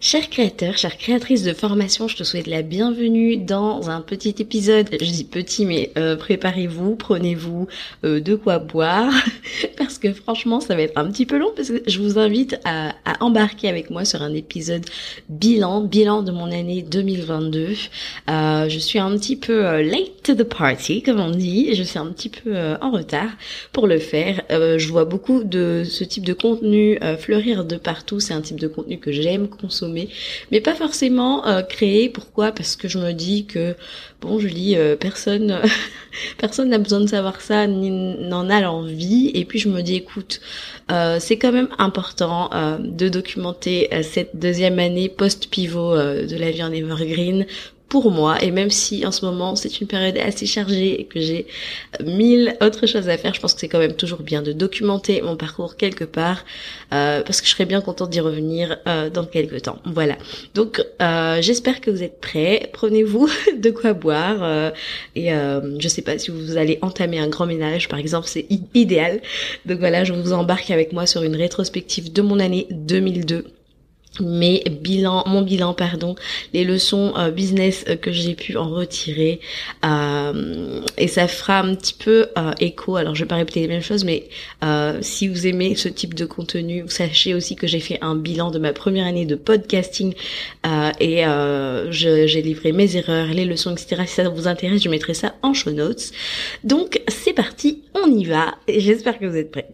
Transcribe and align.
Chers 0.00 0.28
créateurs, 0.28 0.76
chères 0.76 0.98
créatrices 0.98 1.44
de 1.44 1.54
formation, 1.54 2.08
je 2.08 2.16
te 2.16 2.24
souhaite 2.24 2.46
la 2.46 2.60
bienvenue 2.60 3.38
dans 3.38 3.88
un 3.88 4.02
petit 4.02 4.34
épisode. 4.38 4.88
Je 4.92 5.10
dis 5.10 5.24
petit, 5.24 5.64
mais 5.64 5.92
euh, 5.96 6.14
préparez-vous, 6.16 6.94
prenez-vous 6.96 7.68
euh, 8.04 8.20
de 8.20 8.34
quoi 8.34 8.58
boire, 8.58 9.10
parce 9.78 9.96
que 9.96 10.12
franchement, 10.12 10.60
ça 10.60 10.74
va 10.74 10.82
être 10.82 10.98
un 10.98 11.10
petit 11.10 11.24
peu 11.24 11.38
long, 11.38 11.52
parce 11.56 11.68
que 11.68 11.82
je 11.86 12.00
vous 12.00 12.18
invite 12.18 12.58
à, 12.64 12.94
embarquer 13.20 13.68
avec 13.68 13.88
moi 13.88 14.04
sur 14.04 14.20
un 14.20 14.34
épisode 14.34 14.84
bilan, 15.30 15.80
bilan 15.82 16.22
de 16.22 16.32
mon 16.32 16.52
année 16.52 16.82
2022. 16.82 17.68
Euh, 18.28 18.68
je 18.68 18.78
suis 18.78 18.98
un 18.98 19.16
petit 19.16 19.36
peu 19.36 19.80
late 19.80 20.22
to 20.22 20.34
the 20.34 20.42
party, 20.42 21.02
comme 21.02 21.20
on 21.20 21.30
dit, 21.30 21.74
je 21.74 21.82
suis 21.82 21.98
un 21.98 22.06
petit 22.06 22.28
peu 22.28 22.54
en 22.82 22.90
retard 22.90 23.30
pour 23.72 23.86
le 23.86 23.98
faire. 23.98 24.42
je 24.50 24.88
vois 24.88 25.04
beaucoup 25.04 25.44
de 25.44 25.82
ce 25.84 26.04
type 26.04 26.26
de 26.26 26.34
contenu 26.34 26.98
fleurir 27.18 27.64
de 27.64 27.76
partout. 27.76 28.20
C'est 28.20 28.34
un 28.34 28.40
type 28.40 28.60
de 28.60 28.68
contenu 28.68 28.98
que 28.98 29.12
j'aime 29.12 29.48
consommer 29.48 29.83
mais 29.88 30.60
pas 30.60 30.74
forcément 30.74 31.46
euh, 31.46 31.62
créer. 31.62 32.08
Pourquoi? 32.08 32.52
Parce 32.52 32.76
que 32.76 32.88
je 32.88 32.98
me 32.98 33.12
dis 33.12 33.46
que 33.46 33.74
bon, 34.20 34.38
je 34.38 34.48
lis 34.48 34.76
euh, 34.76 34.96
personne, 34.96 35.60
personne 36.38 36.68
n'a 36.68 36.78
besoin 36.78 37.00
de 37.00 37.08
savoir 37.08 37.40
ça, 37.40 37.66
ni 37.66 37.90
n'en 37.90 38.48
a 38.50 38.60
l'envie. 38.60 39.30
Et 39.34 39.44
puis 39.44 39.58
je 39.58 39.68
me 39.68 39.82
dis, 39.82 39.96
écoute, 39.96 40.40
euh, 40.90 41.18
c'est 41.20 41.36
quand 41.36 41.52
même 41.52 41.68
important 41.78 42.50
de 42.78 43.08
documenter 43.08 43.88
cette 44.02 44.36
deuxième 44.36 44.78
année 44.78 45.08
post-pivot 45.08 45.96
de 45.96 46.36
la 46.36 46.50
vie 46.50 46.62
en 46.62 46.72
evergreen 46.72 47.46
pour 47.94 48.10
moi 48.10 48.42
et 48.42 48.50
même 48.50 48.70
si 48.70 49.06
en 49.06 49.12
ce 49.12 49.24
moment 49.24 49.54
c'est 49.54 49.80
une 49.80 49.86
période 49.86 50.18
assez 50.18 50.46
chargée 50.46 51.00
et 51.00 51.04
que 51.04 51.20
j'ai 51.20 51.46
mille 52.04 52.56
autres 52.60 52.86
choses 52.88 53.08
à 53.08 53.16
faire, 53.16 53.32
je 53.34 53.40
pense 53.40 53.54
que 53.54 53.60
c'est 53.60 53.68
quand 53.68 53.78
même 53.78 53.94
toujours 53.94 54.22
bien 54.22 54.42
de 54.42 54.52
documenter 54.52 55.22
mon 55.22 55.36
parcours 55.36 55.76
quelque 55.76 56.02
part 56.02 56.44
euh, 56.92 57.22
parce 57.22 57.40
que 57.40 57.46
je 57.46 57.52
serais 57.52 57.66
bien 57.66 57.80
contente 57.80 58.10
d'y 58.10 58.18
revenir 58.18 58.78
euh, 58.88 59.10
dans 59.10 59.24
quelques 59.24 59.62
temps. 59.62 59.78
Voilà. 59.84 60.16
Donc 60.54 60.84
euh, 61.00 61.40
j'espère 61.40 61.80
que 61.80 61.92
vous 61.92 62.02
êtes 62.02 62.20
prêts. 62.20 62.68
Prenez-vous 62.72 63.30
de 63.58 63.70
quoi 63.70 63.92
boire 63.92 64.38
euh, 64.42 64.72
et 65.14 65.32
euh, 65.32 65.78
je 65.78 65.86
sais 65.86 66.02
pas 66.02 66.18
si 66.18 66.32
vous 66.32 66.56
allez 66.56 66.80
entamer 66.82 67.20
un 67.20 67.28
grand 67.28 67.46
ménage 67.46 67.88
par 67.88 68.00
exemple, 68.00 68.26
c'est 68.26 68.46
idéal. 68.74 69.20
Donc 69.66 69.78
voilà, 69.78 70.02
je 70.02 70.12
vous 70.12 70.32
embarque 70.32 70.72
avec 70.72 70.92
moi 70.92 71.06
sur 71.06 71.22
une 71.22 71.36
rétrospective 71.36 72.12
de 72.12 72.22
mon 72.22 72.40
année 72.40 72.66
2002 72.72 73.44
mes 74.20 74.62
bilans, 74.70 75.24
mon 75.26 75.42
bilan, 75.42 75.74
pardon, 75.74 76.14
les 76.52 76.64
leçons 76.64 77.14
euh, 77.16 77.30
business 77.30 77.84
euh, 77.88 77.96
que 77.96 78.12
j'ai 78.12 78.34
pu 78.34 78.56
en 78.56 78.68
retirer, 78.68 79.40
euh, 79.84 80.80
et 80.98 81.08
ça 81.08 81.28
fera 81.28 81.60
un 81.60 81.74
petit 81.74 81.94
peu 81.94 82.28
écho. 82.60 82.96
Alors, 82.96 83.14
je 83.14 83.24
vais 83.24 83.28
pas 83.28 83.36
répéter 83.36 83.60
les 83.60 83.68
mêmes 83.68 83.82
choses, 83.82 84.04
mais 84.04 84.28
si 85.00 85.28
vous 85.28 85.46
aimez 85.46 85.74
ce 85.74 85.88
type 85.88 86.14
de 86.14 86.24
contenu, 86.24 86.82
vous 86.82 86.90
sachez 86.90 87.34
aussi 87.34 87.56
que 87.56 87.66
j'ai 87.66 87.80
fait 87.80 87.98
un 88.02 88.14
bilan 88.14 88.50
de 88.50 88.58
ma 88.58 88.72
première 88.72 89.06
année 89.06 89.26
de 89.26 89.34
podcasting 89.34 90.14
et 91.00 91.24
j'ai 91.90 92.42
livré 92.42 92.72
mes 92.72 92.96
erreurs, 92.96 93.28
les 93.28 93.44
leçons, 93.44 93.72
etc. 93.72 94.02
Si 94.06 94.14
ça 94.14 94.28
vous 94.28 94.48
intéresse, 94.48 94.82
je 94.82 94.88
mettrai 94.88 95.14
ça 95.14 95.34
en 95.42 95.54
show 95.54 95.70
notes. 95.70 96.10
Donc, 96.62 97.00
c'est 97.08 97.32
parti, 97.32 97.82
on 97.94 98.10
y 98.10 98.24
va. 98.24 98.54
J'espère 98.68 99.18
que 99.18 99.26
vous 99.26 99.36
êtes 99.36 99.50
prêts. 99.50 99.68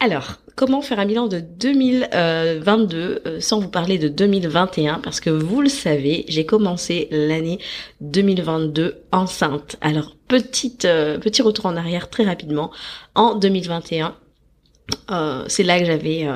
Alors, 0.00 0.38
comment 0.54 0.82
faire 0.82 0.98
un 0.98 1.06
bilan 1.06 1.26
de 1.26 1.40
2022 1.40 3.22
euh, 3.26 3.40
sans 3.40 3.60
vous 3.60 3.68
parler 3.68 3.98
de 3.98 4.08
2021 4.08 5.00
parce 5.00 5.20
que 5.20 5.30
vous 5.30 5.60
le 5.60 5.68
savez, 5.68 6.24
j'ai 6.28 6.46
commencé 6.46 7.08
l'année 7.10 7.58
2022 8.00 9.02
enceinte. 9.12 9.76
Alors 9.80 10.16
petite 10.28 10.84
euh, 10.84 11.18
petit 11.18 11.42
retour 11.42 11.66
en 11.66 11.76
arrière 11.76 12.08
très 12.08 12.24
rapidement 12.24 12.70
en 13.14 13.34
2021. 13.34 14.14
Euh, 15.10 15.44
c'est 15.48 15.62
là 15.62 15.78
que 15.80 15.86
j'avais 15.86 16.28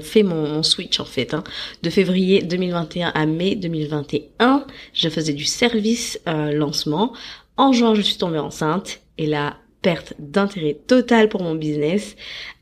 fait 0.00 0.22
mon, 0.22 0.62
switch 0.62 1.00
en 1.00 1.04
fait, 1.04 1.34
hein. 1.34 1.42
de 1.82 1.90
février 1.90 2.40
2021 2.42 3.08
à 3.08 3.26
mai 3.26 3.56
2021. 3.56 4.64
Je 4.92 5.08
faisais 5.08 5.32
du 5.32 5.44
service 5.44 6.20
lancement. 6.26 7.12
En 7.56 7.72
juin, 7.72 7.94
je 7.94 8.00
suis 8.00 8.16
tombée 8.16 8.38
enceinte 8.38 9.00
et 9.18 9.26
là, 9.26 9.56
perte 9.84 10.14
d'intérêt 10.18 10.76
total 10.86 11.28
pour 11.28 11.42
mon 11.42 11.54
business. 11.54 12.16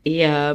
Et 0.05 0.27
euh, 0.27 0.53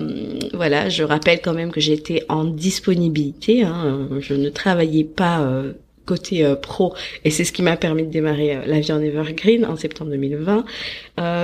voilà, 0.53 0.91
je 0.91 1.03
rappelle 1.03 1.41
quand 1.41 1.55
même 1.55 1.73
que 1.73 1.81
j'étais 1.81 2.25
en 2.29 2.45
disponibilité. 2.45 3.63
Hein, 3.63 4.09
je 4.21 4.35
ne 4.35 4.51
travaillais 4.51 5.05
pas 5.05 5.41
euh, 5.41 5.73
côté 6.05 6.45
euh, 6.45 6.57
pro 6.57 6.95
et 7.25 7.31
c'est 7.31 7.45
ce 7.45 7.53
qui 7.53 7.63
m'a 7.63 7.77
permis 7.77 8.03
de 8.05 8.11
démarrer 8.11 8.59
la 8.67 8.81
vie 8.81 8.93
en 8.93 9.01
Evergreen 9.01 9.65
en 9.65 9.77
septembre 9.77 10.11
2020. 10.11 10.65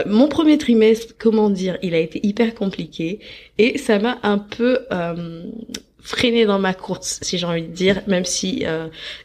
mon 0.06 0.28
premier 0.28 0.58
trimestre, 0.58 1.14
comment 1.18 1.48
dire, 1.50 1.78
il 1.82 1.94
a 1.94 1.98
été 1.98 2.20
hyper 2.22 2.54
compliqué 2.54 3.18
et 3.56 3.78
ça 3.78 3.98
m'a 3.98 4.18
un 4.22 4.38
peu 4.38 4.80
freiné 6.00 6.44
dans 6.44 6.58
ma 6.58 6.74
course, 6.74 7.18
si 7.22 7.38
j'ai 7.38 7.46
envie 7.46 7.62
de 7.62 7.72
dire, 7.72 8.02
même 8.06 8.26
si, 8.26 8.64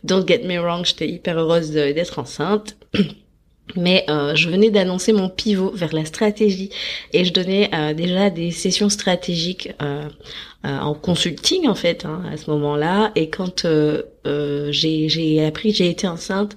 don't 0.05 0.25
get 0.25 0.43
me 0.45 0.57
wrong, 0.59 0.85
j'étais 0.85 1.09
hyper 1.09 1.37
heureuse 1.37 1.71
d'être 1.71 2.19
enceinte. 2.19 2.77
Mais 3.75 4.05
euh, 4.09 4.35
je 4.35 4.49
venais 4.49 4.71
d'annoncer 4.71 5.13
mon 5.13 5.29
pivot 5.29 5.71
vers 5.71 5.93
la 5.93 6.05
stratégie 6.05 6.69
et 7.13 7.23
je 7.23 7.31
donnais 7.31 7.69
euh, 7.73 7.93
déjà 7.93 8.29
des 8.29 8.51
sessions 8.51 8.89
stratégiques 8.89 9.69
euh, 9.81 10.09
en 10.63 10.93
consulting 10.93 11.67
en 11.67 11.75
fait 11.75 12.05
hein, 12.05 12.21
à 12.31 12.37
ce 12.37 12.49
moment-là. 12.49 13.11
Et 13.15 13.29
quand 13.29 13.65
euh, 14.29 14.67
j'ai 14.71 15.45
appris 15.45 15.71
que 15.71 15.77
j'ai 15.77 15.89
été 15.89 16.07
enceinte, 16.07 16.55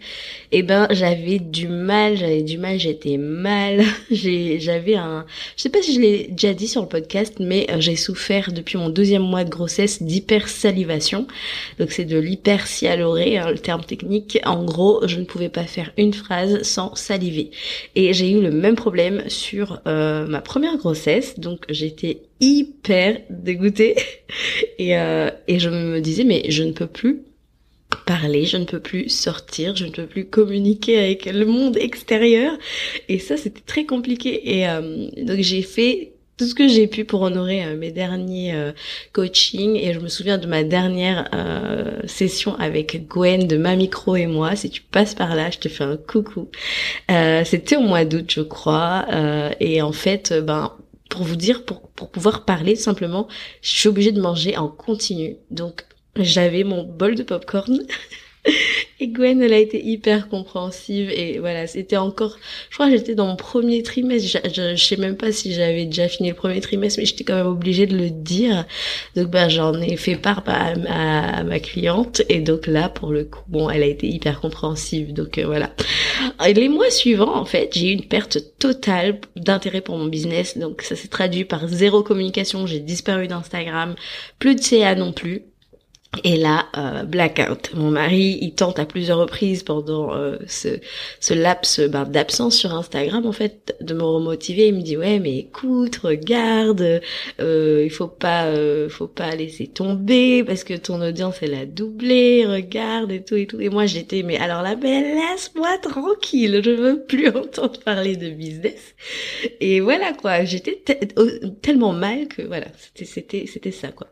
eh 0.50 0.62
ben 0.62 0.86
j'avais 0.90 1.38
du 1.38 1.68
mal, 1.68 2.16
j'avais 2.16 2.42
du 2.42 2.58
mal, 2.58 2.78
j'étais 2.78 3.16
mal, 3.16 3.82
j'avais 4.10 4.96
un, 4.96 5.24
je 5.56 5.62
sais 5.62 5.68
pas 5.70 5.80
si 5.80 5.94
je 5.94 6.00
l'ai 6.00 6.28
déjà 6.28 6.54
dit 6.54 6.68
sur 6.68 6.82
le 6.82 6.88
podcast, 6.88 7.36
mais 7.38 7.66
euh, 7.70 7.80
j'ai 7.80 7.96
souffert 7.96 8.52
depuis 8.52 8.78
mon 8.78 8.88
deuxième 8.88 9.22
mois 9.22 9.44
de 9.44 9.50
grossesse 9.50 10.02
d'hypersalivation, 10.02 11.26
donc 11.78 11.92
c'est 11.92 12.04
de 12.04 12.18
l'hypersialoré, 12.18 13.38
hein, 13.38 13.50
le 13.50 13.58
terme 13.58 13.84
technique. 13.84 14.38
En 14.44 14.64
gros, 14.64 15.06
je 15.06 15.18
ne 15.18 15.24
pouvais 15.24 15.48
pas 15.48 15.64
faire 15.64 15.92
une 15.96 16.12
phrase 16.12 16.62
sans 16.62 16.94
saliver, 16.94 17.50
et 17.94 18.12
j'ai 18.12 18.30
eu 18.30 18.40
le 18.40 18.50
même 18.50 18.76
problème 18.76 19.22
sur 19.28 19.80
euh, 19.86 20.26
ma 20.26 20.40
première 20.40 20.76
grossesse, 20.76 21.38
donc 21.38 21.64
j'étais 21.68 22.22
hyper 22.42 23.20
dégoûtée 23.30 23.96
et, 24.78 24.98
euh, 24.98 25.30
et 25.48 25.58
je 25.58 25.70
me 25.70 26.00
disais 26.00 26.24
mais 26.24 26.50
je 26.50 26.62
ne 26.62 26.72
peux 26.72 26.86
plus 26.86 27.22
parler, 28.06 28.44
je 28.44 28.56
ne 28.56 28.64
peux 28.64 28.80
plus 28.80 29.08
sortir, 29.08 29.76
je 29.76 29.86
ne 29.86 29.90
peux 29.90 30.06
plus 30.06 30.26
communiquer 30.26 30.98
avec 30.98 31.26
le 31.26 31.46
monde 31.46 31.76
extérieur. 31.76 32.52
Et 33.08 33.18
ça, 33.18 33.36
c'était 33.36 33.62
très 33.64 33.84
compliqué. 33.84 34.58
Et 34.58 34.68
euh, 34.68 35.08
donc 35.22 35.38
j'ai 35.40 35.62
fait 35.62 36.12
tout 36.38 36.46
ce 36.46 36.54
que 36.54 36.66
j'ai 36.66 36.86
pu 36.86 37.04
pour 37.04 37.22
honorer 37.22 37.64
euh, 37.64 37.76
mes 37.76 37.90
derniers 37.90 38.54
euh, 38.54 38.72
coachings. 39.12 39.76
Et 39.76 39.92
je 39.92 40.00
me 40.00 40.08
souviens 40.08 40.38
de 40.38 40.46
ma 40.46 40.64
dernière 40.64 41.30
session 42.06 42.56
avec 42.58 43.06
Gwen 43.08 43.46
de 43.46 43.56
Ma 43.56 43.76
Micro 43.76 44.16
et 44.16 44.26
moi. 44.26 44.56
Si 44.56 44.70
tu 44.70 44.82
passes 44.82 45.14
par 45.14 45.34
là, 45.34 45.50
je 45.50 45.58
te 45.58 45.68
fais 45.68 45.84
un 45.84 45.96
coucou. 45.96 46.48
c'était 47.44 47.76
au 47.76 47.82
mois 47.82 48.04
d'août, 48.04 48.30
je 48.34 48.40
crois. 48.40 49.06
et 49.60 49.82
en 49.82 49.92
fait, 49.92 50.34
ben 50.42 50.72
pour 51.12 51.24
vous 51.24 51.36
dire, 51.36 51.66
pour, 51.66 51.90
pour 51.90 52.10
pouvoir 52.10 52.46
parler 52.46 52.74
simplement, 52.74 53.28
je 53.60 53.68
suis 53.70 53.88
obligée 53.88 54.12
de 54.12 54.20
manger 54.20 54.56
en 54.56 54.68
continu. 54.68 55.36
Donc 55.50 55.84
j'avais 56.16 56.64
mon 56.64 56.84
bol 56.84 57.14
de 57.14 57.22
popcorn 57.22 57.80
et 59.00 59.08
Gwen 59.08 59.42
elle 59.42 59.52
a 59.52 59.58
été 59.58 59.82
hyper 59.84 60.28
compréhensive 60.28 61.10
et 61.10 61.38
voilà 61.38 61.66
c'était 61.66 61.96
encore 61.96 62.38
je 62.70 62.74
crois 62.74 62.90
que 62.90 62.96
j'étais 62.96 63.14
dans 63.14 63.26
mon 63.26 63.36
premier 63.36 63.82
trimestre 63.82 64.40
je, 64.44 64.74
je, 64.74 64.82
sais 64.82 64.96
même 64.96 65.16
pas 65.16 65.32
si 65.32 65.52
j'avais 65.52 65.84
déjà 65.84 66.08
fini 66.08 66.30
le 66.30 66.34
premier 66.34 66.60
trimestre 66.60 66.98
mais 66.98 67.06
j'étais 67.06 67.24
quand 67.24 67.36
même 67.36 67.46
obligée 67.46 67.86
de 67.86 67.96
le 67.96 68.10
dire. 68.10 68.64
Donc 69.16 69.28
bah 69.28 69.48
j'en 69.48 69.80
ai 69.80 69.96
fait 69.96 70.16
part 70.16 70.42
à, 70.46 70.72
à, 70.88 71.44
ma 71.44 71.60
cliente 71.60 72.22
et 72.28 72.40
donc 72.40 72.66
là 72.66 72.88
pour 72.88 73.10
le 73.10 73.24
coup 73.24 73.42
bon 73.48 73.70
elle 73.70 73.82
a 73.82 73.86
été 73.86 74.08
hyper 74.08 74.40
compréhensive. 74.40 75.12
Donc 75.12 75.38
euh, 75.38 75.46
voilà. 75.46 75.70
Les 76.54 76.68
mois 76.68 76.90
suivants 76.90 77.36
en 77.36 77.44
fait 77.44 77.70
j'ai 77.74 77.90
eu 77.90 77.92
une 77.92 78.04
perte 78.04 78.38
totale 78.58 79.20
d'intérêt 79.36 79.80
pour 79.80 79.96
mon 79.96 80.06
business. 80.06 80.58
Donc 80.58 80.82
ça 80.82 80.96
s'est 80.96 81.08
traduit 81.08 81.44
par 81.44 81.68
zéro 81.68 82.02
communication 82.02 82.66
j'ai 82.66 82.80
disparu 82.80 83.28
d'Instagram 83.28 83.94
plus 84.38 84.54
de 84.54 84.60
CA 84.60 84.94
non 84.94 85.12
plus 85.12 85.42
Et 86.24 86.36
là, 86.36 86.66
euh, 86.76 87.04
blackout. 87.04 87.70
Mon 87.74 87.90
mari, 87.90 88.38
il 88.42 88.54
tente 88.54 88.78
à 88.78 88.84
plusieurs 88.84 89.16
reprises 89.16 89.62
pendant 89.62 90.14
euh, 90.14 90.36
ce, 90.46 90.68
ce 91.20 91.32
laps 91.32 91.80
ben, 91.88 92.04
d'absence 92.04 92.54
sur 92.54 92.74
Instagram, 92.74 93.24
en 93.24 93.32
fait, 93.32 93.74
de 93.80 93.94
me 93.94 94.02
remotiver. 94.02 94.68
Il 94.68 94.74
me 94.74 94.82
dit 94.82 94.98
ouais, 94.98 95.18
mais 95.20 95.38
écoute, 95.38 95.96
regarde, 96.02 97.00
euh, 97.40 97.82
il 97.82 97.90
faut 97.90 98.08
pas, 98.08 98.44
euh, 98.44 98.90
faut 98.90 99.06
pas 99.06 99.34
laisser 99.34 99.66
tomber 99.66 100.44
parce 100.44 100.64
que 100.64 100.74
ton 100.74 101.00
audience 101.00 101.36
elle 101.40 101.54
a 101.54 101.64
doublé. 101.64 102.44
Regarde 102.44 103.10
et 103.10 103.24
tout 103.24 103.36
et 103.36 103.46
tout. 103.46 103.60
Et 103.62 103.70
moi 103.70 103.86
j'étais 103.86 104.22
mais 104.22 104.36
alors 104.36 104.60
la 104.60 104.74
belle, 104.74 105.14
laisse-moi 105.14 105.78
tranquille. 105.78 106.60
Je 106.62 106.70
veux 106.72 107.02
plus 107.04 107.28
entendre 107.34 107.80
parler 107.80 108.16
de 108.16 108.28
business. 108.28 108.94
Et 109.60 109.80
voilà 109.80 110.12
quoi. 110.12 110.44
J'étais 110.44 110.82
tellement 111.62 111.94
mal 111.94 112.28
que 112.28 112.42
voilà, 112.42 112.66
c'était 112.76 113.06
c'était 113.06 113.46
c'était 113.46 113.70
ça 113.70 113.88
quoi. 113.88 114.08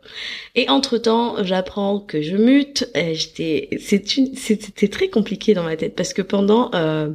Et 0.54 0.70
entre 0.70 0.96
temps, 0.96 1.44
j'apprends 1.44 1.89
que 1.98 2.22
je 2.22 2.36
mute. 2.36 2.88
J'étais, 2.94 3.68
c'était 3.80 4.88
très 4.88 5.08
compliqué 5.08 5.54
dans 5.54 5.64
ma 5.64 5.76
tête 5.76 5.96
parce 5.96 6.12
que 6.12 6.22
pendant 6.22 6.70
euh, 6.74 7.10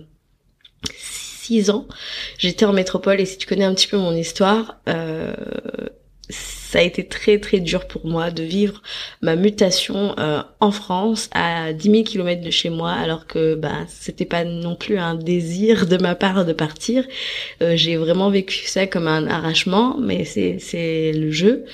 six 0.97 1.69
ans, 1.69 1.87
j'étais 2.37 2.65
en 2.65 2.73
métropole 2.73 3.21
et 3.21 3.25
si 3.25 3.37
tu 3.37 3.47
connais 3.47 3.65
un 3.65 3.73
petit 3.73 3.87
peu 3.87 3.97
mon 3.97 4.13
histoire, 4.13 4.79
euh, 4.89 5.33
ça 6.29 6.79
a 6.79 6.81
été 6.81 7.05
très 7.05 7.39
très 7.39 7.59
dur 7.59 7.87
pour 7.87 8.05
moi 8.05 8.31
de 8.31 8.43
vivre 8.43 8.81
ma 9.21 9.35
mutation 9.35 10.17
euh, 10.17 10.41
en 10.59 10.71
France 10.71 11.29
à 11.33 11.71
10 11.73 11.91
000 11.91 12.03
km 12.03 12.41
de 12.41 12.49
chez 12.49 12.69
moi 12.69 12.91
alors 12.91 13.27
que 13.27 13.55
bah 13.55 13.85
c'était 13.87 14.25
pas 14.25 14.43
non 14.43 14.75
plus 14.75 14.97
un 14.97 15.15
désir 15.15 15.85
de 15.85 15.97
ma 15.97 16.15
part 16.15 16.45
de 16.45 16.53
partir. 16.53 17.05
Euh, 17.61 17.75
j'ai 17.75 17.95
vraiment 17.95 18.29
vécu 18.29 18.65
ça 18.65 18.87
comme 18.87 19.07
un 19.07 19.27
arrachement 19.27 19.97
mais 19.99 20.25
c'est 20.25 20.57
c'est 20.59 21.11
le 21.13 21.31
jeu. 21.31 21.65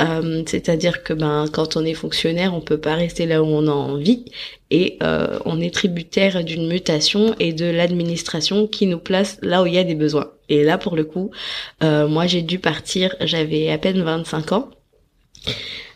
Euh, 0.00 0.42
c'est-à-dire 0.46 1.02
que 1.02 1.12
ben 1.12 1.46
quand 1.52 1.76
on 1.76 1.84
est 1.84 1.94
fonctionnaire 1.94 2.54
on 2.54 2.60
peut 2.60 2.80
pas 2.80 2.94
rester 2.94 3.26
là 3.26 3.42
où 3.42 3.46
on 3.46 3.66
a 3.66 3.72
envie 3.72 4.24
et 4.70 4.98
on 5.46 5.62
est 5.62 5.72
tributaire 5.72 6.44
d'une 6.44 6.68
mutation 6.68 7.34
et 7.40 7.54
de 7.54 7.64
l'administration 7.64 8.66
qui 8.66 8.86
nous 8.86 8.98
place 8.98 9.38
là 9.40 9.62
où 9.62 9.66
il 9.66 9.74
y 9.74 9.78
a 9.78 9.84
des 9.84 9.94
besoins 9.94 10.30
et 10.48 10.64
là, 10.64 10.78
pour 10.78 10.96
le 10.96 11.04
coup, 11.04 11.30
euh, 11.82 12.08
moi, 12.08 12.26
j'ai 12.26 12.42
dû 12.42 12.58
partir, 12.58 13.14
j'avais 13.20 13.70
à 13.70 13.78
peine 13.78 14.02
25 14.02 14.52
ans 14.52 14.70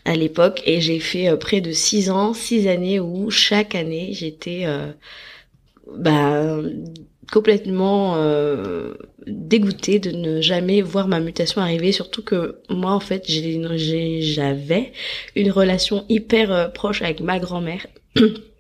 à 0.05 0.15
l'époque, 0.17 0.63
et 0.67 0.81
j'ai 0.81 0.99
fait 0.99 1.29
euh, 1.29 1.37
près 1.37 1.61
de 1.61 1.73
6 1.73 2.11
ans, 2.11 2.35
6 2.35 2.69
années 2.69 3.01
où 3.01 3.31
chaque 3.31 3.75
année, 3.75 4.11
j'étais 4.13 4.63
euh, 4.65 4.93
bah, 5.97 6.61
complètement 7.31 8.17
euh, 8.17 8.95
dégoûtée 9.27 9.99
de 10.01 10.11
ne 10.11 10.41
jamais 10.41 10.83
voir 10.83 11.07
ma 11.09 11.21
mutation 11.21 11.61
arriver, 11.61 11.93
surtout 11.93 12.23
que 12.23 12.57
moi, 12.69 12.93
en 12.93 13.01
fait, 13.01 13.25
j'avais 13.29 13.55
une 15.37 15.51
relation 15.51 16.05
hyper 16.09 16.73
proche 16.73 17.03
avec 17.03 17.21
ma 17.21 17.39
grand-mère. 17.39 17.87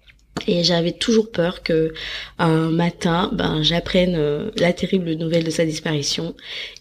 Et 0.46 0.64
j'avais 0.64 0.92
toujours 0.92 1.30
peur 1.30 1.62
que 1.62 1.92
un 2.38 2.70
matin, 2.70 3.30
ben, 3.32 3.62
j'apprenne 3.62 4.14
euh, 4.16 4.50
la 4.56 4.72
terrible 4.72 5.12
nouvelle 5.12 5.44
de 5.44 5.50
sa 5.50 5.64
disparition. 5.64 6.34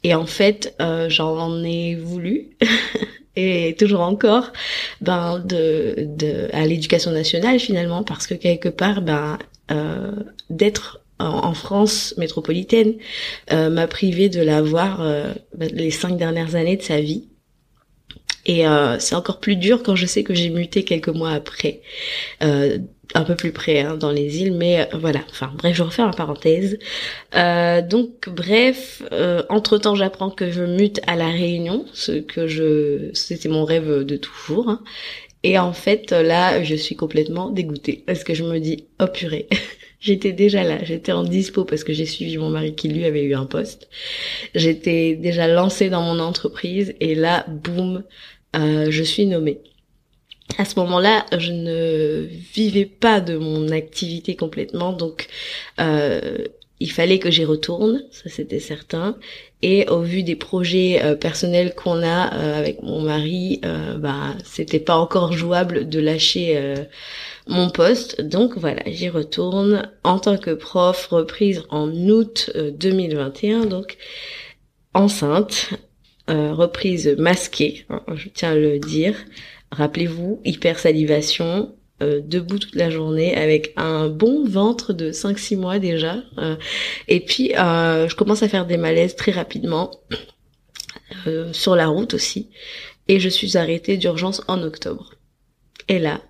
Et 0.03 0.15
en 0.15 0.25
fait, 0.25 0.73
euh, 0.81 1.09
j'en 1.09 1.63
ai 1.63 1.95
voulu. 1.95 2.49
et 3.37 3.77
toujours 3.79 4.01
encore 4.01 4.51
ben 4.99 5.39
de, 5.39 5.95
de 5.99 6.49
à 6.51 6.65
l'éducation 6.65 7.11
nationale 7.11 7.61
finalement 7.61 8.03
parce 8.03 8.27
que 8.27 8.33
quelque 8.33 8.67
part 8.67 9.01
ben 9.01 9.39
euh, 9.71 10.11
d'être 10.49 10.99
en, 11.17 11.53
France 11.53 12.13
métropolitaine 12.17 12.95
m'a 13.49 13.87
privé 13.87 14.27
de 14.27 14.41
la 14.41 14.61
voir 14.61 14.97
ben, 15.55 15.69
les 15.71 15.91
cinq 15.91 16.17
dernières 16.17 16.55
années 16.55 16.75
de 16.75 16.81
sa 16.81 16.99
vie 16.99 17.29
et 18.45 18.63
c'est 18.99 19.15
encore 19.15 19.39
plus 19.39 19.55
dur 19.55 19.83
quand 19.83 19.95
je 19.95 20.05
sais 20.05 20.23
que 20.23 20.33
j'ai 20.33 20.49
muté 20.49 20.83
quelques 20.83 21.09
mois 21.09 21.31
après 21.31 21.81
un 23.13 23.23
peu 23.23 23.35
plus 23.35 23.51
près 23.51 23.81
hein, 23.81 23.97
dans 23.97 24.11
les 24.11 24.41
îles, 24.41 24.53
mais 24.53 24.81
euh, 24.81 24.97
voilà. 24.97 25.21
Enfin 25.29 25.51
bref, 25.55 25.75
je 25.75 25.83
refais 25.83 26.03
ma 26.03 26.11
parenthèse. 26.11 26.79
Euh, 27.35 27.81
donc 27.81 28.29
bref, 28.29 29.03
euh, 29.11 29.43
entre 29.49 29.77
temps, 29.77 29.95
j'apprends 29.95 30.29
que 30.29 30.51
je 30.51 30.63
mute 30.63 31.01
à 31.07 31.15
la 31.15 31.27
Réunion, 31.27 31.85
ce 31.93 32.13
que 32.13 32.47
je, 32.47 33.09
c'était 33.13 33.49
mon 33.49 33.65
rêve 33.65 34.03
de 34.03 34.17
toujours. 34.17 34.69
Hein. 34.69 34.81
Et 35.43 35.57
en 35.57 35.73
fait, 35.73 36.11
là, 36.11 36.63
je 36.63 36.75
suis 36.75 36.95
complètement 36.95 37.49
dégoûtée 37.49 38.03
parce 38.05 38.23
que 38.23 38.33
je 38.33 38.43
me 38.43 38.59
dis, 38.59 38.85
oh 39.01 39.07
purée. 39.07 39.47
J'étais 39.99 40.31
déjà 40.31 40.63
là, 40.63 40.83
j'étais 40.83 41.11
en 41.11 41.23
dispo 41.23 41.63
parce 41.63 41.83
que 41.83 41.93
j'ai 41.93 42.07
suivi 42.07 42.39
mon 42.39 42.49
mari 42.49 42.73
qui 42.73 42.87
lui 42.87 43.05
avait 43.05 43.21
eu 43.21 43.35
un 43.35 43.45
poste. 43.45 43.87
J'étais 44.55 45.13
déjà 45.13 45.47
lancée 45.47 45.91
dans 45.91 46.01
mon 46.01 46.17
entreprise 46.17 46.95
et 46.99 47.13
là, 47.13 47.45
boum, 47.47 48.03
je 48.55 49.03
suis 49.03 49.27
nommée 49.27 49.59
à 50.57 50.65
ce 50.65 50.79
moment-là, 50.79 51.25
je 51.37 51.51
ne 51.51 52.27
vivais 52.53 52.85
pas 52.85 53.21
de 53.21 53.37
mon 53.37 53.69
activité 53.69 54.35
complètement, 54.35 54.93
donc 54.93 55.27
euh, 55.79 56.45
il 56.79 56.91
fallait 56.91 57.19
que 57.19 57.31
j'y 57.31 57.45
retourne, 57.45 58.03
ça 58.11 58.29
c'était 58.29 58.59
certain. 58.59 59.17
Et 59.63 59.87
au 59.89 60.01
vu 60.01 60.23
des 60.23 60.35
projets 60.35 61.03
euh, 61.03 61.15
personnels 61.15 61.75
qu'on 61.75 62.01
a 62.03 62.33
euh, 62.33 62.57
avec 62.57 62.81
mon 62.81 63.01
mari, 63.01 63.61
bah 63.97 64.35
c'était 64.43 64.79
pas 64.79 64.95
encore 64.95 65.33
jouable 65.33 65.87
de 65.87 65.99
lâcher 65.99 66.75
mon 67.47 67.69
poste. 67.69 68.21
Donc 68.21 68.57
voilà, 68.57 68.81
j'y 68.87 69.09
retourne 69.09 69.89
en 70.03 70.19
tant 70.19 70.37
que 70.37 70.51
prof, 70.51 71.07
reprise 71.07 71.63
en 71.69 71.89
août 71.89 72.51
2021, 72.55 73.65
donc 73.65 73.97
enceinte, 74.93 75.69
reprise 76.27 77.15
masquée, 77.17 77.85
hein, 77.89 78.01
je 78.15 78.29
tiens 78.29 78.51
à 78.51 78.55
le 78.55 78.79
dire. 78.79 79.15
Rappelez-vous, 79.71 80.41
hypersalivation, 80.43 81.45
euh, 81.45 81.80
debout 82.01 82.59
toute 82.59 82.75
la 82.75 82.89
journée 82.89 83.35
avec 83.35 83.73
un 83.77 84.09
bon 84.09 84.45
ventre 84.45 84.93
de 84.93 85.11
5-6 85.11 85.57
mois 85.57 85.79
déjà. 85.79 86.17
Euh, 86.37 86.55
et 87.07 87.19
puis, 87.19 87.55
euh, 87.55 88.07
je 88.07 88.15
commence 88.15 88.43
à 88.43 88.49
faire 88.49 88.65
des 88.65 88.77
malaises 88.77 89.15
très 89.15 89.31
rapidement, 89.31 89.91
sur 91.51 91.75
la 91.75 91.87
route 91.87 92.13
aussi. 92.13 92.49
Et 93.07 93.19
je 93.19 93.29
suis 93.29 93.57
arrêtée 93.57 93.97
d'urgence 93.97 94.41
en 94.47 94.63
octobre. 94.63 95.13
Et 95.87 95.99
là, 95.99 96.21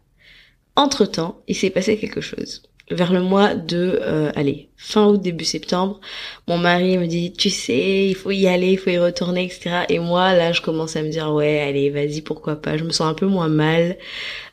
entre-temps, 0.76 1.42
il 1.48 1.56
s'est 1.56 1.70
passé 1.70 1.98
quelque 1.98 2.22
chose 2.22 2.64
vers 2.92 3.14
le 3.14 3.22
mois 3.22 3.56
de, 3.56 4.00
euh, 4.02 4.32
allez, 4.36 4.70
fin 4.78 5.06
août, 5.08 5.22
début 5.22 5.46
septembre, 5.46 6.00
mon 6.48 6.58
mari 6.58 6.98
me 6.98 7.08
dit, 7.08 7.34
tu 7.34 7.50
sais, 7.50 8.08
il 8.08 8.16
faut 8.16 8.32
y 8.32 8.48
aller, 8.48 8.74
il 8.74 8.78
faut 8.78 8.90
y 8.90 8.98
retourner, 8.98 9.46
etc. 9.46 9.86
Et 9.90 10.00
moi, 10.00 10.34
là, 10.34 10.52
je 10.52 10.62
commence 10.62 10.96
à 10.96 11.02
me 11.02 11.10
dire, 11.10 11.32
ouais, 11.32 11.62
allez, 11.62 11.90
vas-y, 11.90 12.22
pourquoi 12.22 12.58
pas. 12.58 12.78
Je 12.78 12.84
me 12.84 12.92
sens 12.92 13.10
un 13.10 13.14
peu 13.14 13.26
moins 13.26 13.48
mal. 13.48 13.98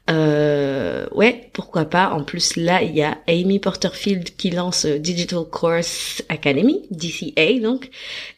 Euh, 0.08 1.06
ouais, 1.12 1.50
pourquoi 1.52 1.84
pas. 1.84 2.10
En 2.10 2.24
plus, 2.24 2.56
là, 2.56 2.82
il 2.82 2.96
y 2.96 3.02
a 3.02 3.18
Amy 3.26 3.58
Porterfield 3.58 4.36
qui 4.36 4.50
lance 4.50 4.86
euh, 4.86 4.98
Digital 4.98 5.44
Course 5.50 6.22
Academy, 6.28 6.86
DCA 6.90 7.58
donc. 7.60 7.90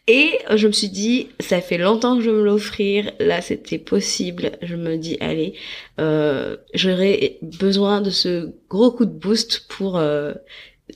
Et 0.09 0.39
je 0.57 0.67
me 0.67 0.73
suis 0.73 0.89
dit, 0.89 1.29
ça 1.39 1.61
fait 1.61 1.79
longtemps 1.79 2.17
que 2.17 2.25
je 2.25 2.31
veux 2.31 2.39
me 2.39 2.45
l'offrir. 2.45 3.13
Là, 3.21 3.41
c'était 3.41 3.79
possible. 3.79 4.53
Je 4.63 4.75
me 4.75 4.97
dis, 4.97 5.17
allez, 5.21 5.55
euh, 6.01 6.57
j'aurais 6.75 7.39
besoin 7.43 8.01
de 8.01 8.11
ce 8.11 8.51
gros 8.69 8.91
coup 8.91 9.05
de 9.05 9.13
boost 9.13 9.67
pour 9.69 9.97
euh, 9.97 10.33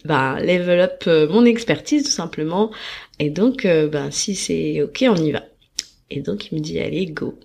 bah, 0.05 0.41
level 0.41 0.81
up 0.81 1.05
euh, 1.07 1.29
mon 1.29 1.45
expertise 1.45 2.03
tout 2.03 2.11
simplement. 2.11 2.73
Et 3.21 3.31
donc, 3.31 3.65
ben 3.65 4.11
si 4.11 4.35
c'est 4.35 4.83
ok, 4.83 5.05
on 5.09 5.17
y 5.17 5.31
va. 5.31 5.45
Et 6.11 6.21
donc 6.21 6.51
il 6.51 6.57
me 6.57 6.61
dit 6.61 6.81
allez 6.81 7.07
go. 7.07 7.39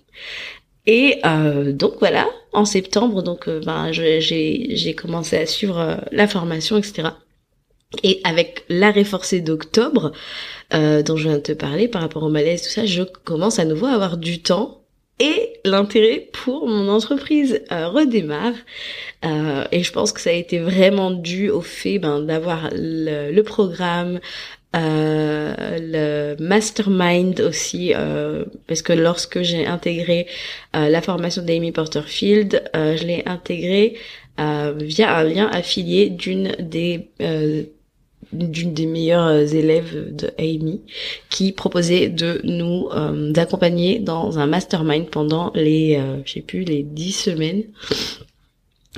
Et 0.86 1.18
euh, 1.24 1.72
donc 1.72 1.94
voilà, 1.98 2.28
en 2.52 2.64
septembre, 2.64 3.22
donc 3.22 3.48
euh, 3.48 3.60
ben, 3.64 3.92
j'ai 3.92 4.94
commencé 4.96 5.36
à 5.36 5.46
suivre 5.46 5.78
euh, 5.78 5.96
la 6.12 6.26
formation, 6.26 6.76
etc. 6.78 7.08
Et 8.02 8.20
avec 8.24 8.64
l'arrêt 8.68 9.04
forcé 9.04 9.40
d'octobre, 9.40 10.12
dont 10.72 11.16
je 11.16 11.28
viens 11.28 11.38
de 11.38 11.42
te 11.42 11.52
parler 11.52 11.88
par 11.88 12.02
rapport 12.02 12.22
au 12.22 12.28
malaise, 12.28 12.62
tout 12.62 12.68
ça, 12.68 12.86
je 12.86 13.02
commence 13.02 13.58
à 13.58 13.64
nouveau 13.64 13.86
à 13.86 13.94
avoir 13.94 14.16
du 14.16 14.40
temps 14.40 14.82
et 15.18 15.54
l'intérêt 15.64 16.28
pour 16.32 16.68
mon 16.68 16.88
entreprise 16.88 17.60
redémarre. 17.68 18.54
et 19.72 19.82
je 19.82 19.92
pense 19.92 20.12
que 20.12 20.20
ça 20.20 20.30
a 20.30 20.34
été 20.34 20.60
vraiment 20.60 21.10
dû 21.10 21.50
au 21.50 21.62
fait 21.62 21.98
ben, 21.98 22.20
d'avoir 22.20 22.70
le, 22.72 23.32
le, 23.32 23.42
programme, 23.42 24.16
euh, 24.16 24.20
le 24.78 26.36
mastermind 26.38 27.40
aussi, 27.40 27.92
euh, 27.94 28.44
parce 28.66 28.82
que 28.82 28.92
lorsque 28.92 29.42
j'ai 29.42 29.66
intégré 29.66 30.26
euh, 30.76 30.88
la 30.88 31.02
formation 31.02 31.42
d'Amy 31.42 31.72
Porterfield, 31.72 32.62
euh, 32.76 32.96
je 32.96 33.04
l'ai 33.04 33.22
intégré 33.26 33.96
euh, 34.38 34.74
via 34.78 35.16
un 35.16 35.24
lien 35.24 35.48
affilié 35.48 36.08
d'une 36.08 36.52
des 36.58 37.08
d'une 38.32 38.74
des 38.74 38.86
meilleures 38.86 39.54
élèves 39.54 40.14
de 40.14 40.30
Amy 40.38 40.82
qui 41.30 41.50
proposait 41.50 42.08
de 42.08 42.40
nous 42.44 42.88
d'accompagner 43.32 43.98
dans 43.98 44.38
un 44.38 44.46
mastermind 44.46 45.08
pendant 45.10 45.50
les 45.56 46.00
je 46.24 46.32
sais 46.34 46.40
plus 46.40 46.62
les 46.62 46.84
dix 46.84 47.12
semaines. 47.12 47.64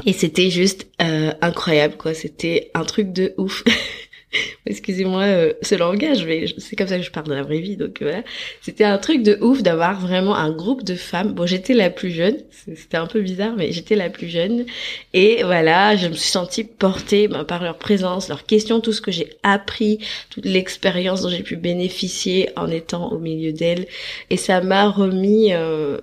Et 0.05 0.13
c'était 0.13 0.51
juste 0.51 0.87
incroyable 0.99 1.97
quoi. 1.97 2.13
C'était 2.13 2.71
un 2.75 2.85
truc 2.85 3.15
de 3.15 3.33
ouf 3.39 3.65
excusez-moi 4.67 5.23
euh, 5.23 5.53
ce 5.63 5.75
langage, 5.75 6.25
mais 6.25 6.47
c'est 6.59 6.77
comme 6.77 6.89
ça 6.89 6.99
que 6.99 7.05
je 7.05 7.11
parle 7.11 7.27
de 7.27 7.35
la 7.35 7.43
vraie 7.43 7.61
vie, 7.61 7.77
donc 7.77 7.99
voilà. 8.01 8.23
C'était 8.61 8.85
un 8.85 8.99
truc 8.99 9.23
de 9.23 9.39
ouf 9.41 9.63
d'avoir 9.63 10.01
vraiment 10.01 10.35
un 10.35 10.51
groupe 10.51 10.85
de 10.85 10.95
femmes. 10.95 11.33
Bon, 11.33 11.47
j'étais 11.47 11.75
la 11.75 11.91
plus 11.91 12.11
jeune, 12.11 12.37
c'était 12.51 12.97
un 12.97 13.07
peu 13.07 13.21
bizarre, 13.21 13.55
mais 13.57 13.73
j'étais 13.73 13.97
la 13.97 14.11
plus 14.11 14.29
jeune. 14.29 14.67
Et 15.13 15.43
voilà, 15.43 15.97
je 15.97 16.09
me 16.09 16.15
suis 16.15 16.31
sentie 16.31 16.65
portée 16.65 17.29
ben, 17.29 17.45
par 17.45 17.63
leur 17.63 17.79
présence, 17.79 18.29
leurs 18.29 18.47
questions, 18.47 18.81
tout 18.81 18.93
ce 18.93 19.01
que 19.01 19.11
j'ai 19.11 19.31
appris, 19.43 19.99
toute 20.31 20.47
l'expérience 20.47 21.23
dont 21.23 21.29
j'ai 21.29 21.43
pu 21.43 21.57
bénéficier 21.57 22.51
en 22.57 22.69
étant 22.69 23.13
au 23.13 23.19
milieu 23.19 23.53
d'elles. 23.53 23.87
Et 24.31 24.37
ça 24.37 24.61
m'a 24.61 24.89
remis... 24.89 25.53
Euh, 25.53 25.99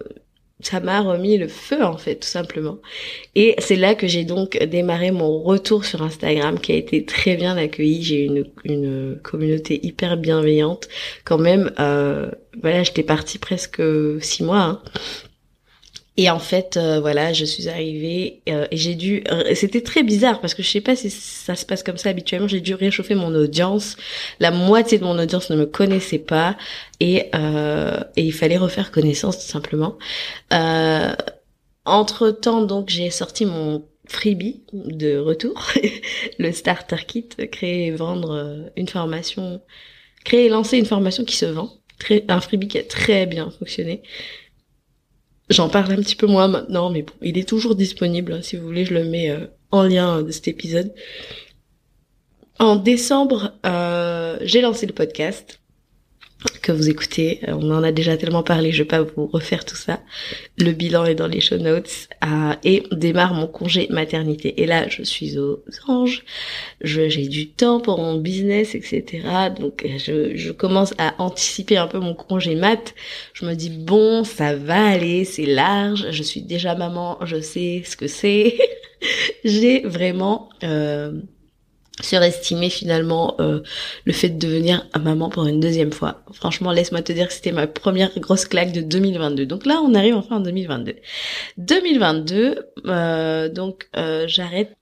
ça 0.61 0.79
m'a 0.81 1.01
remis 1.01 1.37
le 1.37 1.47
feu 1.47 1.83
en 1.83 1.97
fait 1.97 2.15
tout 2.15 2.27
simplement. 2.27 2.77
Et 3.35 3.55
c'est 3.59 3.75
là 3.75 3.95
que 3.95 4.07
j'ai 4.07 4.25
donc 4.25 4.57
démarré 4.65 5.11
mon 5.11 5.41
retour 5.41 5.85
sur 5.85 6.01
Instagram 6.01 6.59
qui 6.59 6.73
a 6.73 6.75
été 6.75 7.05
très 7.05 7.35
bien 7.35 7.55
accueilli. 7.55 8.03
J'ai 8.03 8.23
une, 8.25 8.45
une 8.65 9.19
communauté 9.23 9.79
hyper 9.85 10.17
bienveillante. 10.17 10.89
Quand 11.23 11.37
même 11.37 11.71
euh, 11.79 12.29
voilà 12.61 12.83
j'étais 12.83 13.03
partie 13.03 13.37
presque 13.37 13.81
six 14.21 14.43
mois 14.43 14.59
hein. 14.59 14.81
Et 16.17 16.29
en 16.29 16.39
fait, 16.39 16.75
euh, 16.75 16.99
voilà, 16.99 17.31
je 17.31 17.45
suis 17.45 17.69
arrivée 17.69 18.41
euh, 18.49 18.67
et 18.71 18.77
j'ai 18.77 18.95
dû. 18.95 19.23
Euh, 19.31 19.55
c'était 19.55 19.81
très 19.81 20.03
bizarre 20.03 20.41
parce 20.41 20.53
que 20.53 20.63
je 20.63 20.69
sais 20.69 20.81
pas 20.81 20.95
si 20.95 21.09
ça 21.09 21.55
se 21.55 21.65
passe 21.65 21.81
comme 21.81 21.97
ça 21.97 22.09
habituellement. 22.09 22.47
J'ai 22.47 22.61
dû 22.61 22.73
réchauffer 22.73 23.15
mon 23.15 23.33
audience. 23.33 23.95
La 24.39 24.51
moitié 24.51 24.97
de 24.97 25.05
mon 25.05 25.17
audience 25.17 25.49
ne 25.49 25.55
me 25.55 25.65
connaissait 25.65 26.19
pas 26.19 26.57
et, 26.99 27.31
et 28.15 28.21
il 28.21 28.33
fallait 28.33 28.57
refaire 28.57 28.91
connaissance 28.91 29.37
tout 29.39 29.49
simplement. 29.51 29.97
entre 31.85 32.31
temps, 32.31 32.63
donc, 32.63 32.89
j'ai 32.89 33.09
sorti 33.11 33.45
mon 33.45 33.85
freebie 34.07 34.63
de 34.73 35.17
retour, 35.17 35.71
le 36.39 36.51
starter 36.51 36.97
kit, 37.07 37.29
créer 37.51 37.87
et 37.87 37.91
vendre 37.91 38.69
une 38.75 38.87
formation, 38.87 39.61
créer 40.25 40.47
et 40.47 40.49
lancer 40.49 40.77
une 40.77 40.85
formation 40.85 41.23
qui 41.23 41.35
se 41.37 41.45
vend. 41.45 41.71
Un 42.27 42.41
freebie 42.41 42.67
qui 42.67 42.79
a 42.79 42.83
très 42.83 43.25
bien 43.25 43.51
fonctionné. 43.51 44.01
J'en 45.49 45.69
parle 45.69 45.93
un 45.93 45.97
petit 45.97 46.15
peu 46.15 46.27
moins 46.27 46.47
maintenant, 46.47 46.89
mais 46.89 47.01
bon, 47.01 47.13
il 47.21 47.37
est 47.37 47.47
toujours 47.47 47.75
disponible. 47.75 48.33
Hein, 48.33 48.41
si 48.41 48.55
vous 48.55 48.65
voulez, 48.65 48.85
je 48.85 48.93
le 48.93 49.03
mets 49.03 49.31
euh, 49.31 49.47
en 49.71 49.83
lien 49.83 50.21
de 50.21 50.31
cet 50.31 50.47
épisode. 50.47 50.93
En 52.59 52.75
décembre, 52.75 53.53
euh, 53.65 54.37
j'ai 54.41 54.61
lancé 54.61 54.85
le 54.85 54.93
podcast 54.93 55.61
que 56.69 56.73
vous 56.77 56.89
écoutez. 56.89 57.39
Euh, 57.47 57.53
on 57.53 57.71
en 57.71 57.81
a 57.81 57.91
déjà 57.91 58.15
tellement 58.15 58.43
parlé, 58.43 58.71
je 58.71 58.83
vais 58.83 58.87
pas 58.87 59.01
vous 59.01 59.25
refaire 59.25 59.65
tout 59.65 59.75
ça. 59.75 59.99
Le 60.59 60.71
bilan 60.71 61.03
est 61.05 61.15
dans 61.15 61.27
les 61.27 61.41
show 61.41 61.57
notes. 61.57 62.07
Euh, 62.23 62.53
et 62.63 62.83
démarre 62.91 63.33
mon 63.33 63.47
congé 63.47 63.87
maternité. 63.89 64.61
Et 64.61 64.67
là, 64.67 64.87
je 64.87 65.01
suis 65.01 65.39
aux 65.39 65.63
anges. 65.87 66.23
J'ai 66.81 67.27
du 67.27 67.49
temps 67.49 67.79
pour 67.79 67.97
mon 67.97 68.17
business, 68.17 68.75
etc. 68.75 69.23
Donc, 69.59 69.83
je, 69.97 70.35
je 70.35 70.51
commence 70.51 70.93
à 70.99 71.15
anticiper 71.17 71.77
un 71.77 71.87
peu 71.87 71.99
mon 71.99 72.13
congé 72.13 72.53
mat. 72.53 72.93
Je 73.33 73.45
me 73.45 73.55
dis, 73.55 73.71
bon, 73.71 74.23
ça 74.23 74.55
va 74.55 74.85
aller, 74.85 75.25
c'est 75.25 75.47
large. 75.47 76.11
Je 76.11 76.21
suis 76.21 76.41
déjà 76.41 76.75
maman, 76.75 77.17
je 77.25 77.41
sais 77.41 77.81
ce 77.83 77.97
que 77.97 78.07
c'est. 78.07 78.59
J'ai 79.43 79.81
vraiment... 79.81 80.49
Euh, 80.63 81.13
surestimer 82.01 82.69
finalement 82.69 83.35
euh, 83.39 83.61
le 84.05 84.13
fait 84.13 84.29
de 84.29 84.39
devenir 84.39 84.85
maman 84.99 85.29
pour 85.29 85.45
une 85.45 85.59
deuxième 85.59 85.91
fois. 85.91 86.23
Franchement, 86.33 86.71
laisse-moi 86.71 87.01
te 87.01 87.11
dire 87.11 87.27
que 87.27 87.33
c'était 87.33 87.51
ma 87.51 87.67
première 87.67 88.11
grosse 88.19 88.45
claque 88.45 88.71
de 88.71 88.81
2022. 88.81 89.45
Donc 89.45 89.65
là, 89.65 89.81
on 89.83 89.93
arrive 89.93 90.15
enfin 90.15 90.37
en 90.37 90.39
2022. 90.39 90.95
2022, 91.57 92.71
euh, 92.85 93.49
donc 93.49 93.89
euh, 93.95 94.25
j'arrête 94.27 94.78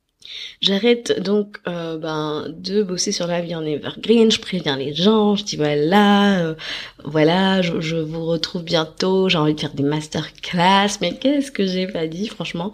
J'arrête 0.60 1.22
donc 1.22 1.58
euh, 1.68 1.98
ben 1.98 2.48
de 2.50 2.82
bosser 2.82 3.12
sur 3.12 3.28
la 3.28 3.42
vie 3.42 3.56
en 3.56 3.64
evergreen. 3.64 4.32
Je 4.32 4.40
préviens 4.40 4.76
les 4.76 4.94
gens. 4.94 5.36
Je 5.36 5.44
dis 5.44 5.56
voilà, 5.56 6.40
euh, 6.40 6.56
voilà, 7.04 7.62
je, 7.62 7.96
vous 7.96 8.26
retrouve 8.26 8.64
bientôt. 8.64 9.30
J'ai 9.30 9.38
envie 9.38 9.54
de 9.54 9.60
faire 9.60 9.74
des 9.74 9.84
masterclass. 9.84 10.98
Mais 11.02 11.16
qu'est-ce 11.18 11.52
que 11.52 11.66
j'ai 11.66 11.88
pas 11.88 12.08
dit, 12.08 12.28
franchement 12.28 12.72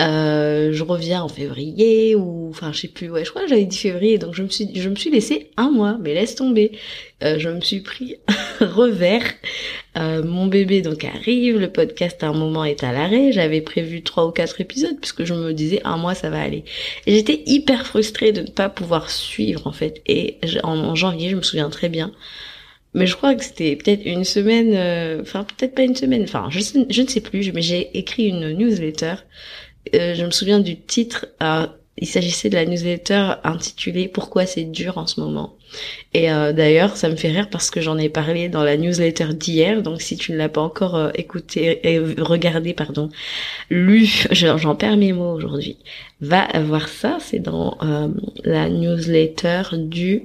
euh, 0.00 0.72
Je 0.72 0.82
reviens 0.82 1.22
en 1.22 1.28
février 1.28 2.16
ou 2.16 2.48
enfin 2.50 2.72
je 2.72 2.80
sais 2.80 2.88
plus. 2.88 3.10
Ouais, 3.10 3.24
je 3.24 3.30
crois 3.30 3.42
que 3.42 3.48
j'avais 3.48 3.66
dit 3.66 3.78
février. 3.78 4.18
Donc 4.18 4.34
je 4.34 4.42
me 4.42 4.48
suis 4.48 4.68
je 4.74 4.88
me 4.88 4.96
suis 4.96 5.10
laissé 5.10 5.50
un 5.56 5.70
mois. 5.70 5.96
Mais 6.00 6.14
laisse 6.14 6.34
tomber. 6.34 6.72
Euh, 7.22 7.38
je 7.38 7.48
me 7.48 7.60
suis 7.60 7.80
pris 7.80 8.16
revers. 8.60 9.32
Euh, 9.96 10.22
mon 10.24 10.46
bébé 10.46 10.82
donc 10.82 11.04
arrive, 11.04 11.58
le 11.58 11.70
podcast 11.70 12.22
à 12.22 12.28
un 12.28 12.32
moment 12.32 12.64
est 12.64 12.82
à 12.82 12.92
l'arrêt. 12.92 13.32
J'avais 13.32 13.60
prévu 13.60 14.02
trois 14.02 14.26
ou 14.26 14.30
quatre 14.30 14.60
épisodes 14.60 14.98
puisque 15.00 15.24
je 15.24 15.34
me 15.34 15.52
disais 15.52 15.80
un 15.84 15.96
mois 15.96 16.14
ça 16.14 16.30
va 16.30 16.40
aller. 16.40 16.64
J'étais 17.06 17.42
hyper 17.46 17.86
frustrée 17.86 18.32
de 18.32 18.42
ne 18.42 18.50
pas 18.50 18.68
pouvoir 18.68 19.10
suivre 19.10 19.66
en 19.66 19.72
fait. 19.72 20.02
Et 20.06 20.38
en, 20.62 20.94
janvier, 20.94 21.30
je 21.30 21.36
me 21.36 21.42
souviens 21.42 21.70
très 21.70 21.88
bien. 21.88 22.12
Mais 22.94 23.06
je 23.06 23.16
crois 23.16 23.34
que 23.34 23.44
c'était 23.44 23.74
peut-être 23.76 24.04
une 24.04 24.24
semaine, 24.24 24.74
euh, 24.74 25.22
enfin 25.22 25.44
peut-être 25.44 25.74
pas 25.74 25.82
une 25.82 25.96
semaine, 25.96 26.24
enfin 26.24 26.48
je, 26.50 26.60
je 26.90 27.02
ne 27.02 27.06
sais 27.06 27.22
plus, 27.22 27.50
mais 27.52 27.62
j'ai 27.62 27.96
écrit 27.96 28.26
une 28.26 28.52
newsletter. 28.52 29.14
je 29.94 30.22
me 30.24 30.30
souviens 30.30 30.60
du 30.60 30.78
titre, 30.78 31.26
il 31.98 32.06
s'agissait 32.06 32.48
de 32.48 32.54
la 32.54 32.64
newsletter 32.64 33.34
intitulée 33.44 34.08
Pourquoi 34.08 34.46
c'est 34.46 34.64
dur 34.64 34.98
en 34.98 35.06
ce 35.06 35.20
moment. 35.20 35.56
Et 36.14 36.30
euh, 36.30 36.52
d'ailleurs, 36.52 36.96
ça 36.96 37.08
me 37.08 37.16
fait 37.16 37.30
rire 37.30 37.48
parce 37.50 37.70
que 37.70 37.80
j'en 37.80 37.98
ai 37.98 38.08
parlé 38.08 38.48
dans 38.48 38.62
la 38.62 38.76
newsletter 38.76 39.34
d'hier. 39.34 39.82
Donc, 39.82 40.00
si 40.00 40.16
tu 40.16 40.32
ne 40.32 40.36
l'as 40.36 40.48
pas 40.48 40.60
encore 40.60 40.96
euh, 40.96 41.10
écouté 41.14 41.86
et 41.88 41.98
regardé, 41.98 42.72
pardon, 42.74 43.10
lu, 43.70 44.06
j'en 44.30 44.74
perds 44.74 44.96
mes 44.96 45.12
mots 45.12 45.32
aujourd'hui. 45.32 45.76
Va 46.20 46.48
voir 46.60 46.88
ça. 46.88 47.18
C'est 47.20 47.40
dans 47.40 47.76
euh, 47.82 48.08
la 48.44 48.68
newsletter 48.68 49.62
du, 49.74 50.24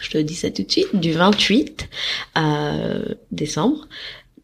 je 0.00 0.10
te 0.10 0.18
dis 0.18 0.34
ça 0.34 0.50
tout 0.50 0.62
de 0.62 0.70
suite, 0.70 0.94
du 0.94 1.12
28 1.12 1.88
décembre. 3.32 3.88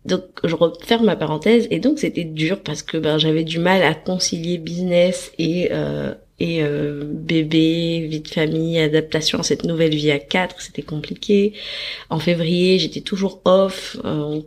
Donc 0.04 0.24
je 0.44 0.54
referme 0.54 1.06
ma 1.06 1.16
parenthèse. 1.16 1.66
Et 1.70 1.78
donc 1.78 1.98
c'était 1.98 2.24
dur 2.24 2.60
parce 2.62 2.82
que 2.82 2.96
ben 2.96 3.18
j'avais 3.18 3.44
du 3.44 3.58
mal 3.58 3.82
à 3.82 3.94
concilier 3.94 4.58
business 4.58 5.32
et 5.38 5.68
euh, 5.72 6.14
et 6.42 6.60
euh, 6.60 7.04
bébé, 7.04 8.04
vie 8.10 8.20
de 8.20 8.26
famille, 8.26 8.76
adaptation 8.76 9.38
à 9.38 9.42
cette 9.44 9.62
nouvelle 9.62 9.94
vie 9.94 10.10
à 10.10 10.18
quatre, 10.18 10.60
c'était 10.60 10.82
compliqué. 10.82 11.52
En 12.10 12.18
février, 12.18 12.80
j'étais 12.80 13.00
toujours 13.00 13.40
off, 13.44 13.96
euh, 14.04 14.40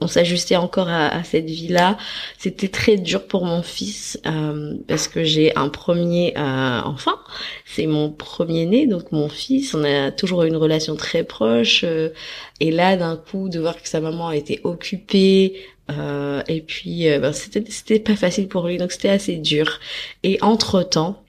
on, 0.00 0.06
s'ajustait 0.06 0.56
encore 0.56 0.88
à, 0.88 1.22
cette 1.24 1.50
vie-là. 1.50 1.98
C'était 2.38 2.68
très 2.68 2.96
dur 2.96 3.26
pour 3.26 3.44
mon 3.44 3.62
fils 3.62 4.18
euh, 4.24 4.76
parce 4.88 5.08
que 5.08 5.24
j'ai 5.24 5.54
un 5.54 5.68
premier 5.68 6.32
enfant, 6.38 7.18
c'est 7.66 7.86
mon 7.86 8.08
premier 8.10 8.64
né, 8.64 8.86
donc 8.86 9.12
mon 9.12 9.28
fils, 9.28 9.74
on 9.74 9.84
a 9.84 10.10
toujours 10.10 10.44
eu 10.44 10.48
une 10.48 10.56
relation 10.56 10.96
très 10.96 11.22
proche. 11.22 11.84
et 12.60 12.70
là, 12.70 12.96
d'un 12.96 13.16
coup, 13.16 13.50
de 13.50 13.60
voir 13.60 13.76
que 13.80 13.86
sa 13.90 14.00
maman 14.00 14.30
été 14.30 14.60
occupée, 14.64 15.60
et 16.48 16.60
puis 16.62 17.04
ben, 17.20 17.34
c'était 17.34 17.62
c'était 17.68 17.98
pas 17.98 18.16
facile 18.16 18.48
pour 18.48 18.66
lui 18.66 18.78
donc 18.78 18.92
c'était 18.92 19.10
assez 19.10 19.36
dur 19.36 19.78
et 20.22 20.38
entre 20.40 20.82
temps 20.82 21.22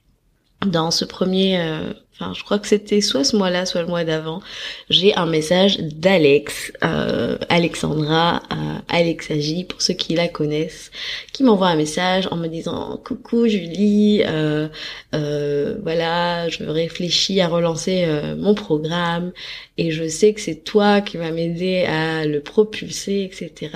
dans 0.65 0.91
ce 0.91 1.05
premier, 1.05 1.59
euh, 1.59 1.93
enfin 2.13 2.33
je 2.33 2.43
crois 2.43 2.59
que 2.59 2.67
c'était 2.67 3.01
soit 3.01 3.23
ce 3.23 3.35
mois-là, 3.35 3.65
soit 3.65 3.81
le 3.81 3.87
mois 3.87 4.03
d'avant, 4.03 4.41
j'ai 4.89 5.15
un 5.15 5.25
message 5.25 5.77
d'Alex, 5.79 6.71
euh, 6.83 7.37
Alexandra, 7.49 8.41
euh, 8.51 8.79
Alexa 8.89 9.39
J, 9.39 9.63
pour 9.63 9.81
ceux 9.81 9.93
qui 9.93 10.13
la 10.13 10.27
connaissent, 10.27 10.91
qui 11.31 11.43
m'envoie 11.43 11.67
un 11.67 11.75
message 11.75 12.27
en 12.31 12.37
me 12.37 12.47
disant 12.47 12.99
coucou 13.03 13.47
Julie, 13.47 14.23
euh, 14.25 14.67
euh, 15.15 15.77
voilà, 15.81 16.49
je 16.49 16.63
réfléchis 16.63 17.41
à 17.41 17.47
relancer 17.47 18.05
mon 18.37 18.53
programme 18.53 19.31
et 19.77 19.91
je 19.91 20.07
sais 20.07 20.33
que 20.33 20.41
c'est 20.41 20.63
toi 20.63 21.01
qui 21.01 21.17
vas 21.17 21.31
m'aider 21.31 21.83
à 21.85 22.25
le 22.25 22.41
propulser, 22.41 23.23
etc. 23.23 23.71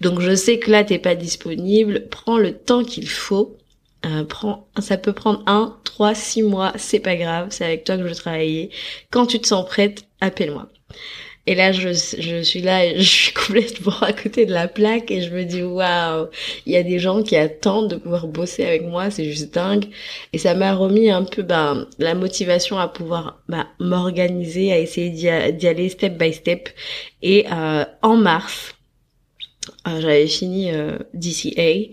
Donc 0.00 0.20
je 0.20 0.34
sais 0.34 0.58
que 0.58 0.70
là 0.70 0.82
t'es 0.84 0.98
pas 0.98 1.14
disponible, 1.14 2.08
prends 2.10 2.38
le 2.38 2.52
temps 2.52 2.84
qu'il 2.84 3.08
faut 3.08 3.59
euh, 4.06 4.24
prends, 4.24 4.68
ça 4.78 4.96
peut 4.96 5.12
prendre 5.12 5.42
un, 5.46 5.76
trois, 5.84 6.14
six 6.14 6.42
mois, 6.42 6.72
c'est 6.76 7.00
pas 7.00 7.16
grave, 7.16 7.48
c'est 7.50 7.64
avec 7.64 7.84
toi 7.84 7.96
que 7.96 8.02
je 8.02 8.08
veux 8.08 8.14
travailler. 8.14 8.70
Quand 9.10 9.26
tu 9.26 9.38
te 9.38 9.46
sens 9.46 9.66
prête, 9.66 10.04
appelle-moi. 10.20 10.68
Et 11.46 11.54
là, 11.54 11.72
je, 11.72 11.88
je 11.88 12.42
suis 12.42 12.60
là 12.60 12.94
je 12.96 13.02
suis 13.02 13.32
complètement 13.32 13.98
à 14.02 14.12
côté 14.12 14.46
de 14.46 14.52
la 14.52 14.68
plaque 14.68 15.10
et 15.10 15.22
je 15.22 15.30
me 15.30 15.44
dis, 15.44 15.62
waouh, 15.62 16.28
il 16.66 16.72
y 16.72 16.76
a 16.76 16.82
des 16.82 16.98
gens 16.98 17.22
qui 17.22 17.36
attendent 17.36 17.90
de 17.90 17.96
pouvoir 17.96 18.26
bosser 18.28 18.64
avec 18.64 18.82
moi, 18.82 19.10
c'est 19.10 19.24
juste 19.24 19.52
dingue. 19.54 19.86
Et 20.32 20.38
ça 20.38 20.54
m'a 20.54 20.74
remis 20.74 21.10
un 21.10 21.24
peu 21.24 21.42
ben, 21.42 21.86
la 21.98 22.14
motivation 22.14 22.78
à 22.78 22.88
pouvoir 22.88 23.40
ben, 23.48 23.66
m'organiser, 23.78 24.72
à 24.72 24.78
essayer 24.78 25.10
d'y 25.10 25.66
aller 25.66 25.88
step 25.88 26.16
by 26.18 26.32
step. 26.32 26.68
Et 27.22 27.46
euh, 27.50 27.84
en 28.02 28.16
mars, 28.16 28.74
j'avais 29.86 30.26
fini 30.26 30.72
euh, 30.72 30.98
DCA 31.14 31.90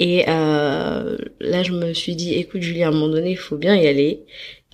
et 0.00 0.24
euh, 0.28 1.16
là 1.40 1.62
je 1.62 1.72
me 1.72 1.92
suis 1.92 2.16
dit 2.16 2.34
écoute 2.34 2.62
Julie 2.62 2.82
à 2.82 2.88
un 2.88 2.90
moment 2.90 3.08
donné 3.08 3.30
il 3.30 3.38
faut 3.38 3.56
bien 3.56 3.76
y 3.76 3.86
aller. 3.86 4.24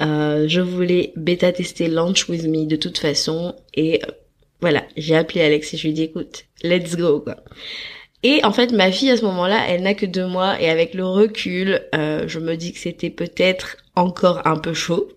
Euh, 0.00 0.48
je 0.48 0.62
voulais 0.62 1.12
bêta 1.16 1.52
tester 1.52 1.88
Launch 1.88 2.28
With 2.28 2.44
Me 2.44 2.66
de 2.66 2.76
toute 2.76 2.98
façon. 2.98 3.54
Et 3.74 4.00
voilà 4.60 4.84
j'ai 4.96 5.16
appelé 5.16 5.42
Alex 5.42 5.74
et 5.74 5.76
je 5.76 5.82
lui 5.82 5.90
ai 5.90 5.92
dit 5.92 6.02
écoute 6.02 6.44
let's 6.62 6.96
go 6.96 7.20
quoi 7.20 7.36
Et 8.22 8.44
en 8.44 8.52
fait, 8.52 8.72
ma 8.72 8.92
fille 8.92 9.10
à 9.10 9.16
ce 9.16 9.24
moment-là, 9.24 9.64
elle 9.68 9.82
n'a 9.82 9.94
que 9.94 10.06
deux 10.06 10.26
mois 10.26 10.60
et 10.60 10.68
avec 10.68 10.92
le 10.92 11.06
recul, 11.06 11.80
euh, 11.94 12.24
je 12.26 12.38
me 12.38 12.56
dis 12.56 12.72
que 12.72 12.78
c'était 12.78 13.10
peut-être 13.10 13.78
encore 13.96 14.46
un 14.46 14.56
peu 14.56 14.74
chaud 14.74 15.08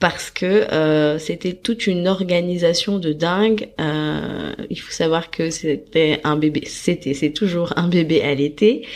parce 0.00 0.30
que 0.30 0.46
euh, 0.46 1.18
c'était 1.18 1.52
toute 1.52 1.86
une 1.86 2.08
organisation 2.08 2.98
de 2.98 3.12
dingue. 3.12 3.68
Euh, 3.80 4.52
il 4.70 4.80
faut 4.80 4.90
savoir 4.92 5.30
que 5.30 5.50
c'était 5.50 6.20
un 6.24 6.36
bébé, 6.36 6.62
c'était, 6.66 7.14
c'est 7.14 7.32
toujours 7.32 7.72
un 7.76 7.86
bébé 7.86 8.22
à 8.22 8.34
l'été 8.34 8.86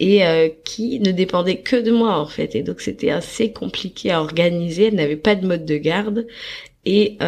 et 0.00 0.26
euh, 0.26 0.48
qui 0.64 1.00
ne 1.00 1.12
dépendait 1.12 1.58
que 1.58 1.76
de 1.76 1.92
moi 1.92 2.18
en 2.18 2.26
fait. 2.26 2.56
Et 2.56 2.62
donc 2.62 2.80
c'était 2.80 3.10
assez 3.10 3.52
compliqué 3.52 4.10
à 4.10 4.20
organiser. 4.20 4.88
Elle 4.88 4.96
n'avait 4.96 5.16
pas 5.16 5.36
de 5.36 5.46
mode 5.46 5.64
de 5.64 5.76
garde 5.76 6.26
et 6.84 7.18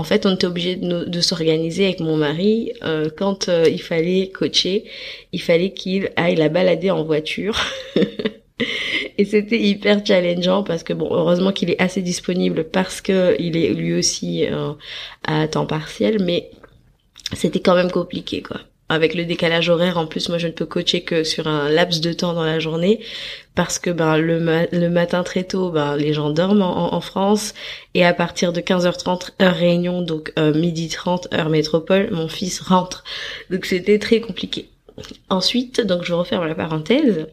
en 0.00 0.02
fait, 0.02 0.24
on 0.24 0.34
était 0.34 0.46
obligé 0.46 0.76
de, 0.76 1.20
s'organiser 1.20 1.84
avec 1.84 2.00
mon 2.00 2.16
mari. 2.16 2.72
Euh, 2.82 3.10
quand 3.14 3.50
euh, 3.50 3.68
il 3.68 3.82
fallait 3.82 4.30
coacher, 4.30 4.84
il 5.32 5.42
fallait 5.42 5.74
qu'il 5.74 6.10
aille 6.16 6.36
la 6.36 6.48
balader 6.48 6.90
en 6.90 7.04
voiture. 7.04 7.54
Et 9.18 9.26
c'était 9.26 9.60
hyper 9.60 10.00
challengeant 10.04 10.62
parce 10.62 10.84
que 10.84 10.94
bon, 10.94 11.08
heureusement 11.12 11.52
qu'il 11.52 11.68
est 11.68 11.82
assez 11.82 12.00
disponible 12.00 12.64
parce 12.64 13.02
que 13.02 13.36
il 13.38 13.58
est 13.58 13.74
lui 13.74 13.92
aussi 13.92 14.46
euh, 14.46 14.72
à 15.24 15.46
temps 15.48 15.66
partiel, 15.66 16.22
mais 16.22 16.50
c'était 17.34 17.60
quand 17.60 17.74
même 17.74 17.90
compliqué 17.90 18.40
quoi 18.40 18.60
avec 18.90 19.14
le 19.14 19.24
décalage 19.24 19.68
horaire, 19.70 19.96
en 19.98 20.06
plus, 20.06 20.28
moi, 20.28 20.38
je 20.38 20.48
ne 20.48 20.52
peux 20.52 20.66
coacher 20.66 21.02
que 21.02 21.24
sur 21.24 21.46
un 21.46 21.68
laps 21.70 22.00
de 22.00 22.12
temps 22.12 22.34
dans 22.34 22.44
la 22.44 22.58
journée 22.58 23.00
parce 23.54 23.78
que 23.78 23.90
ben 23.90 24.16
le, 24.16 24.88
matin 24.88 25.22
très 25.22 25.44
tôt, 25.44 25.70
ben 25.70 25.96
les 25.96 26.12
gens 26.12 26.30
dorment 26.30 26.62
en, 26.62 27.00
France 27.00 27.54
et 27.94 28.04
à 28.04 28.14
partir 28.14 28.52
de 28.52 28.60
15h30 28.60 29.32
heure 29.42 29.54
réunion, 29.54 30.02
donc 30.02 30.32
euh, 30.38 30.54
midi 30.54 30.88
30 30.88 31.32
heure 31.34 31.50
métropole, 31.50 32.08
mon 32.10 32.28
fils 32.28 32.60
rentre. 32.60 33.04
Donc 33.50 33.64
c'était 33.64 33.98
très 33.98 34.20
compliqué. 34.20 34.68
Ensuite, 35.28 35.80
donc 35.80 36.04
je 36.04 36.12
referme 36.12 36.46
la 36.46 36.54
parenthèse. 36.54 37.26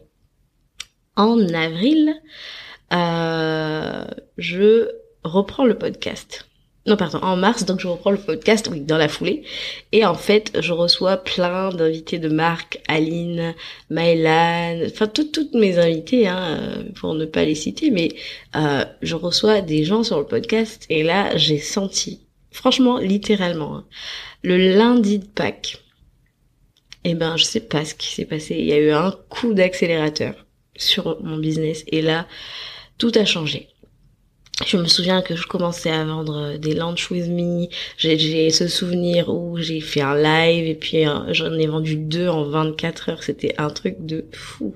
En 1.16 1.38
avril, 1.54 2.14
euh, 2.92 4.04
je 4.36 4.88
reprends 5.24 5.64
le 5.64 5.76
podcast 5.76 6.47
non 6.88 6.96
pardon, 6.96 7.18
en 7.18 7.36
mars, 7.36 7.64
donc 7.64 7.80
je 7.80 7.86
reprends 7.86 8.10
le 8.10 8.18
podcast, 8.18 8.68
oui, 8.72 8.80
dans 8.80 8.96
la 8.96 9.08
foulée. 9.08 9.42
Et 9.92 10.04
en 10.04 10.14
fait, 10.14 10.58
je 10.60 10.72
reçois 10.72 11.18
plein 11.18 11.68
d'invités 11.70 12.18
de 12.18 12.28
marque, 12.28 12.80
Aline, 12.88 13.54
Maëlan, 13.90 14.86
enfin 14.86 15.06
toutes 15.06 15.32
toutes 15.32 15.54
mes 15.54 15.78
invités, 15.78 16.26
hein, 16.26 16.84
pour 16.96 17.14
ne 17.14 17.26
pas 17.26 17.44
les 17.44 17.54
citer, 17.54 17.90
mais 17.90 18.08
euh, 18.56 18.84
je 19.02 19.14
reçois 19.14 19.60
des 19.60 19.84
gens 19.84 20.02
sur 20.02 20.18
le 20.18 20.26
podcast 20.26 20.86
et 20.88 21.02
là, 21.02 21.36
j'ai 21.36 21.58
senti, 21.58 22.20
franchement, 22.50 22.98
littéralement, 22.98 23.76
hein, 23.76 23.84
le 24.42 24.56
lundi 24.56 25.18
de 25.18 25.26
Pâques, 25.26 25.78
eh 27.04 27.14
ben, 27.14 27.36
je 27.36 27.44
sais 27.44 27.60
pas 27.60 27.84
ce 27.84 27.94
qui 27.94 28.08
s'est 28.08 28.24
passé. 28.24 28.56
Il 28.58 28.66
y 28.66 28.72
a 28.72 28.78
eu 28.78 28.90
un 28.90 29.12
coup 29.28 29.54
d'accélérateur 29.54 30.46
sur 30.76 31.22
mon 31.22 31.36
business 31.38 31.84
et 31.88 32.02
là, 32.02 32.26
tout 32.98 33.12
a 33.14 33.24
changé 33.24 33.68
je 34.66 34.76
me 34.76 34.86
souviens 34.86 35.22
que 35.22 35.36
je 35.36 35.46
commençais 35.46 35.90
à 35.90 36.04
vendre 36.04 36.56
des 36.56 36.74
lunch 36.74 37.10
with 37.10 37.28
me. 37.28 37.68
J'ai 37.96 38.50
ce 38.50 38.66
souvenir 38.66 39.28
où 39.28 39.56
j'ai 39.58 39.80
fait 39.80 40.00
un 40.00 40.16
live 40.16 40.66
et 40.66 40.74
puis 40.74 41.06
euh, 41.06 41.32
j'en 41.32 41.52
ai 41.54 41.66
vendu 41.66 41.96
deux 41.96 42.28
en 42.28 42.44
24 42.44 43.10
heures. 43.10 43.22
C'était 43.22 43.54
un 43.58 43.70
truc 43.70 43.96
de 44.00 44.24
fou. 44.32 44.74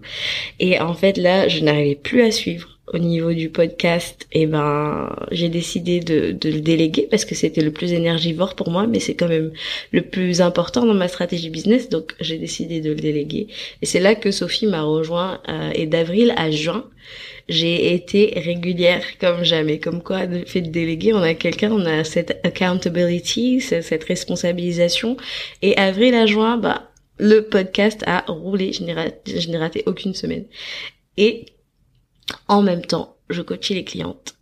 Et 0.61 0.81
en 0.81 0.95
fait 0.95 1.17
là, 1.17 1.49
je 1.49 1.61
n'arrivais 1.61 1.97
plus 1.97 2.23
à 2.23 2.31
suivre 2.31 2.79
au 2.93 2.99
niveau 2.99 3.33
du 3.33 3.49
podcast. 3.49 4.27
Et 4.33 4.47
ben, 4.47 5.15
j'ai 5.31 5.49
décidé 5.49 6.01
de, 6.01 6.33
de, 6.33 6.51
le 6.51 6.61
déléguer 6.61 7.07
parce 7.11 7.25
que 7.25 7.35
c'était 7.35 7.63
le 7.63 7.73
plus 7.73 7.93
énergivore 7.93 8.55
pour 8.55 8.71
moi, 8.71 8.87
mais 8.87 9.01
c'est 9.01 9.15
quand 9.15 9.29
même 9.29 9.53
le 9.93 10.03
plus 10.03 10.41
important 10.41 10.85
dans 10.85 10.95
ma 10.95 11.09
stratégie 11.09 11.51
business. 11.51 11.89
Donc 11.89 12.15
j'ai 12.21 12.39
décidé 12.39 12.81
de 12.81 12.91
le 12.91 12.97
déléguer. 12.97 13.49
Et 13.81 13.87
c'est 13.87 14.01
là 14.01 14.15
que 14.15 14.31
Sophie 14.31 14.67
m'a 14.67 14.83
rejoint. 14.83 15.41
Euh, 15.49 15.71
et 15.75 15.87
d'avril 15.87 16.35
à 16.37 16.51
juin 16.51 16.85
j'ai 17.49 17.95
été 17.95 18.33
régulière 18.37 19.05
comme 19.19 19.43
jamais. 19.45 19.79
Comme 19.79 20.03
quoi, 20.03 20.27
le 20.27 20.45
fait 20.45 20.61
de 20.61 20.71
déléguer, 20.71 21.13
on 21.13 21.23
a 21.23 21.35
quelqu'un, 21.35 21.73
on 21.73 21.85
a 21.87 22.05
cette 22.05 22.41
accountability, 22.45 23.61
cette 23.61 24.05
responsabilisation. 24.05 25.17
Et 25.61 25.77
avril 25.77 26.15
à 26.15 26.27
juin, 26.27 26.57
bah, 26.57 26.91
le 27.19 27.41
podcast 27.41 28.03
a 28.07 28.25
roulé. 28.29 28.73
Je 28.73 28.85
n'ai 28.85 28.93
raté, 28.93 29.57
raté 29.57 29.83
aucune 29.87 30.15
semaine. 30.15 30.45
Et 31.17 31.47
en 32.49 32.63
même 32.63 32.85
temps, 32.85 33.17
je 33.31 33.43
coachais 33.43 33.75
les 33.75 33.85
clientes. 33.85 34.35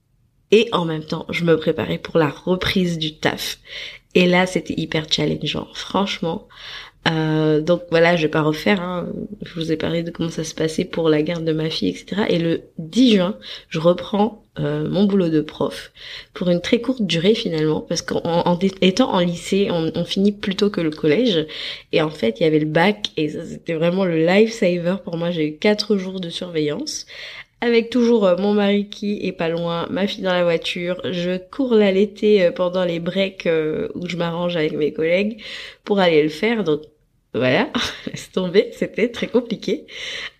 Et 0.52 0.68
en 0.72 0.84
même 0.84 1.04
temps, 1.04 1.26
je 1.30 1.44
me 1.44 1.56
préparais 1.56 1.98
pour 1.98 2.18
la 2.18 2.28
reprise 2.28 2.98
du 2.98 3.16
taf. 3.16 3.58
Et 4.14 4.26
là, 4.26 4.46
c'était 4.46 4.74
hyper 4.76 5.06
challengeant. 5.10 5.68
Franchement, 5.74 6.48
euh, 7.08 7.60
donc 7.60 7.82
voilà, 7.90 8.16
je 8.16 8.22
vais 8.22 8.28
pas 8.28 8.42
refaire. 8.42 8.82
Hein. 8.82 9.08
Je 9.42 9.54
vous 9.54 9.72
ai 9.72 9.76
parlé 9.76 10.02
de 10.02 10.10
comment 10.10 10.28
ça 10.28 10.44
se 10.44 10.54
passait 10.54 10.84
pour 10.84 11.08
la 11.08 11.22
garde 11.22 11.44
de 11.44 11.52
ma 11.52 11.70
fille, 11.70 11.88
etc. 11.88 12.22
Et 12.28 12.38
le 12.38 12.62
10 12.78 13.14
juin, 13.14 13.36
je 13.68 13.78
reprends 13.78 14.44
euh, 14.58 14.88
mon 14.88 15.04
boulot 15.04 15.28
de 15.28 15.40
prof 15.40 15.92
pour 16.34 16.50
une 16.50 16.60
très 16.60 16.80
courte 16.80 17.02
durée 17.02 17.34
finalement, 17.34 17.80
parce 17.80 18.02
qu'en 18.02 18.58
étant 18.82 19.12
en 19.12 19.20
lycée, 19.20 19.68
on, 19.70 19.90
on, 19.94 20.04
finit 20.04 20.32
plus 20.32 20.56
tôt 20.56 20.68
que 20.68 20.80
le 20.80 20.90
collège. 20.90 21.46
Et 21.92 22.02
en 22.02 22.10
fait, 22.10 22.40
il 22.40 22.42
y 22.42 22.46
avait 22.46 22.58
le 22.58 22.66
bac 22.66 23.10
et 23.16 23.28
ça 23.30 23.44
c'était 23.46 23.74
vraiment 23.74 24.04
le 24.04 24.26
lifesaver 24.26 24.96
pour 25.04 25.16
moi. 25.16 25.30
J'ai 25.30 25.46
eu 25.46 25.56
quatre 25.56 25.96
jours 25.96 26.20
de 26.20 26.28
surveillance 26.28 27.06
avec 27.60 27.90
toujours 27.90 28.26
euh, 28.26 28.36
mon 28.36 28.54
mari 28.54 28.88
qui 28.88 29.20
est 29.26 29.32
pas 29.32 29.48
loin, 29.48 29.86
ma 29.90 30.06
fille 30.06 30.24
dans 30.24 30.32
la 30.32 30.44
voiture, 30.44 31.00
je 31.04 31.36
cours 31.36 31.74
l'allaiter 31.74 32.44
euh, 32.44 32.52
pendant 32.52 32.84
les 32.84 33.00
breaks 33.00 33.46
euh, 33.46 33.88
où 33.94 34.08
je 34.08 34.16
m'arrange 34.16 34.56
avec 34.56 34.72
mes 34.72 34.92
collègues 34.92 35.42
pour 35.84 35.98
aller 35.98 36.22
le 36.22 36.30
faire. 36.30 36.64
Donc 36.64 36.82
voilà, 37.34 37.68
laisse 38.06 38.32
tomber, 38.32 38.70
c'était 38.72 39.08
très 39.08 39.26
compliqué. 39.26 39.86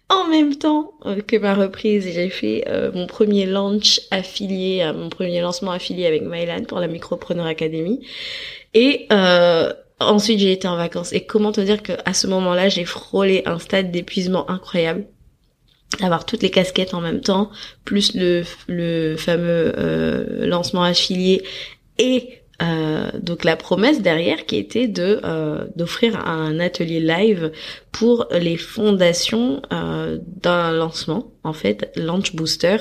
En 0.09 0.29
même 0.29 0.57
temps 0.57 0.95
que 1.29 1.37
ma 1.37 1.55
reprise, 1.55 2.11
j'ai 2.13 2.31
fait 2.31 2.65
mon 2.95 3.07
premier 3.07 3.47
launch 3.47 4.01
affilié, 4.11 4.91
mon 4.93 5.09
premier 5.09 5.41
lancement 5.41 5.71
affilié 5.71 6.05
avec 6.05 6.23
Mylan 6.23 6.65
pour 6.65 6.81
la 6.81 6.89
Micropreneur 6.89 7.47
Academy. 7.47 8.05
Et 8.75 9.07
ensuite, 10.01 10.41
j'ai 10.41 10.51
été 10.51 10.67
en 10.67 10.75
vacances. 10.75 11.13
Et 11.13 11.21
comment 11.21 11.53
te 11.53 11.61
dire 11.61 11.81
que 11.81 11.93
à 12.05 12.13
ce 12.13 12.27
moment-là, 12.27 12.69
j'ai 12.69 12.85
frôlé 12.85 13.43
un 13.47 13.61
stade 13.61 13.93
d'épuisement 13.93 14.51
incroyable 14.51 15.07
avoir 16.01 16.25
toutes 16.25 16.43
les 16.43 16.51
casquettes 16.51 16.95
en 16.95 17.01
même 17.01 17.21
temps, 17.21 17.51
plus 17.85 18.15
le, 18.15 18.45
le 18.69 19.17
fameux 19.17 19.73
euh, 19.77 20.47
lancement 20.47 20.85
affilié 20.85 21.43
et 21.99 22.41
euh, 22.63 23.11
donc 23.19 23.45
la 23.45 23.57
promesse 23.57 24.03
derrière 24.03 24.45
qui 24.45 24.57
était 24.57 24.87
de 24.87 25.21
euh, 25.25 25.65
d'offrir 25.77 26.27
un 26.29 26.61
atelier 26.61 27.01
live 27.01 27.53
pour 27.91 28.27
les 28.33 28.59
fondations 28.59 29.63
euh, 29.73 30.19
d'un 30.43 30.71
lancement 30.71 31.33
en 31.43 31.55
fait 31.55 31.91
launch 31.97 32.35
booster. 32.35 32.77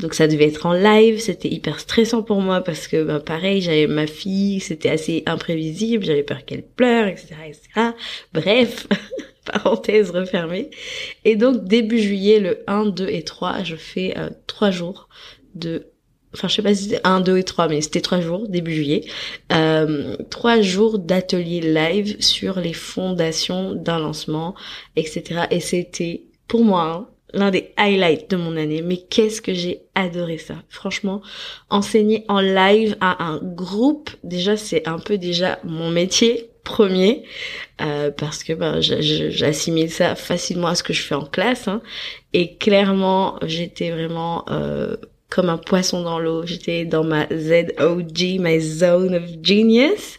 Donc 0.00 0.14
ça 0.14 0.28
devait 0.28 0.46
être 0.46 0.66
en 0.66 0.72
live 0.72 1.18
c'était 1.18 1.48
hyper 1.48 1.80
stressant 1.80 2.22
pour 2.22 2.40
moi 2.40 2.60
parce 2.60 2.86
que 2.86 3.02
ben, 3.02 3.18
pareil 3.18 3.60
j'avais 3.60 3.88
ma 3.88 4.06
fille 4.06 4.60
c'était 4.60 4.90
assez 4.90 5.24
imprévisible 5.26 6.04
j'avais 6.04 6.22
peur 6.22 6.44
qu'elle 6.44 6.62
pleure 6.62 7.08
etc 7.08 7.34
etc 7.48 7.90
bref 8.32 8.86
parenthèse 9.52 10.10
refermée. 10.10 10.70
Et 11.24 11.36
donc 11.36 11.64
début 11.64 11.98
juillet, 11.98 12.40
le 12.40 12.64
1, 12.66 12.86
2 12.86 13.08
et 13.08 13.22
3, 13.22 13.64
je 13.64 13.76
fais 13.76 14.16
euh, 14.16 14.30
3 14.46 14.70
jours 14.70 15.08
de... 15.54 15.86
Enfin, 16.34 16.48
je 16.48 16.56
sais 16.56 16.62
pas 16.62 16.74
si 16.74 16.84
c'était 16.84 17.00
1, 17.04 17.20
2 17.20 17.38
et 17.38 17.44
3, 17.44 17.68
mais 17.68 17.80
c'était 17.80 18.02
3 18.02 18.20
jours, 18.20 18.48
début 18.48 18.74
juillet. 18.74 19.04
Euh, 19.52 20.16
3 20.30 20.60
jours 20.60 20.98
d'atelier 20.98 21.60
live 21.60 22.20
sur 22.20 22.60
les 22.60 22.74
fondations 22.74 23.74
d'un 23.74 23.98
lancement, 23.98 24.54
etc. 24.96 25.46
Et 25.50 25.60
c'était, 25.60 26.24
pour 26.46 26.64
moi, 26.64 26.82
hein, 26.82 27.08
l'un 27.32 27.50
des 27.50 27.72
highlights 27.76 28.30
de 28.30 28.36
mon 28.36 28.56
année. 28.56 28.82
Mais 28.82 28.98
qu'est-ce 28.98 29.40
que 29.40 29.54
j'ai 29.54 29.82
adoré 29.94 30.38
ça. 30.38 30.56
Franchement, 30.68 31.22
enseigner 31.70 32.24
en 32.28 32.40
live 32.40 32.96
à 33.00 33.24
un 33.24 33.38
groupe, 33.38 34.10
déjà 34.22 34.56
c'est 34.56 34.86
un 34.88 34.98
peu 34.98 35.18
déjà 35.18 35.58
mon 35.64 35.90
métier 35.90 36.50
premier 36.68 37.24
euh, 37.80 38.10
parce 38.10 38.44
que 38.44 38.52
ben, 38.52 38.80
j'assimile 38.80 39.90
ça 39.90 40.14
facilement 40.14 40.68
à 40.68 40.74
ce 40.74 40.82
que 40.82 40.92
je 40.92 41.02
fais 41.02 41.14
en 41.14 41.24
classe 41.24 41.66
hein. 41.66 41.80
et 42.34 42.56
clairement 42.56 43.38
j'étais 43.42 43.90
vraiment 43.90 44.44
euh, 44.50 44.96
comme 45.30 45.48
un 45.48 45.56
poisson 45.56 46.02
dans 46.02 46.18
l'eau 46.18 46.44
j'étais 46.44 46.84
dans 46.84 47.04
ma 47.04 47.26
ZOG 47.28 48.38
my 48.38 48.60
zone 48.60 49.14
of 49.14 49.22
genius 49.42 50.18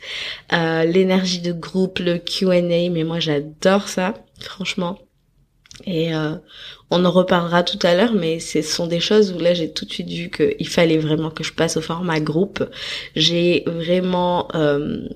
euh, 0.51 0.85
l'énergie 0.85 1.41
de 1.41 1.53
groupe 1.53 1.99
le 1.99 2.17
Q&A 2.17 2.61
mais 2.61 3.03
moi 3.03 3.19
j'adore 3.19 3.87
ça 3.87 4.15
franchement 4.39 4.97
et 5.85 6.13
euh, 6.13 6.35
on 6.89 7.05
en 7.05 7.11
reparlera 7.11 7.63
tout 7.63 7.79
à 7.83 7.95
l'heure, 7.95 8.13
mais 8.13 8.39
ce 8.39 8.61
sont 8.61 8.87
des 8.87 8.99
choses 8.99 9.31
où 9.33 9.39
là 9.39 9.53
j'ai 9.53 9.71
tout 9.71 9.85
de 9.85 9.91
suite 9.91 10.09
vu 10.09 10.29
qu'il 10.29 10.67
fallait 10.67 10.97
vraiment 10.97 11.29
que 11.29 11.43
je 11.43 11.53
passe 11.53 11.77
au 11.77 11.81
format 11.81 12.19
groupe. 12.19 12.63
J'ai 13.15 13.63
vraiment 13.65 14.47
euh, 14.55 15.07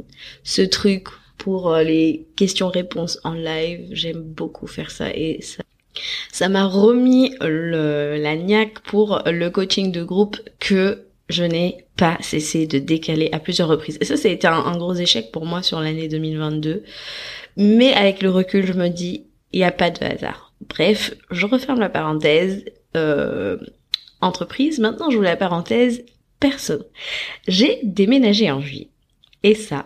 ce 0.44 0.62
truc 0.62 1.08
pour 1.38 1.74
euh, 1.74 1.84
les 1.84 2.28
questions-réponses 2.36 3.20
en 3.24 3.34
live. 3.34 3.88
J'aime 3.92 4.22
beaucoup 4.22 4.68
faire 4.68 4.92
ça 4.92 5.10
et 5.14 5.42
ça 5.42 5.64
ça 6.32 6.50
m'a 6.50 6.66
remis 6.66 7.36
le, 7.40 8.18
la 8.18 8.36
niaque 8.36 8.80
pour 8.80 9.22
le 9.28 9.50
coaching 9.50 9.92
de 9.92 10.04
groupe 10.04 10.38
que 10.60 11.06
je 11.30 11.44
n'ai 11.44 11.86
pas 11.98 12.18
cessé 12.22 12.68
de 12.68 12.80
décaler 12.80 13.30
à 13.32 13.40
plusieurs 13.40 13.68
reprises. 13.68 13.98
Et 14.02 14.06
ça, 14.06 14.18
ça 14.18 14.28
a 14.28 14.32
été 14.32 14.48
un, 14.48 14.78
gros 14.78 14.94
échec 14.94 15.32
pour 15.32 15.46
moi 15.46 15.62
sur 15.62 15.80
l'année 15.80 16.08
2022 16.08 16.84
Mais 17.58 17.94
avec 17.94 18.22
le 18.22 18.30
recul, 18.30 18.66
je 18.66 18.74
me 18.74 18.90
dis, 18.90 19.28
il 19.52 19.60
n'y 19.60 19.66
a 19.66 19.72
pas 19.72 19.90
de 19.90 20.04
hasard. 20.04 20.53
Bref, 20.70 21.14
je 21.32 21.46
referme 21.46 21.80
la 21.80 21.90
parenthèse. 21.90 22.66
Euh, 22.96 23.58
entreprise, 24.22 24.80
maintenant 24.80 25.10
je 25.10 25.18
vous 25.18 25.24
la 25.24 25.36
parenthèse 25.36 26.06
personne. 26.40 26.84
J'ai 27.48 27.80
déménagé 27.84 28.52
en 28.52 28.62
juillet. 28.62 28.90
Et 29.44 29.56
ça, 29.56 29.86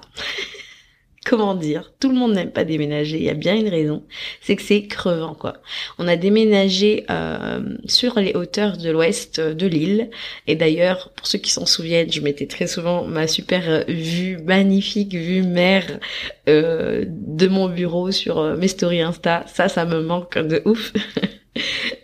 comment 1.28 1.56
dire, 1.56 1.92
tout 2.00 2.10
le 2.10 2.16
monde 2.16 2.34
n'aime 2.34 2.52
pas 2.52 2.64
déménager, 2.64 3.18
il 3.18 3.24
y 3.24 3.30
a 3.30 3.34
bien 3.34 3.56
une 3.56 3.68
raison, 3.68 4.04
c'est 4.42 4.56
que 4.56 4.62
c'est 4.62 4.88
crevant 4.88 5.34
quoi. 5.34 5.58
On 6.00 6.08
a 6.08 6.16
déménagé 6.16 7.06
euh, 7.10 7.60
sur 7.86 8.20
les 8.20 8.34
hauteurs 8.34 8.78
de 8.78 8.90
l'ouest 8.90 9.40
de 9.42 9.68
l'île, 9.68 10.10
et 10.48 10.56
d'ailleurs, 10.56 11.12
pour 11.16 11.28
ceux 11.28 11.38
qui 11.38 11.52
s'en 11.52 11.66
souviennent, 11.66 12.12
je 12.12 12.22
mettais 12.22 12.48
très 12.48 12.68
souvent 12.68 13.04
ma 13.04 13.28
super 13.28 13.84
vue, 13.88 14.38
magnifique 14.46 15.14
vue 15.14 15.44
mer 15.44 16.00
euh, 16.48 17.04
de 17.08 17.48
mon 17.48 17.68
bureau 17.68 18.12
sur 18.12 18.40
euh, 18.40 18.56
mes 18.56 18.70
stories 18.70 19.02
Insta, 19.02 19.44
ça, 19.48 19.68
ça 19.68 19.84
me 19.84 20.02
manque 20.02 20.38
de 20.38 20.62
ouf. 20.66 20.94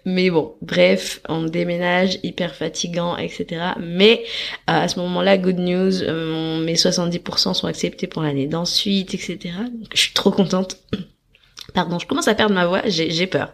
Mais 0.05 0.29
bon, 0.29 0.55
bref, 0.61 1.21
on 1.29 1.43
déménage, 1.43 2.19
hyper 2.23 2.55
fatigant, 2.55 3.15
etc. 3.17 3.73
Mais 3.79 4.23
euh, 4.69 4.83
à 4.83 4.87
ce 4.87 4.99
moment-là, 4.99 5.37
good 5.37 5.59
news, 5.59 6.03
euh, 6.03 6.63
mes 6.63 6.75
70% 6.75 7.53
sont 7.53 7.67
acceptés 7.67 8.07
pour 8.07 8.21
l'année 8.21 8.47
d'ensuite, 8.47 9.13
etc. 9.13 9.55
Je 9.93 9.99
suis 9.99 10.13
trop 10.13 10.31
contente. 10.31 10.77
Pardon, 11.73 11.97
je 11.97 12.05
commence 12.05 12.27
à 12.27 12.35
perdre 12.35 12.53
ma 12.53 12.67
voix, 12.67 12.81
j'ai 12.85 13.27
peur 13.27 13.53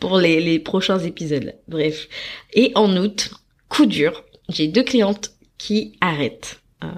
pour 0.00 0.18
les, 0.18 0.40
les 0.40 0.58
prochains 0.58 0.98
épisodes. 0.98 1.54
Bref. 1.68 2.08
Et 2.54 2.72
en 2.74 2.96
août, 2.96 3.30
coup 3.68 3.86
dur, 3.86 4.24
j'ai 4.48 4.66
deux 4.66 4.82
clientes 4.82 5.32
qui 5.58 5.96
arrêtent. 6.00 6.60
Euh, 6.82 6.88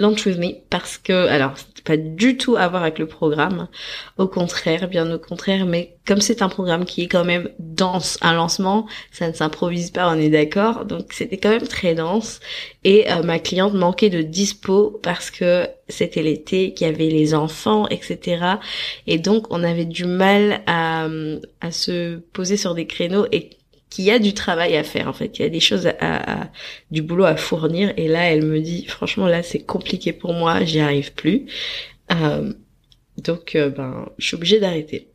Launch 0.00 0.24
With 0.24 0.38
Me 0.38 0.54
parce 0.70 0.96
que, 0.96 1.26
alors, 1.28 1.52
c'est 1.56 1.84
pas 1.84 1.98
du 1.98 2.38
tout 2.38 2.56
à 2.56 2.66
voir 2.68 2.82
avec 2.82 2.98
le 2.98 3.06
programme. 3.06 3.68
Au 4.16 4.26
contraire, 4.26 4.88
bien 4.88 5.12
au 5.12 5.18
contraire, 5.18 5.66
mais 5.66 5.96
comme 6.06 6.22
c'est 6.22 6.40
un 6.40 6.48
programme 6.48 6.86
qui 6.86 7.02
est 7.02 7.06
quand 7.06 7.24
même 7.24 7.50
dense, 7.58 8.18
un 8.22 8.32
lancement, 8.32 8.86
ça 9.12 9.28
ne 9.28 9.34
s'improvise 9.34 9.90
pas, 9.90 10.10
on 10.10 10.18
est 10.18 10.30
d'accord. 10.30 10.86
Donc 10.86 11.12
c'était 11.12 11.36
quand 11.36 11.50
même 11.50 11.68
très 11.68 11.94
dense. 11.94 12.40
Et 12.82 13.12
euh, 13.12 13.22
ma 13.22 13.38
cliente 13.38 13.74
manquait 13.74 14.08
de 14.08 14.22
dispo 14.22 14.98
parce 15.02 15.30
que 15.30 15.68
c'était 15.88 16.22
l'été, 16.22 16.72
qu'il 16.72 16.86
y 16.86 16.90
avait 16.90 17.08
les 17.08 17.34
enfants, 17.34 17.86
etc. 17.88 18.44
Et 19.06 19.18
donc 19.18 19.46
on 19.50 19.62
avait 19.62 19.84
du 19.84 20.06
mal 20.06 20.62
à, 20.66 21.08
à 21.60 21.70
se 21.70 22.16
poser 22.32 22.56
sur 22.56 22.74
des 22.74 22.86
créneaux 22.86 23.26
et 23.32 23.50
qu'il 23.90 24.04
y 24.04 24.10
a 24.10 24.18
du 24.18 24.34
travail 24.34 24.76
à 24.76 24.84
faire 24.84 25.08
en 25.08 25.12
fait, 25.12 25.38
il 25.38 25.42
y 25.42 25.44
a 25.44 25.48
des 25.48 25.60
choses 25.60 25.88
à, 26.00 26.50
du 26.90 27.02
boulot 27.02 27.24
à 27.24 27.36
fournir 27.36 27.92
et 27.96 28.08
là 28.08 28.30
elle 28.30 28.44
me 28.44 28.60
dit 28.60 28.86
franchement 28.86 29.26
là 29.26 29.42
c'est 29.42 29.60
compliqué 29.60 30.12
pour 30.12 30.32
moi, 30.32 30.64
j'y 30.64 30.80
arrive 30.80 31.12
plus. 31.14 31.46
Euh, 32.12 32.52
donc 33.18 33.56
euh, 33.56 33.70
ben 33.70 34.08
je 34.18 34.26
suis 34.26 34.36
obligée 34.36 34.60
d'arrêter. 34.60 35.10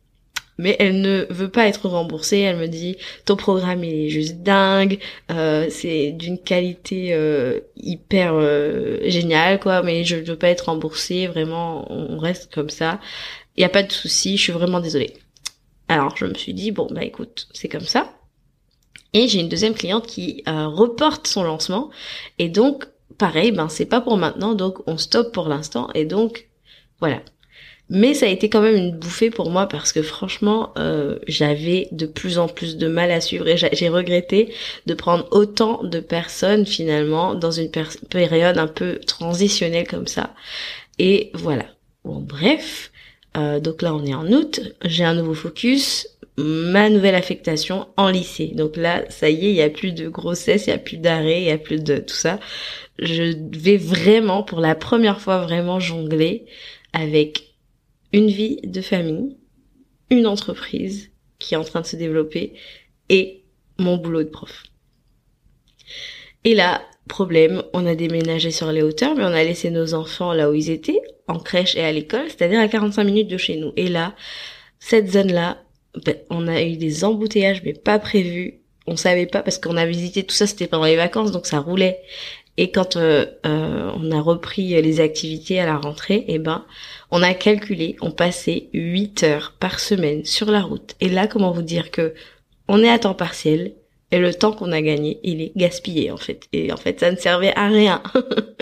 Mais 0.58 0.76
elle 0.78 1.00
ne 1.00 1.26
veut 1.30 1.50
pas 1.50 1.66
être 1.66 1.88
remboursée. 1.88 2.38
Elle 2.38 2.56
me 2.56 2.68
dit 2.68 2.96
ton 3.24 3.36
programme 3.36 3.84
il 3.84 4.06
est 4.06 4.08
juste 4.08 4.36
dingue, 4.38 4.98
euh, 5.30 5.66
c'est 5.70 6.12
d'une 6.12 6.38
qualité 6.38 7.12
euh, 7.12 7.60
hyper 7.76 8.32
euh, 8.34 8.98
géniale 9.08 9.60
quoi. 9.60 9.82
Mais 9.82 10.04
je 10.04 10.16
ne 10.16 10.22
veux 10.22 10.36
pas 10.36 10.48
être 10.48 10.66
remboursée. 10.66 11.26
Vraiment, 11.26 11.90
on 11.92 12.18
reste 12.18 12.52
comme 12.54 12.70
ça. 12.70 13.00
Il 13.56 13.62
y 13.62 13.64
a 13.64 13.68
pas 13.68 13.82
de 13.82 13.92
souci. 13.92 14.36
Je 14.36 14.42
suis 14.44 14.52
vraiment 14.52 14.80
désolée. 14.80 15.14
Alors 15.88 16.16
je 16.16 16.24
me 16.26 16.34
suis 16.34 16.54
dit 16.54 16.72
bon 16.72 16.88
bah 16.90 17.04
écoute 17.04 17.48
c'est 17.52 17.68
comme 17.68 17.80
ça. 17.82 18.12
J'ai 19.28 19.40
une 19.40 19.48
deuxième 19.48 19.74
cliente 19.74 20.06
qui 20.06 20.42
euh, 20.48 20.68
reporte 20.68 21.26
son 21.26 21.42
lancement. 21.42 21.90
Et 22.38 22.48
donc, 22.48 22.86
pareil, 23.18 23.50
ben 23.52 23.68
c'est 23.68 23.86
pas 23.86 24.00
pour 24.00 24.16
maintenant, 24.16 24.54
donc 24.54 24.78
on 24.86 24.98
stoppe 24.98 25.32
pour 25.32 25.48
l'instant. 25.48 25.88
Et 25.94 26.04
donc, 26.04 26.48
voilà. 27.00 27.20
Mais 27.88 28.14
ça 28.14 28.26
a 28.26 28.28
été 28.28 28.50
quand 28.50 28.62
même 28.62 28.74
une 28.74 28.96
bouffée 28.96 29.30
pour 29.30 29.50
moi 29.50 29.66
parce 29.66 29.92
que 29.92 30.02
franchement, 30.02 30.72
euh, 30.76 31.18
j'avais 31.28 31.88
de 31.92 32.06
plus 32.06 32.38
en 32.38 32.48
plus 32.48 32.76
de 32.76 32.88
mal 32.88 33.12
à 33.12 33.20
suivre 33.20 33.46
et 33.46 33.56
j'ai 33.56 33.88
regretté 33.88 34.52
de 34.86 34.94
prendre 34.94 35.26
autant 35.30 35.84
de 35.84 36.00
personnes 36.00 36.66
finalement 36.66 37.34
dans 37.34 37.52
une 37.52 37.70
période 38.10 38.58
un 38.58 38.66
peu 38.66 38.98
transitionnelle 39.06 39.86
comme 39.86 40.08
ça. 40.08 40.34
Et 40.98 41.30
voilà. 41.34 41.66
Bon, 42.04 42.20
bref. 42.20 42.90
Euh, 43.36 43.60
donc 43.60 43.82
là, 43.82 43.94
on 43.94 44.04
est 44.04 44.14
en 44.14 44.32
août. 44.32 44.60
J'ai 44.84 45.04
un 45.04 45.14
nouveau 45.14 45.34
focus 45.34 46.08
ma 46.38 46.90
nouvelle 46.90 47.14
affectation 47.14 47.88
en 47.96 48.08
lycée. 48.08 48.52
Donc 48.54 48.76
là, 48.76 49.04
ça 49.08 49.30
y 49.30 49.46
est, 49.46 49.50
il 49.50 49.56
y 49.56 49.62
a 49.62 49.70
plus 49.70 49.92
de 49.92 50.08
grossesse, 50.08 50.66
il 50.66 50.70
y 50.70 50.72
a 50.72 50.78
plus 50.78 50.98
d'arrêt, 50.98 51.40
il 51.40 51.46
y 51.46 51.50
a 51.50 51.58
plus 51.58 51.82
de 51.82 51.98
tout 51.98 52.14
ça. 52.14 52.38
Je 52.98 53.34
vais 53.56 53.76
vraiment, 53.76 54.42
pour 54.42 54.60
la 54.60 54.74
première 54.74 55.20
fois, 55.20 55.42
vraiment 55.42 55.80
jongler 55.80 56.46
avec 56.92 57.54
une 58.12 58.28
vie 58.28 58.60
de 58.64 58.80
famille, 58.80 59.36
une 60.10 60.26
entreprise 60.26 61.10
qui 61.38 61.54
est 61.54 61.58
en 61.58 61.64
train 61.64 61.80
de 61.80 61.86
se 61.86 61.96
développer 61.96 62.54
et 63.08 63.44
mon 63.78 63.96
boulot 63.96 64.22
de 64.22 64.28
prof. 64.28 64.64
Et 66.44 66.54
là, 66.54 66.82
problème, 67.08 67.62
on 67.72 67.86
a 67.86 67.94
déménagé 67.94 68.50
sur 68.50 68.72
les 68.72 68.82
hauteurs, 68.82 69.14
mais 69.14 69.24
on 69.24 69.32
a 69.32 69.44
laissé 69.44 69.70
nos 69.70 69.94
enfants 69.94 70.32
là 70.32 70.50
où 70.50 70.54
ils 70.54 70.70
étaient, 70.70 71.00
en 71.28 71.38
crèche 71.38 71.76
et 71.76 71.82
à 71.82 71.92
l'école, 71.92 72.28
c'est-à-dire 72.28 72.60
à 72.60 72.68
45 72.68 73.04
minutes 73.04 73.28
de 73.28 73.36
chez 73.36 73.56
nous. 73.56 73.72
Et 73.76 73.88
là, 73.88 74.14
cette 74.78 75.10
zone-là, 75.10 75.62
ben, 76.04 76.16
on 76.30 76.48
a 76.48 76.62
eu 76.62 76.76
des 76.76 77.04
embouteillages 77.04 77.62
mais 77.64 77.72
pas 77.72 77.98
prévus. 77.98 78.60
On 78.86 78.96
savait 78.96 79.26
pas 79.26 79.42
parce 79.42 79.58
qu'on 79.58 79.76
a 79.76 79.86
visité 79.86 80.22
tout 80.22 80.34
ça, 80.34 80.46
c'était 80.46 80.66
pendant 80.66 80.84
les 80.84 80.96
vacances, 80.96 81.32
donc 81.32 81.46
ça 81.46 81.58
roulait. 81.58 82.00
Et 82.56 82.70
quand 82.70 82.96
euh, 82.96 83.26
euh, 83.44 83.90
on 83.96 84.10
a 84.12 84.20
repris 84.20 84.68
les 84.80 85.00
activités 85.00 85.60
à 85.60 85.66
la 85.66 85.76
rentrée, 85.76 86.24
eh 86.28 86.38
ben, 86.38 86.64
on 87.10 87.22
a 87.22 87.34
calculé, 87.34 87.96
on 88.00 88.10
passait 88.10 88.68
8 88.72 89.22
heures 89.24 89.54
par 89.58 89.80
semaine 89.80 90.24
sur 90.24 90.50
la 90.50 90.62
route. 90.62 90.94
Et 91.00 91.08
là, 91.08 91.26
comment 91.26 91.52
vous 91.52 91.62
dire 91.62 91.90
que 91.90 92.14
on 92.68 92.82
est 92.82 92.88
à 92.88 92.98
temps 92.98 93.14
partiel 93.14 93.74
et 94.10 94.18
le 94.18 94.32
temps 94.32 94.52
qu'on 94.52 94.72
a 94.72 94.80
gagné, 94.80 95.20
il 95.22 95.42
est 95.42 95.52
gaspillé 95.56 96.10
en 96.10 96.16
fait. 96.16 96.48
Et 96.52 96.72
en 96.72 96.76
fait, 96.76 97.00
ça 97.00 97.10
ne 97.10 97.16
servait 97.16 97.54
à 97.56 97.68
rien. 97.68 98.02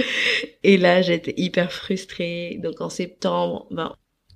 et 0.65 0.77
là, 0.77 1.03
j'étais 1.03 1.35
hyper 1.37 1.71
frustrée. 1.73 2.59
Donc 2.63 2.81
en 2.81 2.89
septembre, 2.89 3.67
ben, 3.71 3.95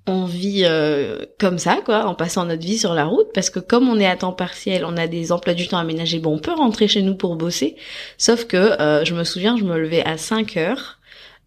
on 0.09 0.25
vit 0.25 0.63
euh, 0.65 1.25
comme 1.39 1.57
ça, 1.57 1.79
quoi, 1.85 2.05
en 2.05 2.15
passant 2.15 2.45
notre 2.45 2.63
vie 2.63 2.77
sur 2.77 2.93
la 2.93 3.05
route, 3.05 3.27
parce 3.33 3.49
que 3.49 3.59
comme 3.59 3.87
on 3.87 3.99
est 3.99 4.05
à 4.05 4.15
temps 4.15 4.33
partiel, 4.33 4.83
on 4.85 4.97
a 4.97 5.07
des 5.07 5.31
emplois 5.31 5.53
du 5.53 5.67
temps 5.67 5.77
aménagés, 5.77 6.19
bon, 6.19 6.35
on 6.35 6.39
peut 6.39 6.53
rentrer 6.53 6.87
chez 6.87 7.01
nous 7.01 7.15
pour 7.15 7.35
bosser, 7.35 7.75
sauf 8.17 8.45
que 8.45 8.57
euh, 8.57 9.05
je 9.05 9.13
me 9.13 9.23
souviens, 9.23 9.55
je 9.57 9.63
me 9.63 9.77
levais 9.79 10.03
à 10.05 10.17
5 10.17 10.57
heures, 10.57 10.97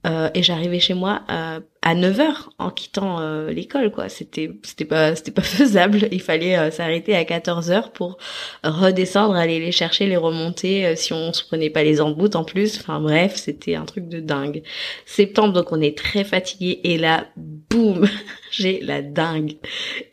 euh, 0.05 0.31
et 0.35 0.43
j'arrivais 0.43 0.81
chez 0.81 0.95
moi 0.95 1.23
à 1.29 1.95
9 1.95 2.19
heures 2.19 2.51
en 2.59 2.71
quittant 2.71 3.21
l'école 3.47 3.93
quoi. 3.93 4.09
C'était 4.09 4.51
c'était 4.65 4.85
pas 4.85 5.15
c'était 5.15 5.31
pas 5.31 5.43
faisable. 5.43 6.09
Il 6.11 6.21
fallait 6.21 6.73
s'arrêter 6.73 7.15
à 7.15 7.25
14 7.25 7.71
heures 7.71 7.93
pour 7.93 8.19
redescendre 8.65 9.37
aller 9.37 9.61
les 9.61 9.71
chercher 9.71 10.07
les 10.07 10.17
remonter 10.17 10.97
si 10.97 11.13
on 11.13 11.33
se 11.33 11.45
prenait 11.45 11.71
pas 11.71 11.85
les 11.85 12.01
emboutes 12.01 12.35
en 12.35 12.43
plus. 12.43 12.81
Enfin 12.81 12.99
bref 12.99 13.37
c'était 13.37 13.77
un 13.77 13.85
truc 13.85 14.09
de 14.09 14.19
dingue. 14.19 14.65
Septembre 15.07 15.53
donc 15.53 15.71
on 15.71 15.81
est 15.81 15.97
très 15.97 16.25
fatigué 16.25 16.81
et 16.83 16.99
là 16.99 17.27
boum 17.37 18.09
j'ai 18.53 18.81
la 18.81 19.03
dingue 19.03 19.57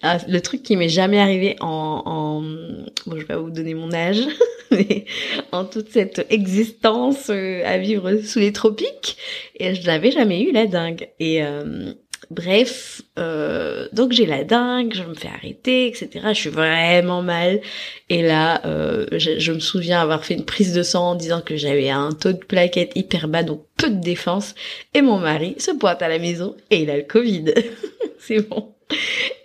ah, 0.01 0.17
le 0.27 0.41
truc 0.41 0.63
qui 0.63 0.75
m'est 0.75 0.89
jamais 0.89 1.19
arrivé 1.19 1.55
en, 1.59 2.01
en 2.05 2.41
bon 2.41 3.15
je 3.15 3.19
vais 3.19 3.25
pas 3.25 3.37
vous 3.37 3.51
donner 3.51 3.73
mon 3.73 3.93
âge 3.93 4.21
mais 4.71 5.05
en 5.51 5.65
toute 5.65 5.89
cette 5.89 6.25
existence 6.29 7.29
à 7.29 7.77
vivre 7.77 8.17
sous 8.21 8.39
les 8.39 8.53
tropiques 8.53 9.17
et 9.59 9.75
je 9.75 9.85
n'avais 9.85 10.11
jamais 10.11 10.41
eu 10.41 10.51
la 10.51 10.65
dingue. 10.65 11.09
Et 11.19 11.43
euh, 11.43 11.93
bref, 12.31 13.01
euh, 13.17 13.87
donc 13.93 14.11
j'ai 14.11 14.25
la 14.25 14.43
dingue, 14.43 14.93
je 14.93 15.03
me 15.03 15.13
fais 15.13 15.27
arrêter, 15.27 15.87
etc. 15.87 16.09
Je 16.29 16.33
suis 16.33 16.49
vraiment 16.49 17.21
mal. 17.21 17.61
Et 18.09 18.21
là, 18.21 18.61
euh, 18.65 19.05
je, 19.11 19.51
me 19.51 19.59
souviens 19.59 20.01
avoir 20.01 20.25
fait 20.25 20.35
une 20.35 20.45
prise 20.45 20.73
de 20.73 20.83
sang 20.83 21.11
en 21.11 21.15
disant 21.15 21.41
que 21.41 21.57
j'avais 21.57 21.89
un 21.89 22.11
taux 22.11 22.33
de 22.33 22.37
plaquettes 22.37 22.91
hyper 22.95 23.27
bas, 23.27 23.43
donc 23.43 23.63
peu 23.77 23.89
de 23.89 24.01
défense. 24.01 24.55
Et 24.93 25.01
mon 25.01 25.19
mari 25.19 25.55
se 25.57 25.71
pointe 25.71 26.01
à 26.01 26.07
la 26.07 26.19
maison 26.19 26.55
et 26.71 26.81
il 26.81 26.89
a 26.89 26.97
le 26.97 27.03
Covid. 27.03 27.45
C'est 28.19 28.47
bon. 28.47 28.73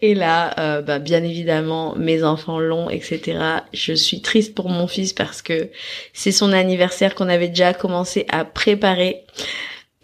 Et 0.01 0.15
là, 0.15 0.55
euh, 0.59 0.83
bah, 0.83 0.99
bien 0.99 1.23
évidemment, 1.23 1.95
mes 1.97 2.25
enfants 2.25 2.59
l'ont, 2.59 2.89
etc. 2.89 3.39
Je 3.73 3.93
suis 3.93 4.23
triste 4.23 4.55
pour 4.55 4.69
mon 4.69 4.87
fils 4.87 5.13
parce 5.13 5.43
que 5.43 5.69
c'est 6.13 6.33
son 6.33 6.53
anniversaire 6.53 7.15
qu'on 7.15 7.29
avait 7.29 7.49
déjà 7.49 7.75
commencé 7.75 8.27
à 8.31 8.45
préparer. 8.45 9.25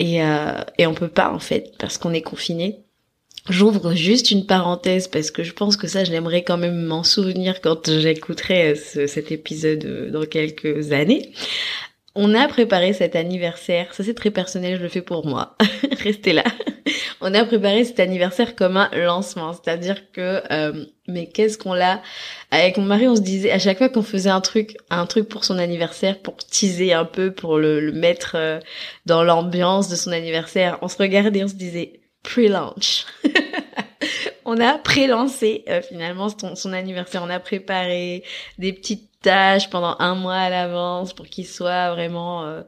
Et, 0.01 0.23
euh, 0.25 0.63
et 0.79 0.87
on 0.87 0.95
peut 0.95 1.09
pas 1.09 1.31
en 1.31 1.39
fait 1.39 1.75
parce 1.79 1.99
qu'on 1.99 2.15
est 2.15 2.23
confiné. 2.23 2.81
J'ouvre 3.49 3.95
juste 3.95 4.31
une 4.31 4.47
parenthèse 4.47 5.09
parce 5.09 5.31
que 5.31 5.43
je 5.43 5.53
pense 5.53 5.77
que 5.77 5.87
ça, 5.87 6.05
je 6.05 6.11
l'aimerais 6.11 6.43
quand 6.43 6.57
même 6.57 6.83
m'en 6.85 7.05
souvenir 7.05 7.61
quand 7.61 7.91
j'écouterai 7.99 8.75
cet 8.75 9.31
épisode 9.31 9.85
euh, 9.85 10.11
dans 10.11 10.25
quelques 10.25 10.93
années. 10.93 11.33
On 12.15 12.35
a 12.35 12.49
préparé 12.49 12.93
cet 12.93 13.15
anniversaire, 13.15 13.95
ça 13.95 14.03
c'est 14.03 14.15
très 14.15 14.31
personnel, 14.31 14.77
je 14.79 14.83
le 14.83 14.89
fais 14.89 15.03
pour 15.03 15.27
moi. 15.27 15.57
Restez 16.03 16.33
là. 16.33 16.45
On 17.21 17.35
a 17.35 17.45
préparé 17.45 17.85
cet 17.85 18.01
anniversaire 18.01 18.57
comme 18.57 18.77
un 18.77 18.91
lancement, 18.95 19.53
c'est-à-dire 19.53 20.11
que 20.11 20.43
euh, 20.51 20.85
mais 21.07 21.29
qu'est-ce 21.29 21.59
qu'on 21.59 21.75
l'a? 21.75 22.03
Avec 22.51 22.79
mon 22.79 22.85
mari, 22.85 23.07
on 23.07 23.17
se 23.17 23.21
disait 23.21 23.53
à 23.53 23.59
chaque 23.59 23.79
fois 23.79 23.89
qu'on 23.89 24.03
faisait 24.03 24.31
un 24.31 24.41
truc, 24.41 24.77
un 24.91 25.07
truc 25.07 25.29
pour 25.29 25.45
son 25.45 25.59
anniversaire, 25.59 26.19
pour 26.19 26.37
teaser 26.37 26.93
un 26.93 27.05
peu, 27.05 27.33
pour 27.33 27.59
le, 27.59 27.93
mettre 27.93 28.33
euh, 28.35 28.59
dans 29.07 29.23
l'ambiance 29.23 29.89
de 29.89 29.97
son 29.97 30.13
anniversaire, 30.13 30.79
on 30.83 30.89
se 30.89 30.97
regardait, 30.97 31.45
on 31.45 31.49
se 31.49 31.55
disait 31.55 32.01
pre-launch. 32.23 33.07
on 34.51 34.61
a 34.61 34.79
pré-lancé 34.79 35.63
euh, 35.69 35.81
finalement 35.81 36.27
son, 36.29 36.73
anniversaire. 36.73 37.23
On 37.25 37.31
a 37.31 37.39
préparé 37.39 38.25
des 38.59 38.73
petites 38.73 39.09
tâches 39.23 39.71
pendant 39.71 39.95
un 40.01 40.17
mois 40.17 40.35
à 40.35 40.51
l'avance 40.51 41.13
pour 41.13 41.27
qu'il 41.27 41.47
soit 41.47 41.91
vraiment 41.91 42.45
euh, 42.45 42.63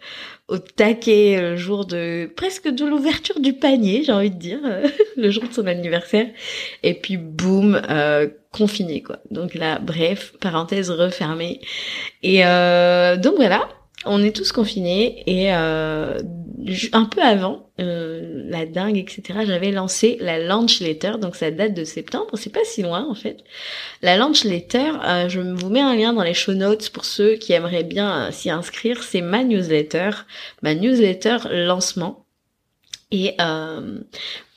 au 0.46 0.58
taquet 0.58 1.40
le 1.40 1.56
jour 1.56 1.84
de 1.84 2.30
presque 2.36 2.68
de 2.68 2.84
l'ouverture 2.84 3.40
du 3.40 3.54
panier, 3.54 4.04
j'ai 4.04 4.12
envie 4.12 4.30
de 4.30 4.38
dire, 4.38 4.60
le 5.16 5.30
jour 5.30 5.42
de 5.42 5.52
son 5.52 5.66
anniversaire. 5.66 6.28
Et 6.84 6.94
puis 6.94 7.16
boum, 7.16 7.82
euh, 7.90 8.28
confiné 8.52 9.02
quoi. 9.02 9.18
Donc 9.32 9.54
là, 9.54 9.80
bref, 9.80 10.34
parenthèse 10.40 10.88
refermée. 10.88 11.60
Et 12.22 12.42
donc 12.42 13.34
voilà, 13.36 13.66
on 14.04 14.22
est 14.22 14.34
tous 14.34 14.52
confinés 14.52 15.22
et 15.26 15.54
euh, 15.54 16.18
un 16.92 17.04
peu 17.04 17.22
avant 17.22 17.70
euh, 17.80 18.44
la 18.48 18.66
dingue 18.66 18.96
etc 18.96 19.40
j'avais 19.46 19.70
lancé 19.70 20.16
la 20.20 20.38
launch 20.38 20.80
letter. 20.80 21.12
Donc 21.20 21.36
ça 21.36 21.50
date 21.50 21.74
de 21.74 21.84
septembre 21.84 22.30
c'est 22.34 22.52
pas 22.52 22.64
si 22.64 22.82
loin 22.82 23.06
en 23.08 23.14
fait. 23.14 23.38
La 24.02 24.16
launch 24.16 24.44
letter 24.44 24.92
euh, 25.04 25.28
je 25.28 25.40
vous 25.40 25.70
mets 25.70 25.80
un 25.80 25.94
lien 25.94 26.12
dans 26.12 26.22
les 26.22 26.34
show 26.34 26.54
notes 26.54 26.90
pour 26.90 27.04
ceux 27.04 27.34
qui 27.34 27.52
aimeraient 27.52 27.84
bien 27.84 28.30
s'y 28.30 28.50
inscrire. 28.50 29.02
C'est 29.02 29.22
ma 29.22 29.44
newsletter 29.44 30.10
ma 30.62 30.74
newsletter 30.74 31.38
lancement. 31.50 32.26
Et 33.14 33.36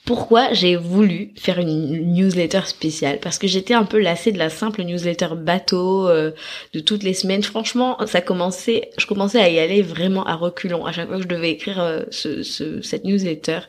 pourquoi 0.05 0.53
j'ai 0.53 0.75
voulu 0.75 1.31
faire 1.35 1.59
une 1.59 2.13
newsletter 2.13 2.61
spéciale. 2.65 3.19
Parce 3.19 3.39
que 3.39 3.47
j'étais 3.47 3.73
un 3.73 3.85
peu 3.85 3.99
lassée 3.99 4.31
de 4.31 4.37
la 4.37 4.49
simple 4.49 4.83
newsletter 4.83 5.29
bateau 5.35 6.07
euh, 6.07 6.31
de 6.73 6.79
toutes 6.79 7.01
les 7.01 7.15
semaines. 7.15 7.41
Franchement 7.41 7.97
ça 8.05 8.21
commençait 8.21 8.89
je 8.97 9.07
commençais 9.07 9.39
à 9.39 9.49
y 9.49 9.57
aller 9.57 9.81
vraiment 9.81 10.23
à 10.25 10.35
reculons 10.35 10.85
à 10.85 10.91
chaque 10.91 11.07
fois 11.07 11.17
que 11.17 11.23
je 11.23 11.27
devais 11.27 11.49
écrire 11.49 11.81
euh, 11.81 12.01
ce, 12.11 12.43
ce, 12.43 12.81
cette 12.81 13.03
newsletter. 13.03 13.59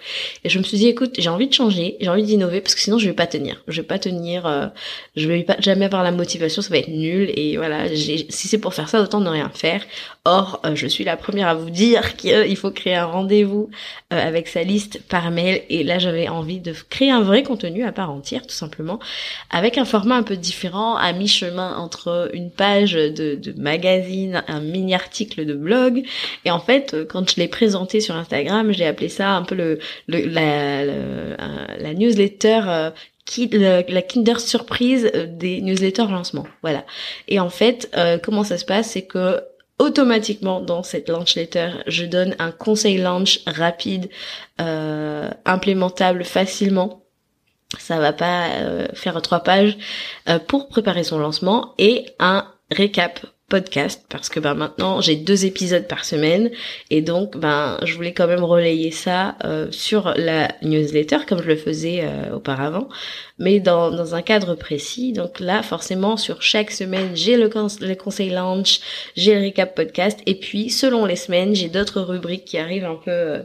Et 0.44 0.50
je 0.50 0.58
me 0.58 0.62
suis 0.62 0.76
dit 0.76 0.88
écoute 0.88 1.14
j'ai 1.18 1.30
envie 1.30 1.48
de 1.48 1.54
changer 1.54 1.96
j'ai 2.00 2.08
envie 2.10 2.24
d'innover 2.24 2.60
parce 2.60 2.74
que 2.74 2.82
sinon 2.82 2.98
je 2.98 3.06
vais 3.06 3.14
pas 3.14 3.26
tenir. 3.26 3.62
Je 3.66 3.80
vais 3.80 3.86
pas 3.86 3.98
tenir 3.98 4.46
euh, 4.46 4.66
je 5.16 5.26
vais 5.26 5.42
pas 5.42 5.56
jamais 5.58 5.86
avoir 5.86 6.02
la 6.02 6.12
motivation 6.12 6.60
ça 6.60 6.68
va 6.68 6.78
être 6.78 6.88
nul. 6.88 7.32
Et 7.34 7.56
voilà 7.56 7.88
si 7.96 8.48
c'est 8.48 8.58
pour 8.58 8.74
faire 8.74 8.90
ça 8.90 9.00
autant 9.00 9.20
ne 9.20 9.30
rien 9.30 9.50
faire 9.54 9.82
or 10.26 10.60
je 10.74 10.86
suis 10.86 11.04
la 11.04 11.16
première 11.16 11.48
à 11.48 11.54
vous 11.54 11.70
dire 11.70 12.16
qu'il 12.16 12.56
faut 12.56 12.70
créer 12.70 12.96
un 12.96 13.06
rendez-vous 13.06 13.70
avec 14.10 14.48
sa 14.48 14.62
liste 14.62 15.00
par 15.08 15.30
mail 15.30 15.62
et 15.68 15.84
là 15.84 15.98
j'avais 15.98 16.28
envie 16.28 16.60
de 16.60 16.74
créer 16.90 17.10
un 17.10 17.22
vrai 17.22 17.42
contenu 17.42 17.84
à 17.84 17.92
part 17.92 18.10
entière, 18.10 18.46
tout 18.46 18.54
simplement, 18.54 18.98
avec 19.50 19.78
un 19.78 19.84
format 19.84 20.16
un 20.16 20.22
peu 20.22 20.36
différent, 20.36 20.96
à 20.96 21.12
mi-chemin 21.12 21.76
entre 21.76 22.30
une 22.32 22.50
page 22.50 22.92
de, 22.92 23.54
magazine, 23.56 24.42
un 24.48 24.60
mini 24.60 24.94
article 24.94 25.44
de 25.44 25.54
blog. 25.54 26.04
Et 26.44 26.50
en 26.50 26.60
fait, 26.60 26.94
euh, 26.94 27.04
quand 27.04 27.30
je 27.30 27.36
l'ai 27.36 27.48
présenté 27.48 28.00
sur 28.00 28.14
Instagram, 28.16 28.72
j'ai 28.72 28.86
appelé 28.86 29.08
ça 29.08 29.30
un 29.30 29.42
peu 29.42 29.54
le, 29.54 29.78
la, 30.08 30.84
la 30.84 31.94
newsletter 31.94 32.60
euh, 32.66 32.90
la 33.88 34.02
Kinder 34.02 34.38
surprise 34.38 35.10
euh, 35.14 35.26
des 35.28 35.60
newsletters 35.60 36.08
lancement. 36.10 36.46
Voilà. 36.62 36.84
Et 37.28 37.40
en 37.40 37.50
fait, 37.50 37.90
comment 38.22 38.44
ça 38.44 38.58
se 38.58 38.64
passe, 38.64 38.90
c'est 38.90 39.06
que 39.06 39.40
automatiquement 39.78 40.60
dans 40.60 40.82
cette 40.82 41.08
launch 41.08 41.34
letter, 41.34 41.70
je 41.86 42.04
donne 42.04 42.34
un 42.38 42.50
conseil 42.50 42.98
launch 42.98 43.40
rapide, 43.46 44.08
euh, 44.60 45.30
implémentable 45.44 46.24
facilement. 46.24 47.02
Ça 47.78 47.98
va 47.98 48.12
pas 48.12 48.48
euh, 48.48 48.88
faire 48.94 49.20
trois 49.22 49.40
pages 49.40 49.76
euh, 50.28 50.38
pour 50.38 50.68
préparer 50.68 51.04
son 51.04 51.18
lancement 51.18 51.74
et 51.78 52.06
un 52.18 52.50
récap 52.70 53.26
podcast 53.48 54.04
parce 54.08 54.28
que 54.28 54.40
ben 54.40 54.54
maintenant 54.54 55.00
j'ai 55.00 55.14
deux 55.14 55.46
épisodes 55.46 55.86
par 55.86 56.04
semaine 56.04 56.50
et 56.90 57.00
donc 57.00 57.36
ben 57.36 57.78
je 57.84 57.94
voulais 57.94 58.12
quand 58.12 58.26
même 58.26 58.42
relayer 58.42 58.90
ça 58.90 59.36
euh, 59.44 59.68
sur 59.70 60.14
la 60.16 60.48
newsletter 60.62 61.18
comme 61.28 61.40
je 61.40 61.48
le 61.48 61.56
faisais 61.56 62.00
euh, 62.02 62.34
auparavant 62.34 62.88
mais 63.38 63.60
dans, 63.60 63.90
dans 63.90 64.14
un 64.14 64.22
cadre 64.22 64.54
précis. 64.54 65.12
Donc 65.12 65.38
là 65.38 65.62
forcément 65.62 66.16
sur 66.16 66.42
chaque 66.42 66.72
semaine 66.72 67.10
j'ai 67.14 67.36
le, 67.36 67.48
conseil 67.94 68.30
launch 68.30 68.80
j'ai 69.16 69.38
le 69.38 69.46
recap 69.46 69.76
podcast 69.76 70.18
et 70.26 70.34
puis 70.34 70.68
selon 70.68 71.06
les 71.06 71.16
semaines 71.16 71.54
j'ai 71.54 71.68
d'autres 71.68 72.00
rubriques 72.00 72.46
qui 72.46 72.58
arrivent 72.58 72.84
un 72.84 72.96
peu 72.96 73.10
euh, 73.10 73.42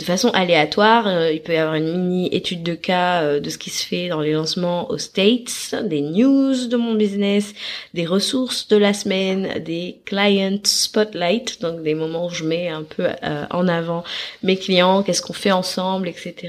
de 0.00 0.04
façon 0.04 0.30
aléatoire. 0.30 1.06
Euh, 1.06 1.30
il 1.30 1.42
peut 1.42 1.52
y 1.52 1.56
avoir 1.56 1.74
une 1.74 1.92
mini 1.92 2.28
étude 2.34 2.62
de 2.62 2.74
cas 2.74 3.22
euh, 3.22 3.40
de 3.40 3.50
ce 3.50 3.58
qui 3.58 3.68
se 3.68 3.86
fait 3.86 4.08
dans 4.08 4.20
les 4.20 4.32
lancements 4.32 4.90
aux 4.90 4.96
States, 4.96 5.74
des 5.84 6.00
news 6.00 6.68
de 6.68 6.76
mon 6.76 6.94
business, 6.94 7.52
des 7.92 8.06
ressources 8.06 8.66
de 8.68 8.78
la 8.78 8.94
semaine, 8.94 9.62
des 9.62 10.00
client 10.06 10.58
spotlight, 10.64 11.60
donc 11.60 11.82
des 11.82 11.94
moments 11.94 12.26
où 12.26 12.30
je 12.30 12.44
mets 12.44 12.68
un 12.68 12.82
peu 12.82 13.08
euh, 13.22 13.44
en 13.50 13.68
avant 13.68 14.02
mes 14.42 14.56
clients, 14.56 15.02
qu'est-ce 15.02 15.22
qu'on 15.22 15.34
fait 15.34 15.52
ensemble, 15.52 16.08
etc. 16.08 16.48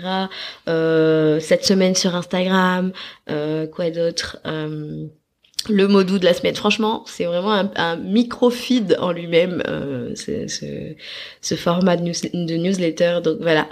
cette 0.65 1.65
semaine 1.65 1.95
sur 1.95 2.15
Instagram, 2.15 2.91
quoi 3.27 3.89
d'autre 3.89 4.37
le 5.69 5.87
mot 5.87 6.03
doux 6.03 6.19
de 6.19 6.25
la 6.25 6.33
semaine. 6.33 6.55
Franchement, 6.55 7.03
c'est 7.07 7.25
vraiment 7.25 7.69
un, 7.75 7.95
micro-feed 7.97 8.97
en 8.99 9.11
lui-même, 9.11 9.63
euh, 9.67 10.13
ce, 10.15 11.55
format 11.55 11.97
de, 11.97 12.03
de, 12.03 12.55
newsletter. 12.55 13.19
Donc 13.23 13.37
voilà. 13.41 13.67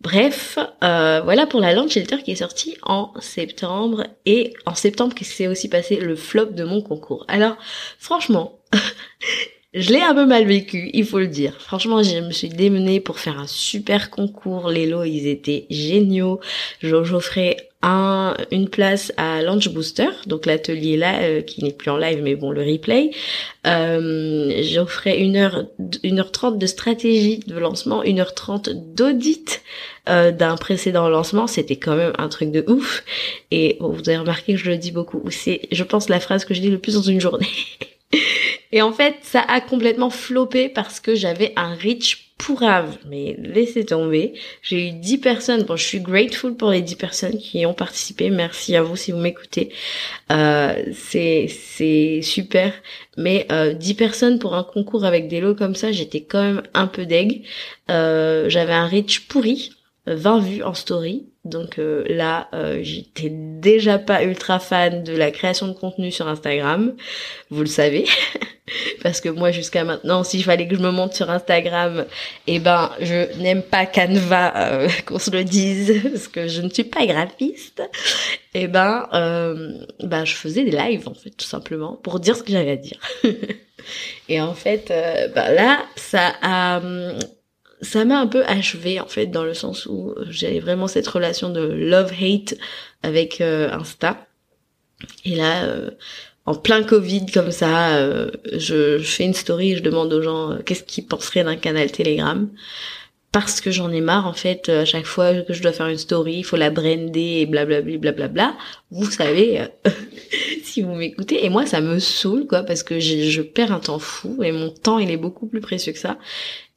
Bref, 0.00 0.58
euh, 0.82 1.20
voilà 1.24 1.46
pour 1.46 1.60
la 1.60 1.72
launch 1.72 1.94
letter 1.94 2.22
qui 2.22 2.32
est 2.32 2.36
sortie 2.36 2.76
en 2.82 3.12
septembre. 3.20 4.04
Et 4.26 4.54
en 4.66 4.74
septembre, 4.74 5.14
qui 5.14 5.24
s'est 5.24 5.48
aussi 5.48 5.68
passé 5.68 5.96
le 5.96 6.16
flop 6.16 6.46
de 6.46 6.64
mon 6.64 6.82
concours. 6.82 7.24
Alors, 7.28 7.56
franchement, 7.98 8.58
je 9.74 9.92
l'ai 9.92 10.00
un 10.00 10.14
peu 10.14 10.26
mal 10.26 10.46
vécu, 10.46 10.90
il 10.92 11.04
faut 11.04 11.18
le 11.18 11.26
dire. 11.26 11.60
Franchement, 11.60 12.02
je 12.02 12.18
me 12.18 12.30
suis 12.30 12.48
démenée 12.48 13.00
pour 13.00 13.18
faire 13.18 13.38
un 13.38 13.46
super 13.46 14.10
concours. 14.10 14.70
Les 14.70 14.86
lots, 14.86 15.04
ils 15.04 15.26
étaient 15.26 15.66
géniaux. 15.70 16.40
J'offrais 16.80 17.56
un, 17.84 18.34
une 18.50 18.70
place 18.70 19.12
à 19.18 19.42
Launch 19.42 19.68
Booster, 19.68 20.08
donc 20.26 20.46
l'atelier 20.46 20.96
là 20.96 21.20
euh, 21.20 21.42
qui 21.42 21.62
n'est 21.62 21.72
plus 21.72 21.90
en 21.90 21.98
live 21.98 22.22
mais 22.22 22.34
bon 22.34 22.50
le 22.50 22.62
replay. 22.62 23.10
Euh, 23.66 24.62
J'offrais 24.62 25.20
une 25.20 25.36
heure, 25.36 25.66
une 26.02 26.18
heure 26.18 26.32
trente 26.32 26.58
de 26.58 26.66
stratégie 26.66 27.40
de 27.40 27.58
lancement, 27.58 28.02
une 28.02 28.20
heure 28.20 28.34
trente 28.34 28.70
d'audit 28.70 29.62
euh, 30.08 30.32
d'un 30.32 30.56
précédent 30.56 31.10
lancement. 31.10 31.46
C'était 31.46 31.76
quand 31.76 31.94
même 31.94 32.14
un 32.16 32.28
truc 32.28 32.50
de 32.50 32.64
ouf. 32.66 33.04
Et 33.50 33.76
vous 33.80 34.08
avez 34.08 34.16
remarqué 34.16 34.54
que 34.54 34.58
je 34.58 34.70
le 34.70 34.78
dis 34.78 34.90
beaucoup. 34.90 35.22
C'est, 35.30 35.62
je 35.70 35.84
pense, 35.84 36.08
la 36.08 36.20
phrase 36.20 36.46
que 36.46 36.54
je 36.54 36.60
dis 36.60 36.70
le 36.70 36.78
plus 36.78 36.94
dans 36.94 37.02
une 37.02 37.20
journée. 37.20 37.48
Et 38.72 38.80
en 38.82 38.92
fait, 38.92 39.16
ça 39.22 39.40
a 39.40 39.60
complètement 39.60 40.10
floppé 40.10 40.68
parce 40.68 41.00
que 41.00 41.14
j'avais 41.14 41.52
un 41.56 41.74
reach 41.74 42.23
pourrave. 42.38 42.98
Mais 43.06 43.36
laissez 43.38 43.84
tomber. 43.84 44.34
J'ai 44.62 44.88
eu 44.88 44.92
10 44.92 45.18
personnes. 45.18 45.62
Bon, 45.64 45.76
je 45.76 45.84
suis 45.84 46.00
grateful 46.00 46.54
pour 46.56 46.70
les 46.70 46.82
10 46.82 46.96
personnes 46.96 47.38
qui 47.38 47.64
ont 47.66 47.74
participé. 47.74 48.30
Merci 48.30 48.76
à 48.76 48.82
vous 48.82 48.96
si 48.96 49.12
vous 49.12 49.18
m'écoutez. 49.18 49.72
Euh, 50.32 50.84
c'est, 50.92 51.48
c'est 51.48 52.20
super. 52.22 52.72
Mais 53.16 53.46
euh, 53.52 53.72
10 53.72 53.94
personnes 53.94 54.38
pour 54.38 54.54
un 54.54 54.64
concours 54.64 55.04
avec 55.04 55.28
des 55.28 55.40
lots 55.40 55.54
comme 55.54 55.74
ça, 55.74 55.92
j'étais 55.92 56.22
quand 56.22 56.42
même 56.42 56.62
un 56.74 56.86
peu 56.86 57.06
deg. 57.06 57.44
Euh, 57.90 58.48
j'avais 58.48 58.72
un 58.72 58.86
reach 58.86 59.28
pourri. 59.28 59.70
20 60.06 60.38
vues 60.40 60.62
en 60.62 60.74
story. 60.74 61.26
Donc 61.44 61.78
euh, 61.78 62.04
là, 62.08 62.48
euh, 62.54 62.80
j'étais 62.82 63.28
déjà 63.30 63.98
pas 63.98 64.22
ultra 64.24 64.58
fan 64.58 65.04
de 65.04 65.14
la 65.14 65.30
création 65.30 65.68
de 65.68 65.74
contenu 65.74 66.10
sur 66.10 66.26
Instagram, 66.26 66.94
vous 67.50 67.60
le 67.60 67.66
savez, 67.66 68.06
parce 69.02 69.20
que 69.20 69.28
moi 69.28 69.50
jusqu'à 69.50 69.84
maintenant, 69.84 70.24
s'il 70.24 70.42
fallait 70.42 70.66
que 70.66 70.74
je 70.74 70.80
me 70.80 70.90
monte 70.90 71.12
sur 71.12 71.28
Instagram, 71.30 72.06
eh 72.46 72.60
ben 72.60 72.90
je 73.00 73.38
n'aime 73.42 73.62
pas 73.62 73.84
Canva, 73.84 74.56
euh, 74.56 74.88
qu'on 75.06 75.18
se 75.18 75.30
le 75.30 75.44
dise, 75.44 76.00
parce 76.10 76.28
que 76.28 76.48
je 76.48 76.62
ne 76.62 76.70
suis 76.70 76.84
pas 76.84 77.04
graphiste. 77.04 77.82
Eh 78.54 78.68
ben, 78.68 79.08
ben 80.00 80.24
je 80.24 80.34
faisais 80.34 80.64
des 80.64 80.70
lives 80.70 81.08
en 81.08 81.14
fait, 81.14 81.30
tout 81.30 81.44
simplement, 81.44 81.96
pour 81.96 82.20
dire 82.20 82.36
ce 82.36 82.42
que 82.42 82.52
j'avais 82.52 82.70
à 82.70 82.76
dire. 82.76 83.00
Et 84.28 84.40
en 84.40 84.54
fait, 84.54 84.88
ben 85.34 85.52
là, 85.52 85.84
ça 85.96 86.32
a 86.40 86.80
ça 87.84 88.04
m'a 88.04 88.18
un 88.18 88.26
peu 88.26 88.44
achevé 88.46 89.00
en 89.00 89.06
fait 89.06 89.26
dans 89.26 89.44
le 89.44 89.54
sens 89.54 89.86
où 89.86 90.14
j'avais 90.28 90.60
vraiment 90.60 90.88
cette 90.88 91.06
relation 91.06 91.50
de 91.50 91.60
love 91.60 92.12
hate 92.20 92.54
avec 93.02 93.40
euh, 93.40 93.70
Insta. 93.70 94.26
Et 95.24 95.36
là 95.36 95.64
euh, 95.64 95.90
en 96.46 96.54
plein 96.54 96.82
Covid 96.82 97.26
comme 97.26 97.50
ça 97.50 97.96
euh, 97.96 98.30
je, 98.52 98.98
fais 98.98 99.24
une 99.24 99.34
story 99.34 99.72
et 99.72 99.76
je 99.76 99.82
demande 99.82 100.12
aux 100.12 100.22
gens 100.22 100.58
qu'est-ce 100.64 100.84
qu'ils 100.84 101.06
penseraient 101.06 101.44
d'un 101.44 101.56
canal 101.56 101.90
Telegram. 101.92 102.48
Parce 103.32 103.60
que 103.60 103.72
j'en 103.72 103.90
ai 103.90 104.00
marre 104.00 104.28
en 104.28 104.32
fait 104.32 104.68
à 104.68 104.84
chaque 104.84 105.06
fois 105.06 105.42
que 105.42 105.52
je 105.52 105.60
dois 105.60 105.72
faire 105.72 105.88
une 105.88 105.98
story 105.98 106.36
il 106.36 106.44
faut 106.44 106.56
la 106.56 106.70
brander 106.70 107.40
et 107.40 107.46
blablabla 107.46 107.98
blablabla. 107.98 108.56
Vous 108.92 109.10
savez 109.10 109.62
si 110.62 110.82
vous 110.82 110.94
m'écoutez 110.94 111.44
et 111.44 111.50
moi 111.50 111.66
ça 111.66 111.80
me 111.80 111.98
saoule 111.98 112.46
quoi 112.46 112.62
parce 112.62 112.84
que 112.84 113.00
je 113.00 113.42
perds 113.42 113.72
un 113.72 113.80
temps 113.80 113.98
fou 113.98 114.42
et 114.44 114.52
mon 114.52 114.70
temps 114.70 115.00
il 115.00 115.10
est 115.10 115.16
beaucoup 115.16 115.46
plus 115.46 115.60
précieux 115.60 115.92
que 115.92 115.98
ça 115.98 116.16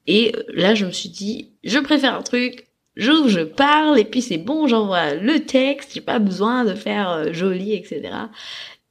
et 0.08 0.34
là, 0.54 0.74
je 0.74 0.86
me 0.86 0.92
suis 0.92 1.10
dit, 1.10 1.52
je 1.64 1.80
préfère 1.80 2.16
un 2.16 2.24
truc, 2.24 2.68
j'ouvre, 2.96 3.28
je 3.28 3.42
parle, 3.42 4.00
et 4.00 4.06
puis 4.06 4.22
c'est 4.22 4.38
bon, 4.38 4.68
j'envoie 4.68 5.16
le 5.16 5.46
texte, 5.46 5.92
j'ai 5.94 6.02
pas 6.02 6.20
besoin 6.20 6.66
de 6.66 6.74
faire 6.74 7.10
euh, 7.10 7.34
joli, 7.34 7.74
etc. 7.74 8.02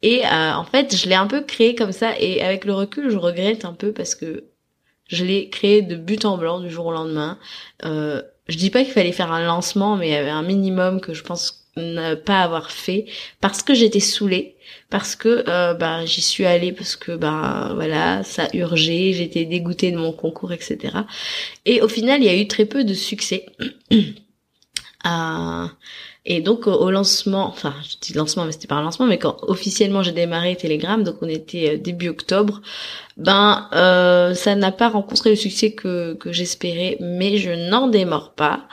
Et 0.03 0.25
euh, 0.27 0.53
en 0.53 0.65
fait, 0.65 0.95
je 0.95 1.09
l'ai 1.09 1.15
un 1.15 1.27
peu 1.27 1.41
créé 1.43 1.75
comme 1.75 1.93
ça, 1.93 2.13
et 2.21 2.43
avec 2.43 2.67
le 2.67 2.75
recul, 2.75 3.11
je 3.11 3.17
regrette 3.17 3.65
un 3.65 3.73
peu 3.73 3.93
parce 3.93 4.15
que 4.15 4.45
je 5.09 5.25
l'ai 5.25 5.49
créé 5.49 5.83
de 5.83 5.97
but 5.97 6.25
en 6.25 6.37
blanc 6.37 6.61
du 6.61 6.71
jour 6.71 6.87
au 6.87 6.93
lendemain. 6.93 7.39
Euh, 7.85 8.23
je 8.49 8.57
dis 8.59 8.71
pas 8.71 8.85
qu'il 8.85 8.93
fallait 8.93 9.13
faire 9.13 9.33
un 9.33 9.45
lancement, 9.45 9.97
mais 9.97 10.09
il 10.09 10.13
y 10.13 10.17
avait 10.17 10.31
un 10.31 10.43
minimum 10.43 11.01
que 11.01 11.15
je 11.15 11.23
pense 11.23 11.66
ne 11.77 12.15
pas 12.15 12.41
avoir 12.41 12.71
fait 12.71 13.07
parce 13.41 13.63
que 13.63 13.75
j'étais 13.75 14.01
saoulée 14.01 14.57
parce 14.91 15.17
que 15.17 15.45
euh, 15.49 15.75
bah, 15.75 16.05
j'y 16.07 16.23
suis 16.23 16.47
allée 16.47 16.73
parce 16.73 16.97
que 16.97 17.13
bah 17.13 17.73
voilà 17.75 18.23
ça 18.25 18.49
urgeait 18.55 19.13
j'étais 19.13 19.45
dégoûtée 19.45 19.93
de 19.93 19.97
mon 19.97 20.13
concours 20.13 20.53
etc 20.53 20.99
et 21.65 21.83
au 21.83 21.89
final 21.89 22.23
il 22.23 22.27
y 22.27 22.31
a 22.31 22.37
eu 22.37 22.47
très 22.49 22.65
peu 22.65 22.85
de 22.85 22.95
succès. 22.95 23.47
Euh, 25.05 25.67
et 26.25 26.41
donc 26.41 26.67
au 26.67 26.91
lancement 26.91 27.47
enfin 27.47 27.75
je 27.89 27.97
dis 28.01 28.13
lancement 28.15 28.45
mais 28.45 28.51
c'était 28.51 28.67
pas 28.67 28.75
un 28.75 28.83
lancement 28.83 29.07
mais 29.07 29.19
quand 29.19 29.37
officiellement 29.43 30.03
j'ai 30.03 30.11
démarré 30.11 30.57
Telegram 30.57 31.05
donc 31.05 31.17
on 31.23 31.29
était 31.29 31.75
euh, 31.75 31.79
début 31.79 32.09
octobre 32.09 32.61
ben 33.17 33.69
euh, 33.73 34.35
ça 34.35 34.57
n'a 34.57 34.73
pas 34.73 34.89
rencontré 34.89 35.31
le 35.31 35.37
succès 35.37 35.73
que 35.73 36.15
que 36.15 36.33
j'espérais 36.33 36.97
mais 36.99 37.37
je 37.37 37.51
n'en 37.71 37.87
démords 37.87 38.33
pas 38.33 38.67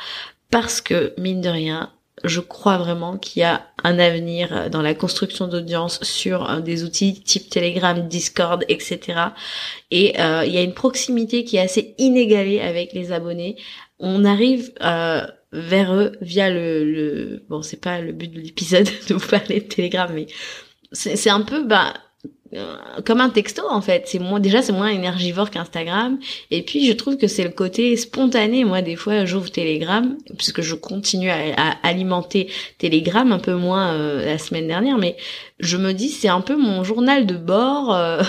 parce 0.49 0.81
que 0.81 1.13
mine 1.19 1.41
de 1.41 1.49
rien 1.49 1.91
je 2.23 2.39
crois 2.39 2.77
vraiment 2.77 3.17
qu'il 3.17 3.41
y 3.41 3.43
a 3.43 3.67
un 3.83 3.99
avenir 3.99 4.69
dans 4.69 4.81
la 4.81 4.93
construction 4.93 5.47
d'audience 5.47 6.01
sur 6.03 6.49
euh, 6.49 6.59
des 6.61 6.83
outils 6.83 7.21
type 7.21 7.49
Telegram, 7.49 8.07
Discord, 8.07 8.63
etc. 8.69 9.19
Et 9.91 10.19
euh, 10.19 10.45
il 10.45 10.53
y 10.53 10.57
a 10.57 10.61
une 10.61 10.73
proximité 10.73 11.43
qui 11.43 11.57
est 11.57 11.61
assez 11.61 11.95
inégalée 11.97 12.61
avec 12.61 12.93
les 12.93 13.11
abonnés. 13.11 13.57
On 13.99 14.23
arrive 14.23 14.71
euh, 14.81 15.25
vers 15.51 15.93
eux 15.93 16.13
via 16.21 16.49
le, 16.49 16.83
le... 16.83 17.45
bon 17.49 17.61
c'est 17.61 17.81
pas 17.81 17.99
le 17.99 18.11
but 18.11 18.31
de 18.31 18.39
l'épisode 18.39 18.89
de 19.07 19.13
vous 19.13 19.27
parler 19.27 19.59
de 19.59 19.67
Telegram, 19.67 20.09
mais 20.13 20.27
c'est 20.93 21.29
un 21.29 21.41
peu 21.41 21.63
bah 21.63 21.93
comme 23.05 23.21
un 23.21 23.29
texto 23.29 23.63
en 23.69 23.81
fait. 23.81 24.03
C'est 24.05 24.19
moins 24.19 24.39
déjà 24.39 24.61
c'est 24.61 24.71
moins 24.73 24.89
énergivore 24.89 25.49
qu'Instagram. 25.49 26.19
Et 26.51 26.61
puis 26.61 26.87
je 26.87 26.93
trouve 26.93 27.17
que 27.17 27.27
c'est 27.27 27.43
le 27.43 27.49
côté 27.49 27.95
spontané. 27.97 28.65
Moi 28.65 28.81
des 28.81 28.95
fois 28.95 29.25
j'ouvre 29.25 29.49
Telegram 29.49 30.17
puisque 30.37 30.61
je 30.61 30.75
continue 30.75 31.29
à, 31.29 31.71
alimenter 31.83 32.49
Telegram 32.77 33.31
un 33.31 33.39
peu 33.39 33.53
moins 33.53 33.93
euh, 33.93 34.25
la 34.25 34.37
semaine 34.37 34.67
dernière, 34.67 34.97
mais 34.97 35.15
je 35.59 35.77
me 35.77 35.93
dis 35.93 36.09
c'est 36.09 36.27
un 36.27 36.41
peu 36.41 36.55
mon 36.55 36.83
journal 36.83 37.25
de 37.25 37.35
bord 37.35 37.93
euh, 37.93 38.21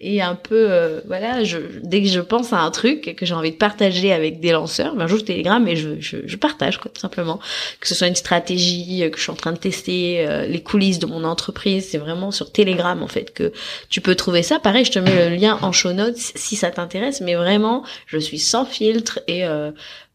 et 0.00 0.22
un 0.22 0.34
peu 0.34 0.70
euh, 0.70 1.00
voilà 1.06 1.44
je 1.44 1.58
dès 1.82 2.02
que 2.02 2.08
je 2.08 2.20
pense 2.20 2.52
à 2.52 2.60
un 2.60 2.70
truc 2.70 3.14
que 3.16 3.26
j'ai 3.26 3.34
envie 3.34 3.50
de 3.50 3.56
partager 3.56 4.12
avec 4.12 4.40
des 4.40 4.52
lanceurs 4.52 4.94
ben 4.94 5.06
j'ouvre 5.06 5.24
Telegram 5.24 5.66
et 5.68 5.76
je, 5.76 6.00
je, 6.00 6.18
je, 6.24 6.36
partage 6.36 6.78
quoi 6.78 6.90
tout 6.94 7.00
simplement 7.00 7.38
que 7.80 7.86
ce 7.86 7.94
soit 7.94 8.06
une 8.06 8.14
stratégie 8.14 9.08
que 9.10 9.18
je 9.18 9.22
suis 9.22 9.30
en 9.30 9.36
train 9.36 9.52
de 9.52 9.58
tester 9.58 10.26
euh, 10.26 10.46
les 10.46 10.62
coulisses 10.62 10.98
de 10.98 11.06
mon 11.06 11.24
entreprise 11.24 11.88
c'est 11.90 11.98
vraiment 11.98 12.30
sur 12.30 12.50
Telegram 12.50 13.02
en 13.02 13.08
fait 13.08 13.34
que 13.34 13.52
tu 13.90 14.00
peux 14.00 14.14
trouver 14.14 14.42
ça 14.42 14.58
pareil 14.58 14.84
je 14.84 14.92
te 14.92 14.98
mets 14.98 15.28
le 15.28 15.36
lien 15.36 15.58
en 15.60 15.72
show 15.72 15.92
notes 15.92 16.16
si 16.16 16.56
ça 16.56 16.70
t'intéresse 16.70 17.20
mais 17.20 17.34
vraiment 17.34 17.84
je 18.06 18.16
suis 18.18 18.38
sans 18.38 18.64
filtre 18.64 19.20
et 19.28 19.44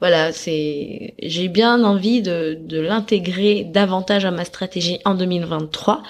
voilà, 0.02 0.34
c'est 0.34 1.13
j'ai 1.24 1.48
bien 1.48 1.84
envie 1.84 2.21
de, 2.21 2.58
de 2.60 2.80
l'intégrer 2.80 3.63
davantage 3.63 4.26
à 4.26 4.32
ma 4.32 4.43
stratégie 4.43 5.00
en 5.06 5.15
2023. 5.15 6.04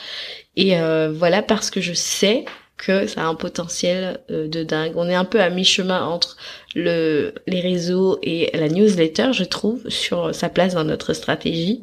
Et 0.55 0.79
euh, 0.79 1.11
voilà 1.13 1.41
parce 1.41 1.69
que 1.69 1.81
je 1.81 1.93
sais 1.93 2.45
que 2.77 3.07
ça 3.07 3.21
a 3.21 3.25
un 3.25 3.35
potentiel 3.35 4.19
euh, 4.29 4.47
de 4.47 4.63
dingue. 4.63 4.93
On 4.95 5.07
est 5.07 5.15
un 5.15 5.25
peu 5.25 5.39
à 5.39 5.49
mi-chemin 5.49 6.05
entre 6.05 6.37
le, 6.75 7.33
les 7.47 7.61
réseaux 7.61 8.19
et 8.21 8.51
la 8.53 8.69
newsletter, 8.69 9.33
je 9.33 9.43
trouve, 9.43 9.87
sur 9.89 10.33
sa 10.35 10.49
place 10.49 10.73
dans 10.73 10.83
notre 10.83 11.13
stratégie. 11.13 11.81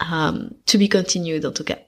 Um, 0.00 0.50
to 0.64 0.78
be 0.78 0.88
continued 0.88 1.44
en 1.44 1.52
tout 1.52 1.64
cas. 1.64 1.78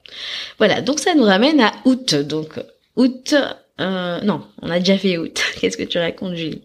Voilà, 0.59 0.81
donc 0.81 0.99
ça 0.99 1.15
nous 1.15 1.23
ramène 1.23 1.59
à 1.59 1.73
août. 1.85 2.13
Donc 2.13 2.59
août, 2.95 3.33
euh, 3.79 4.21
non, 4.21 4.43
on 4.61 4.69
a 4.69 4.79
déjà 4.79 4.97
fait 4.97 5.17
août. 5.17 5.41
Qu'est-ce 5.59 5.77
que 5.77 5.83
tu 5.83 5.97
racontes, 5.97 6.35
Julie? 6.35 6.61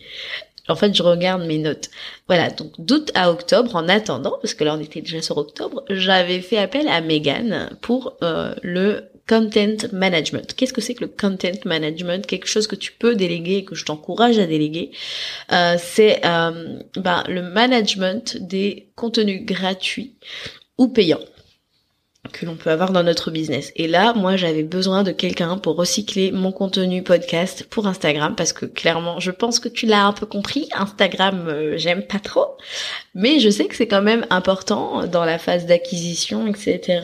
En 0.68 0.76
fait, 0.76 0.94
je 0.94 1.02
regarde 1.02 1.46
mes 1.46 1.56
notes. 1.56 1.88
Voilà, 2.26 2.50
donc 2.50 2.72
d'août 2.78 3.10
à 3.14 3.30
octobre, 3.30 3.74
en 3.74 3.88
attendant, 3.88 4.36
parce 4.42 4.52
que 4.52 4.64
là 4.64 4.74
on 4.74 4.80
était 4.80 5.00
déjà 5.00 5.22
sur 5.22 5.38
octobre, 5.38 5.82
j'avais 5.88 6.40
fait 6.40 6.58
appel 6.58 6.86
à 6.88 7.00
Megan 7.00 7.70
pour 7.80 8.18
euh, 8.22 8.54
le 8.62 9.04
content 9.28 9.88
management. 9.92 10.54
Qu'est-ce 10.56 10.72
que 10.72 10.80
c'est 10.80 10.94
que 10.94 11.04
le 11.04 11.08
content 11.08 11.60
management? 11.64 12.26
Quelque 12.26 12.48
chose 12.48 12.66
que 12.66 12.76
tu 12.76 12.92
peux 12.92 13.14
déléguer 13.14 13.58
et 13.58 13.64
que 13.64 13.74
je 13.74 13.84
t'encourage 13.84 14.38
à 14.38 14.46
déléguer. 14.46 14.90
Euh, 15.52 15.76
c'est 15.78 16.24
euh, 16.24 16.80
ben, 16.96 17.22
le 17.28 17.42
management 17.42 18.36
des 18.40 18.88
contenus 18.96 19.44
gratuits 19.44 20.14
ou 20.78 20.88
payants 20.88 21.20
que 22.32 22.44
l'on 22.44 22.56
peut 22.56 22.70
avoir 22.70 22.92
dans 22.92 23.02
notre 23.02 23.30
business. 23.30 23.72
Et 23.76 23.86
là, 23.86 24.12
moi, 24.12 24.36
j'avais 24.36 24.62
besoin 24.62 25.02
de 25.02 25.12
quelqu'un 25.12 25.56
pour 25.56 25.76
recycler 25.76 26.30
mon 26.30 26.52
contenu 26.52 27.02
podcast 27.02 27.64
pour 27.70 27.86
Instagram 27.86 28.34
parce 28.36 28.52
que 28.52 28.66
clairement, 28.66 29.20
je 29.20 29.30
pense 29.30 29.58
que 29.58 29.68
tu 29.68 29.86
l'as 29.86 30.04
un 30.04 30.12
peu 30.12 30.26
compris, 30.26 30.68
Instagram, 30.74 31.46
euh, 31.48 31.78
j'aime 31.78 32.02
pas 32.02 32.18
trop, 32.18 32.56
mais 33.14 33.40
je 33.40 33.48
sais 33.48 33.66
que 33.66 33.74
c'est 33.74 33.86
quand 33.86 34.02
même 34.02 34.26
important 34.30 35.06
dans 35.06 35.24
la 35.24 35.38
phase 35.38 35.66
d'acquisition, 35.66 36.46
etc. 36.46 37.00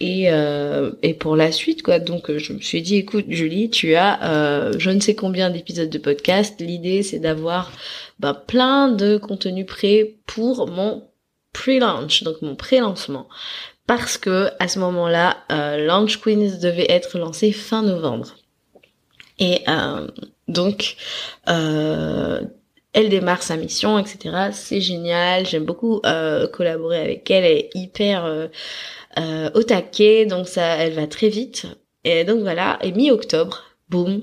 Et 0.00 0.30
euh, 0.30 0.92
et 1.02 1.14
pour 1.14 1.36
la 1.36 1.52
suite, 1.52 1.82
quoi. 1.82 1.98
Donc, 1.98 2.36
je 2.36 2.52
me 2.52 2.60
suis 2.60 2.82
dit, 2.82 2.96
écoute, 2.96 3.26
Julie, 3.28 3.70
tu 3.70 3.94
as 3.94 4.22
euh, 4.24 4.72
je 4.78 4.90
ne 4.90 5.00
sais 5.00 5.14
combien 5.14 5.50
d'épisodes 5.50 5.90
de 5.90 5.98
podcast. 5.98 6.60
L'idée, 6.60 7.02
c'est 7.02 7.18
d'avoir 7.20 7.72
bah, 8.18 8.34
plein 8.34 8.88
de 8.88 9.16
contenus 9.16 9.66
prêts 9.66 10.16
pour 10.26 10.68
mon 10.68 11.04
pre-launch, 11.52 12.24
donc 12.24 12.42
mon 12.42 12.56
pré-lancement 12.56 13.28
parce 13.86 14.18
que 14.18 14.48
à 14.58 14.68
ce 14.68 14.78
moment-là, 14.78 15.38
euh, 15.52 15.84
Launch 15.86 16.20
Queens 16.20 16.58
devait 16.60 16.90
être 16.90 17.18
lancé 17.18 17.52
fin 17.52 17.82
novembre. 17.82 18.36
Et 19.38 19.60
euh, 19.68 20.08
donc, 20.48 20.96
euh, 21.48 22.40
elle 22.92 23.08
démarre 23.08 23.42
sa 23.42 23.56
mission, 23.56 23.98
etc. 23.98 24.50
C'est 24.52 24.80
génial, 24.80 25.46
j'aime 25.46 25.64
beaucoup 25.64 26.00
euh, 26.06 26.46
collaborer 26.46 27.00
avec 27.00 27.30
elle, 27.30 27.44
elle 27.44 27.58
est 27.58 27.70
hyper 27.74 28.48
au 29.54 29.62
taquet, 29.62 30.26
donc 30.26 30.48
ça, 30.48 30.76
elle 30.76 30.92
va 30.92 31.06
très 31.06 31.28
vite. 31.28 31.66
Et 32.04 32.24
donc 32.24 32.40
voilà, 32.40 32.78
et 32.82 32.92
mi-octobre, 32.92 33.62
boum, 33.88 34.22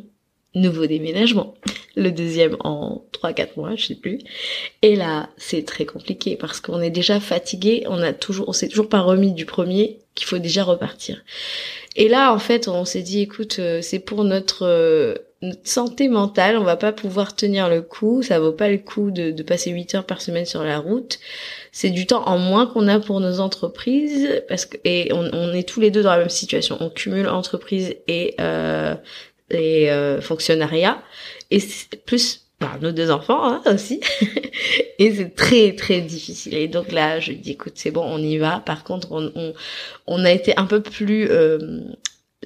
nouveau 0.56 0.86
déménagement. 0.86 1.54
Le 1.96 2.12
deuxième 2.12 2.58
en 2.62 3.04
3-4 3.14 3.50
mois, 3.58 3.76
je 3.76 3.88
sais 3.88 3.96
plus. 3.96 4.20
Et 4.82 4.96
là, 4.96 5.30
c'est 5.38 5.66
très 5.66 5.86
compliqué 5.86 6.36
parce 6.36 6.60
qu'on 6.60 6.82
est 6.82 6.90
déjà 6.90 7.20
fatigué, 7.20 7.84
on 7.88 8.02
a 8.02 8.14
toujours, 8.14 8.50
on 8.50 8.54
s'est 8.54 8.68
toujours 8.68 8.90
pas 8.90 9.02
remis 9.02 9.34
du 9.34 9.46
premier, 9.46 10.00
qu'il 10.16 10.28
faut 10.28 10.40
déjà 10.40 10.64
repartir. 10.64 11.24
Et 11.96 12.08
là, 12.08 12.34
en 12.34 12.40
fait, 12.40 12.68
on 12.68 12.86
s'est 12.86 13.02
dit, 13.02 13.22
écoute, 13.22 13.58
euh, 13.60 13.82
c'est 13.82 14.00
pour 14.00 14.24
notre, 14.24 14.66
euh, 14.66 15.16
notre, 15.42 15.68
santé 15.68 16.08
mentale, 16.08 16.58
on 16.58 16.64
va 16.64 16.76
pas 16.76 16.92
pouvoir 16.92 17.36
tenir 17.36 17.70
le 17.70 17.82
coup, 17.82 18.22
ça 18.22 18.40
vaut 18.40 18.52
pas 18.52 18.70
le 18.70 18.78
coup 18.78 19.12
de, 19.12 19.32
de 19.32 19.44
passer 19.44 19.72
8 19.72 19.96
heures 19.96 20.06
par 20.06 20.22
semaine 20.22 20.46
sur 20.46 20.64
la 20.64 20.80
route. 20.80 21.20
C'est 21.72 21.90
du 21.90 22.06
temps 22.06 22.28
en 22.28 22.38
moins 22.38 22.68
qu'on 22.68 22.88
a 22.88 23.00
pour 23.00 23.20
nos 23.22 23.40
entreprises 23.40 24.44
parce 24.48 24.66
que 24.66 24.78
et 24.84 25.12
on, 25.14 25.30
on, 25.34 25.54
est 25.54 25.68
tous 25.68 25.80
les 25.80 25.92
deux 25.92 26.04
dans 26.04 26.12
la 26.12 26.20
même 26.20 26.30
situation. 26.30 26.78
On 26.80 26.90
cumule 26.90 27.28
entreprise 27.28 27.96
et 28.08 28.36
euh, 28.40 28.96
les 29.52 29.90
euh, 29.90 30.22
fonctionnariats. 30.22 31.02
Et 31.50 31.60
plus 32.06 32.48
par 32.60 32.80
nos 32.80 32.92
deux 32.92 33.12
enfants 33.12 33.44
hein, 33.44 33.62
aussi. 33.66 34.00
Et 35.00 35.14
c'est 35.16 35.36
très 35.36 35.76
très 35.76 36.02
difficile. 36.02 36.56
Et 36.56 36.68
donc 36.68 36.92
là 36.92 37.20
je 37.20 37.34
dis 37.34 37.52
écoute 37.52 37.74
c'est 37.76 37.92
bon 37.92 38.04
on 38.06 38.20
y 38.20 38.38
va. 38.38 38.60
Par 38.60 38.84
contre 38.84 39.12
on 39.12 39.32
on, 39.36 39.54
on 40.08 40.24
a 40.24 40.32
été 40.32 40.56
un 40.58 40.66
peu 40.66 40.82
plus 40.82 41.28
euh, 41.30 41.82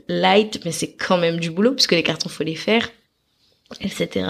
light 0.08 0.62
mais 0.65 0.72
c'est 0.72 0.94
quand 0.94 1.18
même 1.18 1.39
du 1.39 1.52
boulot 1.52 1.74
puisque 1.74 1.91
les 1.91 2.04
cartons 2.04 2.30
faut 2.30 2.44
les 2.44 2.56
faire 2.56 2.89
etc. 3.82 4.28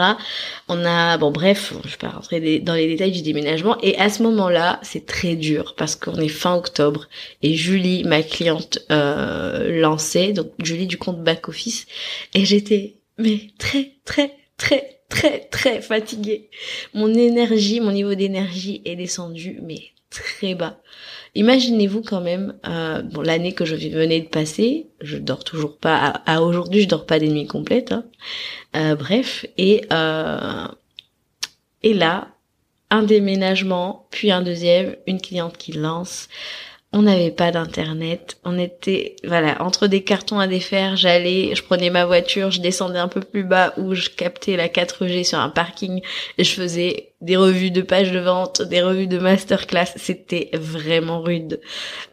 On 0.69 0.85
a, 0.85 1.17
bon 1.17 1.31
bref, 1.31 1.73
je 1.83 1.89
vais 1.89 1.97
pas 1.97 2.09
rentrer 2.09 2.59
dans 2.59 2.73
les 2.73 2.87
détails 2.87 3.11
du 3.11 3.21
déménagement. 3.21 3.77
Et 3.81 3.97
à 3.97 4.09
ce 4.09 4.23
moment-là, 4.23 4.79
c'est 4.81 5.05
très 5.05 5.35
dur 5.35 5.75
parce 5.77 5.95
qu'on 5.95 6.17
est 6.17 6.29
fin 6.29 6.55
octobre 6.55 7.07
et 7.41 7.53
Julie, 7.55 8.03
ma 8.05 8.23
cliente, 8.23 8.79
euh, 8.91 9.79
lançait, 9.81 10.33
donc 10.33 10.51
Julie 10.63 10.87
du 10.87 10.97
compte 10.97 11.23
back 11.23 11.49
office, 11.49 11.85
et 12.33 12.45
j'étais 12.45 12.95
mais 13.17 13.39
très 13.57 13.93
très 14.05 14.33
très 14.57 15.01
très 15.09 15.39
très 15.39 15.81
fatiguée. 15.81 16.49
Mon 16.93 17.13
énergie, 17.13 17.79
mon 17.79 17.91
niveau 17.91 18.15
d'énergie 18.15 18.81
est 18.85 18.95
descendu 18.95 19.59
mais 19.61 19.81
très 20.09 20.55
bas. 20.55 20.79
Imaginez-vous 21.35 22.01
quand 22.01 22.21
même, 22.21 22.55
euh, 22.65 23.01
bon 23.01 23.21
l'année 23.21 23.51
que 23.53 23.65
je 23.65 23.75
venais 23.75 24.21
de 24.21 24.27
passer, 24.29 24.87
je 25.01 25.17
dors 25.17 25.43
toujours 25.43 25.77
pas. 25.77 26.21
À, 26.25 26.41
aujourd'hui, 26.41 26.81
je 26.81 26.87
dors 26.87 27.05
pas 27.05 27.19
des 27.19 27.27
nuits 27.27 27.45
complètes. 27.45 27.91
Hein. 27.91 28.05
Euh, 28.77 28.95
bref, 28.95 29.45
et 29.57 29.85
euh, 29.91 30.67
et 31.83 31.93
là, 31.93 32.29
un 32.89 33.03
déménagement, 33.03 34.07
puis 34.11 34.31
un 34.31 34.41
deuxième, 34.41 34.95
une 35.07 35.19
cliente 35.19 35.57
qui 35.57 35.73
lance. 35.73 36.29
On 36.93 37.01
n'avait 37.01 37.31
pas 37.31 37.51
d'internet, 37.51 38.37
on 38.45 38.57
était 38.57 39.17
voilà 39.25 39.61
entre 39.61 39.87
des 39.87 40.03
cartons 40.03 40.39
à 40.39 40.47
défaire. 40.47 40.95
J'allais, 40.95 41.53
je 41.53 41.61
prenais 41.61 41.89
ma 41.89 42.05
voiture, 42.05 42.51
je 42.51 42.61
descendais 42.61 42.99
un 42.99 43.09
peu 43.09 43.19
plus 43.19 43.43
bas 43.43 43.73
où 43.75 43.93
je 43.93 44.09
captais 44.09 44.55
la 44.55 44.69
4G 44.69 45.25
sur 45.25 45.39
un 45.39 45.49
parking 45.49 46.01
et 46.37 46.45
je 46.45 46.53
faisais 46.53 47.11
des 47.25 47.37
revues 47.37 47.71
de 47.71 47.81
pages 47.81 48.11
de 48.11 48.19
vente, 48.19 48.61
des 48.61 48.81
revues 48.81 49.07
de 49.07 49.17
masterclass, 49.17 49.87
c'était 49.95 50.51
vraiment 50.53 51.21
rude. 51.21 51.59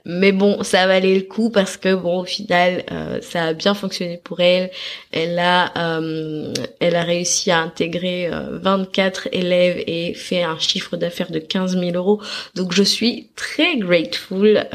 Mais 0.07 0.33
bon, 0.33 0.63
ça 0.63 0.87
valait 0.87 1.15
le 1.15 1.23
coup 1.23 1.51
parce 1.51 1.77
que 1.77 1.95
bon, 1.95 2.21
au 2.21 2.25
final, 2.25 2.85
euh, 2.91 3.21
ça 3.21 3.45
a 3.45 3.53
bien 3.53 3.75
fonctionné 3.75 4.17
pour 4.17 4.41
elle. 4.41 4.71
Elle 5.13 5.39
a, 5.39 5.99
euh, 6.01 6.53
elle 6.81 6.97
a 6.97 7.03
réussi 7.03 7.51
à 7.51 7.61
intégrer 7.61 8.31
24 8.31 9.29
élèves 9.33 9.85
et 9.87 10.15
fait 10.15 10.43
un 10.43 10.59
chiffre 10.59 10.97
d'affaires 10.97 11.31
de 11.31 11.39
15 11.39 11.79
000 11.79 11.93
euros. 11.95 12.21
Donc 12.55 12.73
je 12.73 12.83
suis 12.83 13.31
très 13.37 13.77
grateful. 13.77 14.67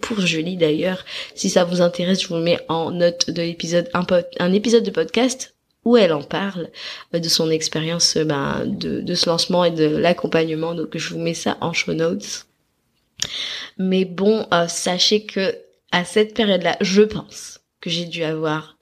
pour 0.00 0.20
Julie 0.20 0.56
d'ailleurs, 0.56 1.04
si 1.34 1.48
ça 1.48 1.64
vous 1.64 1.80
intéresse, 1.80 2.22
je 2.22 2.28
vous 2.28 2.36
mets 2.36 2.58
en 2.68 2.90
note 2.90 3.30
de 3.30 3.40
l'épisode 3.40 3.88
un 4.38 4.52
épisode 4.52 4.82
de 4.82 4.90
podcast 4.90 5.54
où 5.84 5.96
elle 5.96 6.12
en 6.12 6.22
parle 6.22 6.70
euh, 7.14 7.18
de 7.18 7.28
son 7.28 7.50
expérience 7.50 8.16
euh, 8.16 8.24
ben, 8.24 8.64
de, 8.66 9.00
de, 9.00 9.14
ce 9.14 9.28
lancement 9.28 9.64
et 9.64 9.70
de 9.70 9.84
l'accompagnement. 9.84 10.74
Donc 10.74 10.96
je 10.96 11.14
vous 11.14 11.20
mets 11.20 11.34
ça 11.34 11.56
en 11.60 11.72
show 11.72 11.92
notes. 11.92 12.46
Mais 13.78 14.04
bon, 14.04 14.46
euh, 14.52 14.66
sachez 14.68 15.24
que 15.24 15.54
à 15.92 16.04
cette 16.04 16.34
période-là, 16.34 16.76
je 16.80 17.02
pense 17.02 17.60
que 17.80 17.88
j'ai 17.88 18.06
dû 18.06 18.24
avoir 18.24 18.76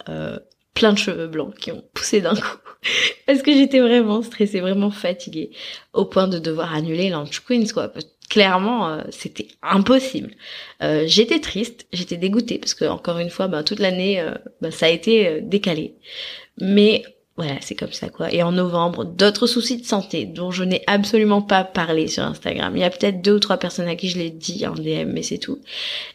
plein 0.74 0.92
de 0.92 0.98
cheveux 0.98 1.26
blancs 1.26 1.54
qui 1.56 1.70
ont 1.70 1.84
poussé 1.92 2.20
d'un 2.22 2.34
coup. 2.34 2.58
Parce 3.26 3.42
que 3.42 3.52
j'étais 3.52 3.80
vraiment 3.80 4.22
stressée, 4.22 4.60
vraiment 4.60 4.90
fatiguée, 4.90 5.50
au 5.92 6.06
point 6.06 6.26
de 6.26 6.38
devoir 6.38 6.74
annuler 6.74 7.10
Launch 7.10 7.40
Queens, 7.40 7.66
quoi. 7.74 7.92
Clairement, 8.30 9.02
c'était 9.10 9.48
impossible. 9.62 10.30
j'étais 10.80 11.40
triste, 11.40 11.86
j'étais 11.92 12.16
dégoûtée, 12.16 12.58
parce 12.58 12.72
que 12.72 12.86
encore 12.86 13.18
une 13.18 13.28
fois, 13.28 13.46
ben, 13.46 13.62
toute 13.62 13.78
l'année, 13.78 14.24
ben, 14.62 14.70
ça 14.70 14.86
a 14.86 14.88
été 14.88 15.42
décalé. 15.42 15.96
Mais 16.60 17.04
voilà, 17.36 17.54
c'est 17.60 17.74
comme 17.74 17.92
ça 17.92 18.08
quoi. 18.08 18.32
Et 18.32 18.42
en 18.42 18.52
novembre, 18.52 19.04
d'autres 19.04 19.46
soucis 19.46 19.80
de 19.80 19.86
santé 19.86 20.26
dont 20.26 20.50
je 20.50 20.64
n'ai 20.64 20.82
absolument 20.86 21.40
pas 21.40 21.64
parlé 21.64 22.06
sur 22.06 22.24
Instagram. 22.24 22.76
Il 22.76 22.80
y 22.80 22.84
a 22.84 22.90
peut-être 22.90 23.22
deux 23.22 23.36
ou 23.36 23.40
trois 23.40 23.56
personnes 23.56 23.88
à 23.88 23.96
qui 23.96 24.08
je 24.08 24.18
l'ai 24.18 24.30
dit 24.30 24.66
en 24.66 24.74
DM, 24.74 25.10
mais 25.12 25.22
c'est 25.22 25.38
tout. 25.38 25.58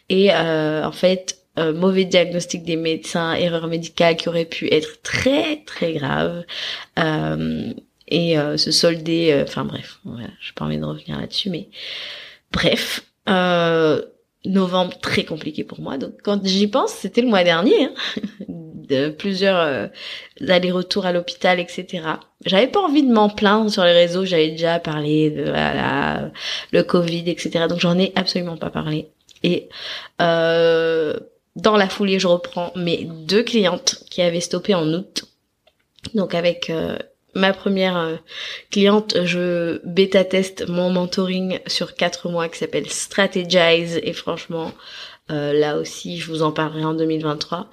Et 0.08 0.32
euh, 0.32 0.84
en 0.84 0.92
fait, 0.92 1.38
euh, 1.58 1.74
mauvais 1.74 2.04
diagnostic 2.04 2.62
des 2.62 2.76
médecins, 2.76 3.34
erreur 3.34 3.66
médicale 3.66 4.16
qui 4.16 4.28
aurait 4.28 4.44
pu 4.44 4.72
être 4.72 5.02
très 5.02 5.64
très 5.66 5.92
grave. 5.94 6.44
Euh, 6.98 7.72
et 8.10 8.36
se 8.56 8.70
solder, 8.70 9.38
enfin 9.42 9.66
bref, 9.66 9.98
voilà, 10.02 10.28
j'ai 10.40 10.52
pas 10.54 10.64
envie 10.64 10.78
de 10.78 10.84
revenir 10.84 11.20
là-dessus, 11.20 11.50
mais 11.50 11.68
bref, 12.50 13.04
novembre 14.46 14.98
très 15.02 15.24
compliqué 15.24 15.62
pour 15.62 15.80
moi. 15.80 15.98
Donc 15.98 16.14
quand 16.22 16.40
j'y 16.46 16.68
pense, 16.68 16.92
c'était 16.92 17.20
le 17.20 17.28
mois 17.28 17.44
dernier. 17.44 17.84
Hein 17.84 17.94
de 18.88 19.08
plusieurs 19.08 19.58
euh, 19.58 19.86
allers-retours 20.48 21.06
à 21.06 21.12
l'hôpital, 21.12 21.60
etc. 21.60 21.86
J'avais 22.44 22.68
pas 22.68 22.80
envie 22.80 23.02
de 23.02 23.12
m'en 23.12 23.28
plaindre 23.28 23.70
sur 23.70 23.84
les 23.84 23.92
réseaux, 23.92 24.24
j'avais 24.24 24.50
déjà 24.50 24.78
parlé 24.78 25.30
de 25.30 25.44
voilà, 25.44 26.30
le 26.72 26.82
Covid, 26.82 27.24
etc. 27.30 27.66
Donc 27.68 27.80
j'en 27.80 27.98
ai 27.98 28.12
absolument 28.14 28.56
pas 28.56 28.70
parlé. 28.70 29.08
Et 29.42 29.68
euh, 30.20 31.18
dans 31.56 31.76
la 31.76 31.88
foulée, 31.88 32.18
je 32.18 32.26
reprends 32.26 32.72
mes 32.76 33.04
deux 33.04 33.42
clientes 33.42 34.04
qui 34.10 34.22
avaient 34.22 34.40
stoppé 34.40 34.74
en 34.74 34.86
août. 34.92 35.24
Donc 36.14 36.34
avec 36.34 36.70
euh, 36.70 36.96
ma 37.34 37.52
première 37.52 37.96
euh, 37.96 38.16
cliente, 38.70 39.24
je 39.24 39.80
bêta 39.84 40.24
teste 40.24 40.68
mon 40.68 40.90
mentoring 40.90 41.60
sur 41.66 41.94
quatre 41.94 42.28
mois 42.28 42.48
qui 42.48 42.58
s'appelle 42.58 42.88
Strategize 42.88 44.00
et 44.02 44.12
franchement, 44.12 44.72
là 45.30 45.76
aussi, 45.76 46.18
je 46.18 46.30
vous 46.30 46.42
en 46.42 46.52
parlerai 46.52 46.84
en 46.86 46.94
2023. 46.94 47.68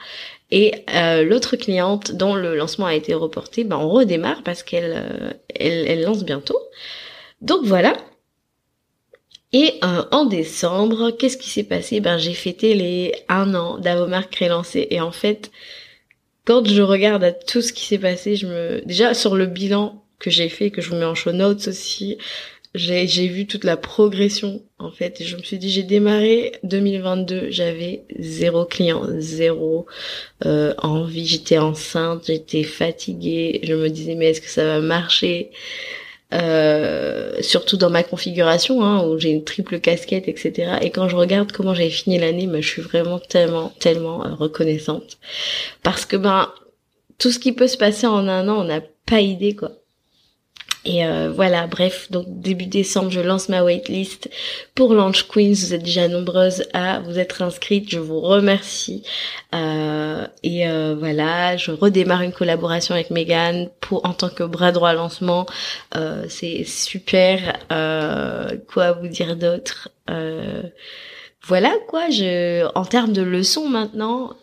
Et 0.51 0.73
euh, 0.93 1.23
l'autre 1.23 1.55
cliente 1.55 2.11
dont 2.11 2.35
le 2.35 2.55
lancement 2.55 2.85
a 2.85 2.95
été 2.95 3.13
reporté, 3.13 3.63
ben 3.63 3.77
on 3.77 3.89
redémarre 3.89 4.43
parce 4.43 4.63
qu'elle 4.63 4.93
euh, 4.95 5.31
elle, 5.55 6.01
lance 6.03 6.23
bientôt. 6.23 6.59
Donc 7.41 7.65
voilà. 7.65 7.95
Et 9.53 9.73
euh, 9.83 10.03
en 10.11 10.25
décembre, 10.25 11.11
qu'est-ce 11.11 11.37
qui 11.37 11.49
s'est 11.49 11.63
passé? 11.63 11.99
Ben 11.99 12.17
j'ai 12.17 12.33
fêté 12.33 12.75
les 12.75 13.13
un 13.27 13.55
an 13.55 13.77
d'Avomark 13.77 14.35
relancé 14.35 14.87
et 14.91 15.01
en 15.01 15.11
fait, 15.11 15.51
quand 16.45 16.67
je 16.67 16.81
regarde 16.81 17.23
à 17.23 17.31
tout 17.31 17.61
ce 17.61 17.73
qui 17.73 17.85
s'est 17.85 17.97
passé, 17.97 18.35
je 18.35 18.47
me 18.47 18.81
déjà 18.85 19.13
sur 19.13 19.35
le 19.35 19.47
bilan 19.47 20.03
que 20.19 20.29
j'ai 20.29 20.49
fait, 20.49 20.69
que 20.69 20.81
je 20.81 20.89
vous 20.89 20.95
mets 20.95 21.05
en 21.05 21.15
show 21.15 21.31
notes 21.31 21.67
aussi, 21.67 22.17
j'ai 22.75 23.27
vu 23.27 23.47
toute 23.47 23.63
la 23.63 23.77
progression 23.77 24.61
en 24.79 24.91
fait 24.91 25.23
je 25.23 25.37
me 25.37 25.41
suis 25.41 25.57
dit 25.57 25.69
j'ai 25.69 25.83
démarré 25.83 26.53
2022 26.63 27.49
j'avais 27.49 28.03
zéro 28.19 28.65
client 28.65 29.03
zéro 29.17 29.85
euh, 30.45 30.73
envie. 30.79 31.25
J'étais 31.25 31.57
enceinte 31.57 32.25
j'étais 32.27 32.63
fatiguée. 32.63 33.61
Je 33.63 33.73
me 33.73 33.89
disais 33.89 34.15
mais 34.15 34.31
est-ce 34.31 34.41
que 34.41 34.49
ça 34.49 34.65
va 34.65 34.79
marcher? 34.81 35.51
Euh, 36.33 37.41
surtout 37.41 37.77
dans 37.77 37.91
ma 37.91 38.01
configuration 38.03 38.83
hein, 38.83 39.05
où 39.07 39.19
j'ai 39.19 39.29
une 39.29 39.43
triple 39.43 39.79
casquette 39.79 40.27
etc 40.27 40.79
et 40.81 40.89
quand 40.89 41.07
je 41.07 41.15
regarde 41.15 41.51
comment 41.51 41.75
j'ai 41.75 41.91
fini 41.91 42.17
l'année 42.17 42.47
ben, 42.47 42.61
je 42.61 42.67
suis 42.67 42.81
vraiment 42.81 43.19
tellement 43.19 43.69
tellement 43.79 44.25
euh, 44.25 44.33
reconnaissante. 44.33 45.17
Parce 45.83 46.05
que 46.05 46.17
ben 46.17 46.51
tout 47.19 47.31
ce 47.31 47.39
qui 47.39 47.51
peut 47.53 47.67
se 47.67 47.77
passer 47.77 48.07
en 48.07 48.27
un 48.27 48.49
an 48.49 48.61
on 48.61 48.63
n'a 48.65 48.81
pas 49.05 49.21
idée 49.21 49.55
quoi 49.55 49.71
et 50.85 51.03
euh, 51.03 51.31
voilà, 51.31 51.65
bref, 51.65 52.11
donc 52.11 52.25
début 52.27 52.67
décembre, 52.67 53.09
je 53.09 53.19
lance 53.19 53.49
ma 53.49 53.63
waitlist 53.63 54.29
pour 54.75 54.93
Launch 54.93 55.27
Queens. 55.27 55.53
Vous 55.53 55.73
êtes 55.73 55.83
déjà 55.83 56.07
nombreuses 56.07 56.63
à 56.73 56.99
vous 56.99 57.17
être 57.17 57.41
inscrites, 57.41 57.89
je 57.89 57.97
vous 57.99 58.21
remercie. 58.21 59.03
Euh, 59.55 60.27
et 60.43 60.67
euh, 60.67 60.95
voilà, 60.97 61.57
je 61.57 61.71
redémarre 61.71 62.21
une 62.21 62.31
collaboration 62.31 62.93
avec 62.93 63.09
Megan 63.09 63.69
pour 63.81 64.05
en 64.05 64.13
tant 64.13 64.29
que 64.29 64.43
bras 64.43 64.71
droit 64.71 64.93
lancement. 64.93 65.47
C'est 66.29 66.63
super. 66.65 67.57
quoi 67.69 68.91
vous 68.91 69.07
dire 69.07 69.35
d'autre? 69.35 69.89
Voilà 71.47 71.73
quoi. 71.87 72.09
Je, 72.09 72.67
en 72.75 72.85
termes 72.85 73.13
de 73.13 73.21
leçons 73.21 73.67
maintenant, 73.69 74.33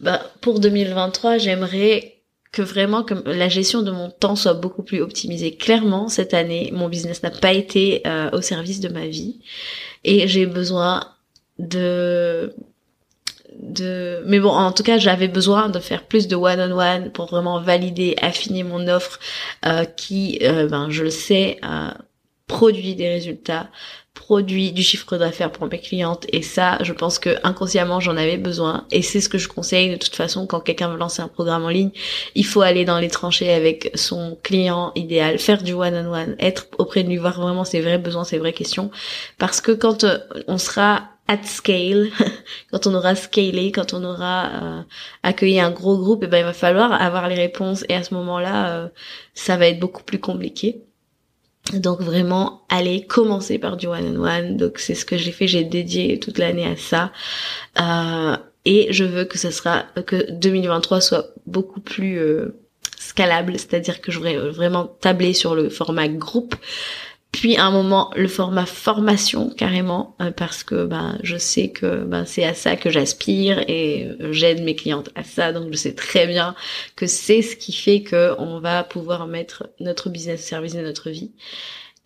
bah, 0.00 0.22
pour 0.40 0.60
2023, 0.60 1.38
j'aimerais 1.38 2.15
que 2.56 2.62
vraiment 2.62 3.02
que 3.02 3.12
la 3.28 3.50
gestion 3.50 3.82
de 3.82 3.90
mon 3.90 4.08
temps 4.08 4.34
soit 4.34 4.54
beaucoup 4.54 4.82
plus 4.82 5.02
optimisée. 5.02 5.54
Clairement, 5.54 6.08
cette 6.08 6.32
année, 6.32 6.70
mon 6.72 6.88
business 6.88 7.22
n'a 7.22 7.30
pas 7.30 7.52
été 7.52 8.00
euh, 8.06 8.30
au 8.32 8.40
service 8.40 8.80
de 8.80 8.88
ma 8.88 9.06
vie 9.06 9.40
et 10.04 10.26
j'ai 10.26 10.46
besoin 10.46 11.04
de 11.58 12.54
de 13.60 14.22
mais 14.26 14.40
bon 14.40 14.50
en 14.50 14.72
tout 14.72 14.82
cas 14.82 14.98
j'avais 14.98 15.28
besoin 15.28 15.68
de 15.70 15.78
faire 15.80 16.04
plus 16.04 16.28
de 16.28 16.36
one 16.36 16.60
on 16.60 16.78
one 16.78 17.10
pour 17.10 17.26
vraiment 17.26 17.60
valider 17.60 18.14
affiner 18.20 18.62
mon 18.62 18.86
offre 18.86 19.18
euh, 19.64 19.84
qui 19.84 20.38
euh, 20.42 20.66
ben 20.66 20.90
je 20.90 21.04
le 21.04 21.10
sais 21.10 21.58
produit 22.46 22.94
des 22.94 23.08
résultats 23.08 23.68
produit 24.16 24.72
du 24.72 24.82
chiffre 24.82 25.16
d'affaires 25.16 25.52
pour 25.52 25.68
mes 25.68 25.78
clientes. 25.78 26.26
Et 26.32 26.42
ça 26.42 26.78
je 26.82 26.92
pense 26.92 27.18
que 27.20 27.36
inconsciemment 27.44 28.00
j'en 28.00 28.16
avais 28.16 28.38
besoin. 28.38 28.86
Et 28.90 29.02
c'est 29.02 29.20
ce 29.20 29.28
que 29.28 29.38
je 29.38 29.48
conseille 29.48 29.90
de 29.90 29.96
toute 29.96 30.16
façon 30.16 30.46
quand 30.46 30.60
quelqu'un 30.60 30.88
veut 30.88 30.98
lancer 30.98 31.22
un 31.22 31.28
programme 31.28 31.64
en 31.64 31.68
ligne 31.68 31.90
il 32.34 32.44
faut 32.44 32.62
aller 32.62 32.84
dans 32.84 32.98
les 32.98 33.08
tranchées 33.08 33.52
avec 33.52 33.92
son 33.94 34.36
client 34.42 34.92
idéal 34.96 35.38
faire 35.38 35.62
du 35.62 35.72
one 35.72 35.94
on 35.94 36.12
one 36.12 36.36
être 36.40 36.66
auprès 36.78 37.04
de 37.04 37.08
lui 37.08 37.18
voir 37.18 37.40
vraiment 37.40 37.64
ses 37.64 37.80
vrais 37.80 37.98
besoins 37.98 38.24
ses 38.24 38.38
vraies 38.38 38.52
questions. 38.52 38.90
Parce 39.38 39.60
que 39.60 39.72
quand 39.72 40.04
euh, 40.04 40.18
on 40.48 40.58
sera 40.58 41.04
at 41.28 41.42
scale, 41.44 42.10
quand 42.70 42.86
on 42.86 42.94
aura 42.94 43.14
scalé, 43.14 43.72
quand 43.72 43.94
on 43.94 44.04
aura 44.04 44.46
euh, 44.46 44.82
accueilli 45.22 45.60
un 45.60 45.70
gros 45.70 45.98
groupe, 45.98 46.22
et 46.22 46.26
eh 46.26 46.28
ben 46.28 46.38
il 46.38 46.44
va 46.44 46.52
falloir 46.52 46.92
avoir 46.92 47.28
les 47.28 47.34
réponses. 47.34 47.84
Et 47.88 47.94
à 47.94 48.02
ce 48.02 48.14
moment-là, 48.14 48.68
euh, 48.70 48.88
ça 49.34 49.56
va 49.56 49.66
être 49.68 49.80
beaucoup 49.80 50.02
plus 50.02 50.20
compliqué. 50.20 50.85
Donc 51.72 52.00
vraiment, 52.00 52.62
allez 52.68 53.06
commencer 53.06 53.58
par 53.58 53.76
du 53.76 53.86
one-on-one. 53.86 54.56
Donc 54.56 54.78
c'est 54.78 54.94
ce 54.94 55.04
que 55.04 55.16
j'ai 55.16 55.32
fait, 55.32 55.48
j'ai 55.48 55.64
dédié 55.64 56.18
toute 56.20 56.38
l'année 56.38 56.66
à 56.66 56.76
ça. 56.76 57.12
Euh, 57.80 58.36
et 58.64 58.92
je 58.92 59.04
veux 59.04 59.24
que 59.24 59.38
ce 59.38 59.50
sera 59.50 59.84
que 60.06 60.30
2023 60.32 61.00
soit 61.00 61.26
beaucoup 61.46 61.80
plus 61.80 62.18
euh, 62.18 62.56
scalable, 62.98 63.52
c'est-à-dire 63.58 64.00
que 64.00 64.10
je 64.10 64.18
voudrais 64.18 64.36
vraiment 64.36 64.86
tabler 64.86 65.32
sur 65.32 65.54
le 65.54 65.68
format 65.68 66.08
groupe 66.08 66.56
puis 67.36 67.58
un 67.58 67.70
moment 67.70 68.10
le 68.16 68.28
format 68.28 68.64
formation 68.64 69.50
carrément 69.50 70.16
euh, 70.22 70.30
parce 70.30 70.64
que 70.64 70.86
ben 70.86 71.18
je 71.22 71.36
sais 71.36 71.68
que 71.68 72.02
ben 72.04 72.24
c'est 72.24 72.44
à 72.44 72.54
ça 72.54 72.76
que 72.76 72.88
j'aspire 72.88 73.62
et 73.68 74.06
euh, 74.06 74.32
j'aide 74.32 74.62
mes 74.62 74.74
clientes 74.74 75.10
à 75.14 75.22
ça 75.22 75.52
donc 75.52 75.70
je 75.70 75.76
sais 75.76 75.94
très 75.94 76.26
bien 76.26 76.54
que 76.96 77.06
c'est 77.06 77.42
ce 77.42 77.54
qui 77.54 77.72
fait 77.72 78.00
que 78.00 78.34
on 78.38 78.58
va 78.58 78.84
pouvoir 78.84 79.26
mettre 79.26 79.68
notre 79.80 80.08
business 80.08 80.42
service 80.42 80.74
de 80.74 80.80
notre 80.80 81.10
vie 81.10 81.32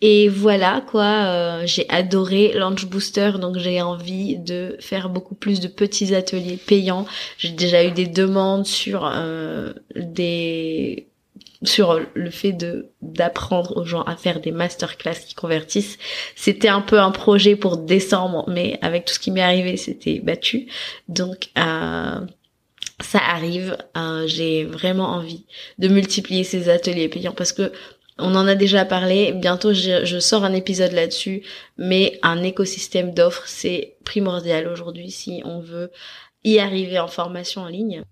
et 0.01 0.27
voilà 0.27 0.81
quoi, 0.81 1.03
euh, 1.03 1.61
j'ai 1.65 1.87
adoré 1.87 2.53
Launch 2.55 2.85
Booster, 2.87 3.33
donc 3.39 3.59
j'ai 3.59 3.83
envie 3.83 4.35
de 4.35 4.75
faire 4.79 5.09
beaucoup 5.09 5.35
plus 5.35 5.59
de 5.59 5.67
petits 5.67 6.15
ateliers 6.15 6.57
payants. 6.57 7.05
J'ai 7.37 7.51
déjà 7.51 7.83
eu 7.83 7.91
des 7.91 8.07
demandes 8.07 8.65
sur 8.65 9.07
des 9.95 11.10
sur 11.63 11.99
le 12.13 12.29
fait 12.31 12.53
de 12.53 12.89
d'apprendre 13.01 13.77
aux 13.77 13.85
gens 13.85 14.01
à 14.03 14.15
faire 14.15 14.39
des 14.41 14.51
masterclass 14.51 15.15
qui 15.27 15.35
convertissent. 15.35 15.97
C'était 16.35 16.69
un 16.69 16.81
peu 16.81 16.99
un 16.99 17.11
projet 17.11 17.55
pour 17.55 17.77
décembre, 17.77 18.45
mais 18.47 18.79
avec 18.81 19.05
tout 19.05 19.13
ce 19.13 19.19
qui 19.19 19.31
m'est 19.31 19.41
arrivé, 19.41 19.77
c'était 19.77 20.19
battu. 20.19 20.67
Donc 21.07 21.49
euh, 21.57 22.19
ça 22.99 23.19
arrive. 23.19 23.77
Euh, 23.97 24.27
J'ai 24.27 24.65
vraiment 24.65 25.09
envie 25.09 25.45
de 25.79 25.87
multiplier 25.87 26.43
ces 26.43 26.69
ateliers 26.69 27.09
payants 27.09 27.33
parce 27.33 27.53
que 27.53 27.71
On 28.17 28.35
en 28.35 28.47
a 28.47 28.55
déjà 28.55 28.85
parlé, 28.85 29.31
bientôt 29.33 29.73
je, 29.73 30.05
je 30.05 30.19
sors 30.19 30.43
un 30.43 30.53
épisode 30.53 30.91
là-dessus, 30.91 31.43
mais 31.77 32.19
un 32.23 32.43
écosystème 32.43 33.13
d'offres, 33.13 33.45
c'est 33.47 33.95
primordial 34.05 34.67
aujourd'hui 34.67 35.09
si 35.11 35.41
on 35.45 35.59
veut 35.59 35.91
y 36.43 36.59
arriver 36.59 36.99
en 36.99 37.07
formation 37.07 37.61
en 37.63 37.67
ligne. 37.67 38.03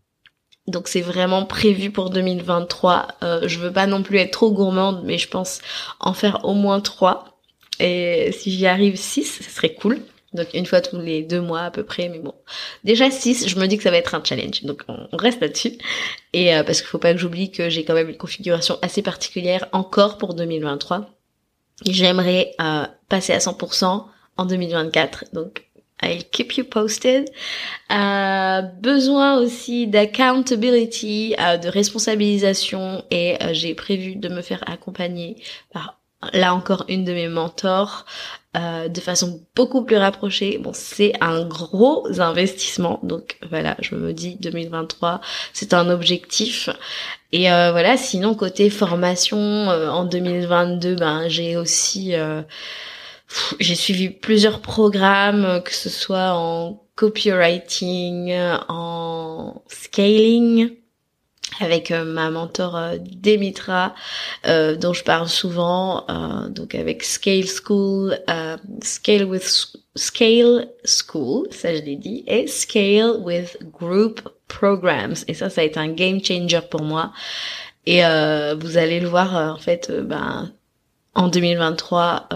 Donc 0.70 0.88
c'est 0.88 1.02
vraiment 1.02 1.46
prévu 1.46 1.92
pour 1.92 2.10
2023. 2.10 3.08
Euh, 3.24 3.42
je 3.48 3.60
veux 3.60 3.74
pas 3.74 3.88
non 3.88 4.04
plus 4.04 4.18
être 4.20 4.32
trop 4.32 4.52
gourmande, 4.52 5.02
mais 5.04 5.18
je 5.18 5.28
pense 5.28 5.62
en 6.00 6.14
faire 6.14 6.46
au 6.46 6.54
moins 6.54 6.80
trois. 6.80 7.40
Et 7.80 8.32
si 8.32 8.52
j'y 8.52 8.68
arrive 8.68 8.96
six, 8.96 9.42
ce 9.44 9.50
serait 9.50 9.74
cool. 9.74 10.00
Donc 10.34 10.54
une 10.54 10.68
fois 10.68 10.80
tous 10.82 11.00
les 11.00 11.24
deux 11.24 11.42
mois 11.42 11.62
à 11.62 11.72
peu 11.72 11.84
près, 11.84 12.08
mais 12.08 12.20
bon. 12.20 12.36
Déjà 12.84 13.10
6, 13.10 13.48
je 13.48 13.60
me 13.60 13.66
dis 13.66 13.78
que 13.78 13.84
ça 13.84 13.90
va 13.90 13.98
être 13.98 14.14
un 14.14 14.24
challenge, 14.24 14.64
donc 14.64 14.84
on 14.88 15.18
reste 15.18 15.42
là-dessus. 15.42 15.78
Et 16.34 16.56
euh, 16.56 16.64
parce 16.64 16.82
qu'il 16.82 16.88
faut 16.88 17.00
pas 17.00 17.14
que 17.14 17.20
j'oublie 17.20 17.52
que 17.52 17.70
j'ai 17.70 17.84
quand 17.84 17.96
même 17.96 18.10
une 18.10 18.18
configuration 18.18 18.78
assez 18.84 19.02
particulière 19.02 19.68
encore 19.72 20.20
pour 20.20 20.36
2023. 20.36 21.10
J'aimerais 21.88 22.52
euh, 22.62 22.86
passer 23.08 23.34
à 23.34 23.40
100% 23.40 24.06
en 24.38 24.46
2024, 24.46 25.26
donc 25.34 25.69
I'll 26.02 26.24
keep 26.32 26.58
you 26.58 26.64
posted. 26.64 27.30
Euh, 27.92 28.62
besoin 28.62 29.40
aussi 29.40 29.88
d'accountability, 29.88 31.36
euh, 31.40 31.58
de 31.58 31.68
responsabilisation 31.68 33.04
et 33.12 33.38
j'ai 33.52 33.76
prévu 33.76 34.16
de 34.16 34.30
me 34.30 34.42
faire 34.42 34.64
accompagner 34.68 35.38
par 35.74 36.00
là 36.34 36.54
encore 36.54 36.86
une 36.90 37.06
de 37.06 37.14
mes 37.14 37.30
mentors 37.30 38.06
euh, 38.58 38.88
de 38.88 39.00
façon 39.00 39.42
beaucoup 39.56 39.84
plus 39.84 39.98
rapprochée. 39.98 40.58
Bon, 40.58 40.72
c'est 40.74 41.14
un 41.22 41.46
gros 41.46 42.20
investissement, 42.20 43.00
donc 43.04 43.38
voilà, 43.50 43.78
je 43.80 43.96
me 43.96 44.12
dis 44.12 44.38
2023, 44.40 45.22
c'est 45.54 45.74
un 45.74 45.90
objectif. 45.90 46.70
Et 47.32 47.52
euh, 47.52 47.72
voilà, 47.72 47.96
sinon 47.96 48.34
côté 48.34 48.70
formation 48.70 49.38
euh, 49.38 49.90
en 49.90 50.04
2022, 50.06 50.96
ben 50.96 51.30
j'ai 51.30 51.58
aussi 51.58 52.14
j'ai 53.60 53.76
suivi 53.76 54.10
plusieurs 54.10 54.62
programmes, 54.62 55.62
que 55.64 55.74
ce 55.74 55.90
soit 55.90 56.34
en 56.34 56.82
copywriting, 56.96 58.34
en 58.68 59.64
scaling, 59.68 60.80
avec 61.60 61.92
euh, 61.92 62.04
ma 62.06 62.30
mentor 62.30 62.76
euh, 62.76 62.98
Demitra 63.00 63.94
euh, 64.48 64.76
dont 64.76 64.94
je 64.94 65.04
parle 65.04 65.28
souvent 65.28 66.06
donc 66.50 66.76
avec 66.76 67.04
Scale 67.04 67.46
School 67.46 68.18
Scale 68.82 69.26
with 69.26 69.76
Scale 69.96 70.70
School 70.86 71.48
ça 71.52 71.76
je 71.76 71.82
l'ai 71.82 71.96
dit 71.96 72.24
et 72.28 72.48
Scale 72.48 73.18
with 73.22 73.58
Group 73.72 74.22
Programs. 74.48 75.16
Et 75.28 75.34
ça 75.34 75.50
ça 75.50 75.62
a 75.62 75.64
été 75.64 75.80
un 75.80 75.90
game 75.90 76.24
changer 76.24 76.62
pour 76.70 76.82
moi. 76.82 77.12
Et 77.86 78.02
vous 78.60 78.78
allez 78.78 79.00
le 79.00 79.08
voir 79.08 79.56
en 79.56 79.58
fait 79.58 79.92
ben 79.92 80.52
en 81.16 81.28
2023 81.28 82.30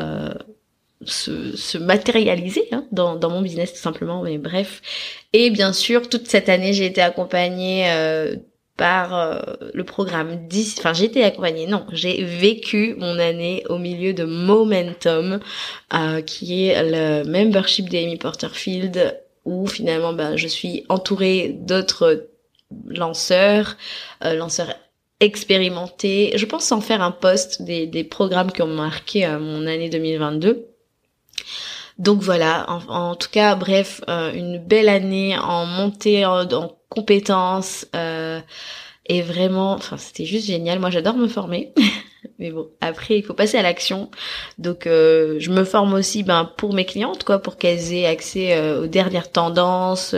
se, 1.05 1.55
se, 1.55 1.77
matérialiser 1.77 2.67
hein, 2.71 2.85
dans, 2.91 3.15
dans 3.15 3.29
mon 3.29 3.41
business 3.41 3.73
tout 3.73 3.79
simplement 3.79 4.21
mais 4.23 4.37
bref 4.37 4.81
et 5.33 5.49
bien 5.49 5.73
sûr 5.73 6.09
toute 6.09 6.27
cette 6.27 6.49
année 6.49 6.73
j'ai 6.73 6.85
été 6.85 7.01
accompagnée 7.01 7.91
euh, 7.91 8.35
par 8.77 9.15
euh, 9.15 9.39
le 9.73 9.83
programme 9.83 10.47
10, 10.47 10.79
enfin 10.79 10.93
j'ai 10.93 11.05
été 11.05 11.23
accompagnée, 11.23 11.67
non, 11.67 11.85
j'ai 11.91 12.23
vécu 12.23 12.95
mon 12.97 13.19
année 13.19 13.63
au 13.69 13.77
milieu 13.77 14.13
de 14.13 14.23
Momentum, 14.23 15.39
euh, 15.93 16.21
qui 16.21 16.67
est 16.67 16.83
le 16.83 17.23
membership 17.29 17.89
d'Amy 17.89 18.17
Porterfield, 18.17 19.21
où 19.45 19.67
finalement 19.67 20.13
ben, 20.13 20.37
je 20.37 20.47
suis 20.47 20.85
entourée 20.89 21.55
d'autres 21.59 22.29
lanceurs, 22.87 23.77
euh, 24.25 24.33
lanceurs 24.33 24.73
expérimentés. 25.19 26.33
Je 26.35 26.45
pense 26.45 26.71
en 26.71 26.81
faire 26.81 27.01
un 27.01 27.11
post 27.11 27.61
des, 27.61 27.85
des 27.85 28.03
programmes 28.03 28.51
qui 28.51 28.63
ont 28.63 28.67
marqué 28.67 29.27
mon 29.27 29.67
année 29.67 29.89
2022. 29.89 30.72
Donc 31.99 32.21
voilà, 32.21 32.65
en, 32.69 33.15
tout 33.15 33.29
cas, 33.31 33.55
bref, 33.55 34.01
une 34.07 34.57
belle 34.57 34.89
année 34.89 35.37
en 35.37 35.65
montée 35.65 36.25
en, 36.25 36.43
en 36.51 36.75
compétences. 36.93 37.87
Euh, 37.95 38.39
et 39.05 39.21
vraiment, 39.21 39.73
enfin, 39.73 39.97
c'était 39.97 40.25
juste 40.25 40.47
génial. 40.47 40.79
Moi, 40.79 40.89
j'adore 40.89 41.15
me 41.15 41.27
former. 41.27 41.73
Mais 42.39 42.51
bon, 42.51 42.69
après, 42.79 43.17
il 43.17 43.23
faut 43.23 43.33
passer 43.33 43.57
à 43.57 43.61
l'action. 43.61 44.09
Donc, 44.57 44.87
euh, 44.87 45.35
je 45.39 45.51
me 45.51 45.65
forme 45.65 45.93
aussi 45.93 46.23
ben, 46.23 46.49
pour 46.57 46.73
mes 46.73 46.85
clientes, 46.85 47.25
quoi, 47.25 47.39
pour 47.39 47.57
qu'elles 47.57 47.93
aient 47.93 48.05
accès 48.05 48.55
euh, 48.55 48.83
aux 48.83 48.87
dernières 48.87 49.29
tendances, 49.29 50.15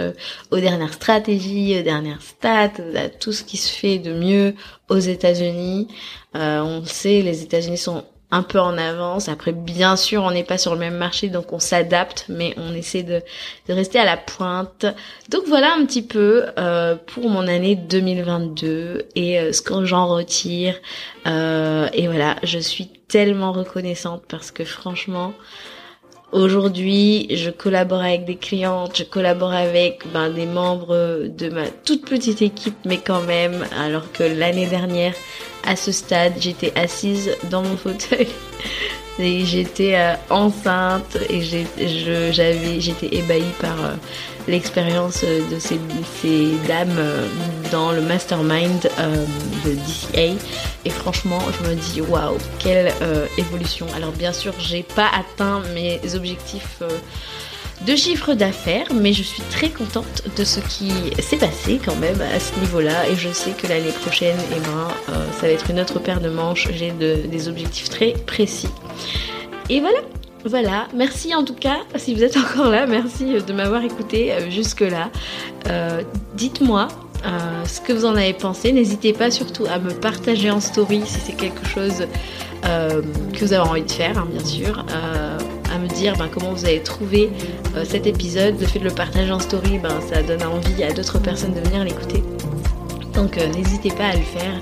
aux 0.51 0.59
dernières 0.59 0.93
stratégies, 0.93 1.79
aux 1.79 1.83
dernières 1.83 2.21
stats, 2.21 2.73
à 2.95 3.09
tout 3.09 3.31
ce 3.31 3.43
qui 3.43 3.57
se 3.57 3.71
fait 3.71 3.97
de 3.97 4.13
mieux 4.13 4.53
aux 4.89 4.99
États-Unis. 4.99 5.87
on 6.35 6.83
sait, 6.85 7.21
les 7.21 7.41
États-Unis 7.41 7.79
sont 7.79 8.05
un 8.35 8.43
peu 8.43 8.59
en 8.59 8.77
avance. 8.77 9.29
Après, 9.29 9.53
bien 9.53 9.95
sûr, 9.95 10.23
on 10.23 10.31
n'est 10.31 10.43
pas 10.43 10.57
sur 10.57 10.73
le 10.73 10.79
même 10.79 10.97
marché, 10.97 11.29
donc 11.29 11.53
on 11.53 11.59
s'adapte, 11.59 12.25
mais 12.27 12.53
on 12.57 12.73
essaie 12.73 13.03
de, 13.03 13.21
rester 13.69 13.97
à 13.97 14.05
la 14.05 14.17
pointe. 14.17 14.85
Donc 15.29 15.43
voilà 15.47 15.73
un 15.73 15.85
petit 15.85 16.01
peu 16.01 16.45
euh, 16.59 16.95
pour 16.95 17.29
mon 17.29 17.47
année 17.47 17.75
2022 17.75 19.07
et 19.15 19.39
euh, 19.39 19.53
ce 19.53 19.61
que 19.61 19.85
j'en 19.85 20.07
retire. 20.07 20.75
Euh, 21.27 21.87
et 21.93 22.07
voilà, 22.07 22.35
je 22.43 22.59
suis 22.59 22.87
tellement 23.07 23.53
reconnaissante 23.53 24.23
parce 24.27 24.51
que 24.51 24.65
franchement, 24.65 25.33
Aujourd'hui, 26.31 27.27
je 27.33 27.49
collabore 27.49 28.01
avec 28.01 28.25
des 28.25 28.35
clientes, 28.35 28.97
je 28.97 29.03
collabore 29.03 29.53
avec 29.53 30.03
ben, 30.11 30.29
des 30.29 30.45
membres 30.45 31.27
de 31.29 31.49
ma 31.49 31.67
toute 31.69 32.03
petite 32.05 32.41
équipe, 32.41 32.75
mais 32.83 32.97
quand 32.97 33.21
même, 33.21 33.63
alors 33.79 34.11
que 34.11 34.23
l'année 34.23 34.65
dernière, 34.65 35.13
à 35.67 35.75
ce 35.75 35.91
stade, 35.91 36.33
j'étais 36.39 36.71
assise 36.75 37.31
dans 37.49 37.63
mon 37.63 37.77
fauteuil. 37.77 38.27
Et 39.17 39.45
j'étais 39.45 39.95
euh, 39.95 40.13
enceinte 40.29 41.17
et 41.29 41.41
j'étais 41.41 43.15
ébahie 43.15 43.43
par 43.61 43.85
euh, 43.85 43.93
l'expérience 44.45 45.23
de 45.23 45.57
ces, 45.57 45.79
dames 46.67 46.97
euh, 46.97 47.25
dans 47.71 47.93
le 47.93 48.01
mastermind 48.01 48.89
de 49.63 49.71
DCA 49.71 50.35
et 50.83 50.89
franchement 50.89 51.39
je 51.57 51.69
me 51.69 51.75
dis 51.75 52.01
waouh 52.01 52.37
quelle 52.59 52.91
évolution. 53.37 53.87
Alors 53.95 54.11
bien 54.11 54.33
sûr 54.33 54.53
j'ai 54.59 54.83
pas 54.83 55.07
atteint 55.07 55.61
mes 55.73 56.01
objectifs 56.13 56.83
de 57.85 57.95
chiffre 57.95 58.33
d'affaires, 58.33 58.87
mais 58.93 59.13
je 59.13 59.21
suis 59.21 59.41
très 59.51 59.69
contente 59.69 60.23
de 60.35 60.43
ce 60.43 60.59
qui 60.61 60.91
s'est 61.19 61.37
passé 61.37 61.79
quand 61.83 61.95
même 61.97 62.19
à 62.21 62.39
ce 62.39 62.57
niveau-là 62.59 63.07
et 63.09 63.15
je 63.15 63.29
sais 63.31 63.51
que 63.51 63.67
l'année 63.67 63.91
prochaine, 63.91 64.37
eh 64.51 64.59
ben, 64.59 64.87
euh, 65.09 65.25
ça 65.39 65.47
va 65.47 65.49
être 65.49 65.69
une 65.69 65.79
autre 65.79 65.99
paire 65.99 66.21
de 66.21 66.29
manches, 66.29 66.69
j'ai 66.71 66.91
des 66.91 67.47
objectifs 67.47 67.89
très 67.89 68.13
précis. 68.25 68.69
Et 69.69 69.81
voilà, 69.81 69.99
voilà, 70.45 70.87
merci 70.95 71.35
en 71.35 71.43
tout 71.43 71.53
cas, 71.53 71.77
si 71.95 72.15
vous 72.15 72.23
êtes 72.23 72.37
encore 72.53 72.69
là, 72.69 72.87
merci 72.87 73.35
de 73.45 73.53
m'avoir 73.53 73.83
écouté 73.83 74.31
euh, 74.31 74.49
jusque-là. 74.49 75.09
Euh, 75.67 76.01
dites-moi 76.35 76.87
ce 77.65 77.81
que 77.81 77.91
vous 77.91 78.05
en 78.05 78.15
avez 78.15 78.33
pensé. 78.33 78.71
N'hésitez 78.71 79.11
pas 79.11 79.31
surtout 79.31 79.65
à 79.65 79.79
me 79.79 79.89
partager 79.89 80.51
en 80.51 80.59
story 80.59 81.01
si 81.07 81.19
c'est 81.19 81.35
quelque 81.35 81.65
chose 81.65 82.05
que 82.61 83.39
vous 83.39 83.51
avez 83.51 83.67
envie 83.67 83.81
de 83.81 83.91
faire, 83.91 84.19
hein, 84.19 84.27
bien 84.31 84.45
sûr 84.45 84.85
dire 85.87 86.15
ben, 86.17 86.29
comment 86.31 86.51
vous 86.51 86.65
avez 86.65 86.81
trouvé 86.81 87.29
euh, 87.75 87.83
cet 87.85 88.07
épisode. 88.07 88.59
Le 88.59 88.65
fait 88.65 88.79
de 88.79 88.85
le 88.85 88.91
partager 88.91 89.31
en 89.31 89.39
story, 89.39 89.79
ben, 89.79 89.99
ça 90.09 90.21
donne 90.23 90.43
envie 90.43 90.83
à 90.83 90.91
d'autres 90.91 91.19
personnes 91.19 91.53
de 91.53 91.61
venir 91.61 91.83
l'écouter. 91.83 92.23
Donc 93.13 93.37
euh, 93.37 93.47
n'hésitez 93.47 93.89
pas 93.89 94.07
à 94.07 94.15
le 94.15 94.21
faire. 94.21 94.61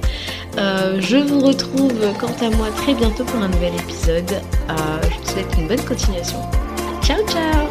Euh, 0.57 1.01
je 1.01 1.17
vous 1.17 1.39
retrouve 1.39 1.93
quant 2.19 2.45
à 2.45 2.49
moi 2.51 2.67
très 2.75 2.93
bientôt 2.93 3.23
pour 3.23 3.41
un 3.41 3.47
nouvel 3.47 3.73
épisode. 3.75 4.41
je 4.69 5.17
vous 5.17 5.31
souhaite 5.31 5.57
une 5.57 5.67
bonne 5.67 5.81
continuation. 5.81 6.37
Ciao 7.01 7.25
ciao 7.27 7.62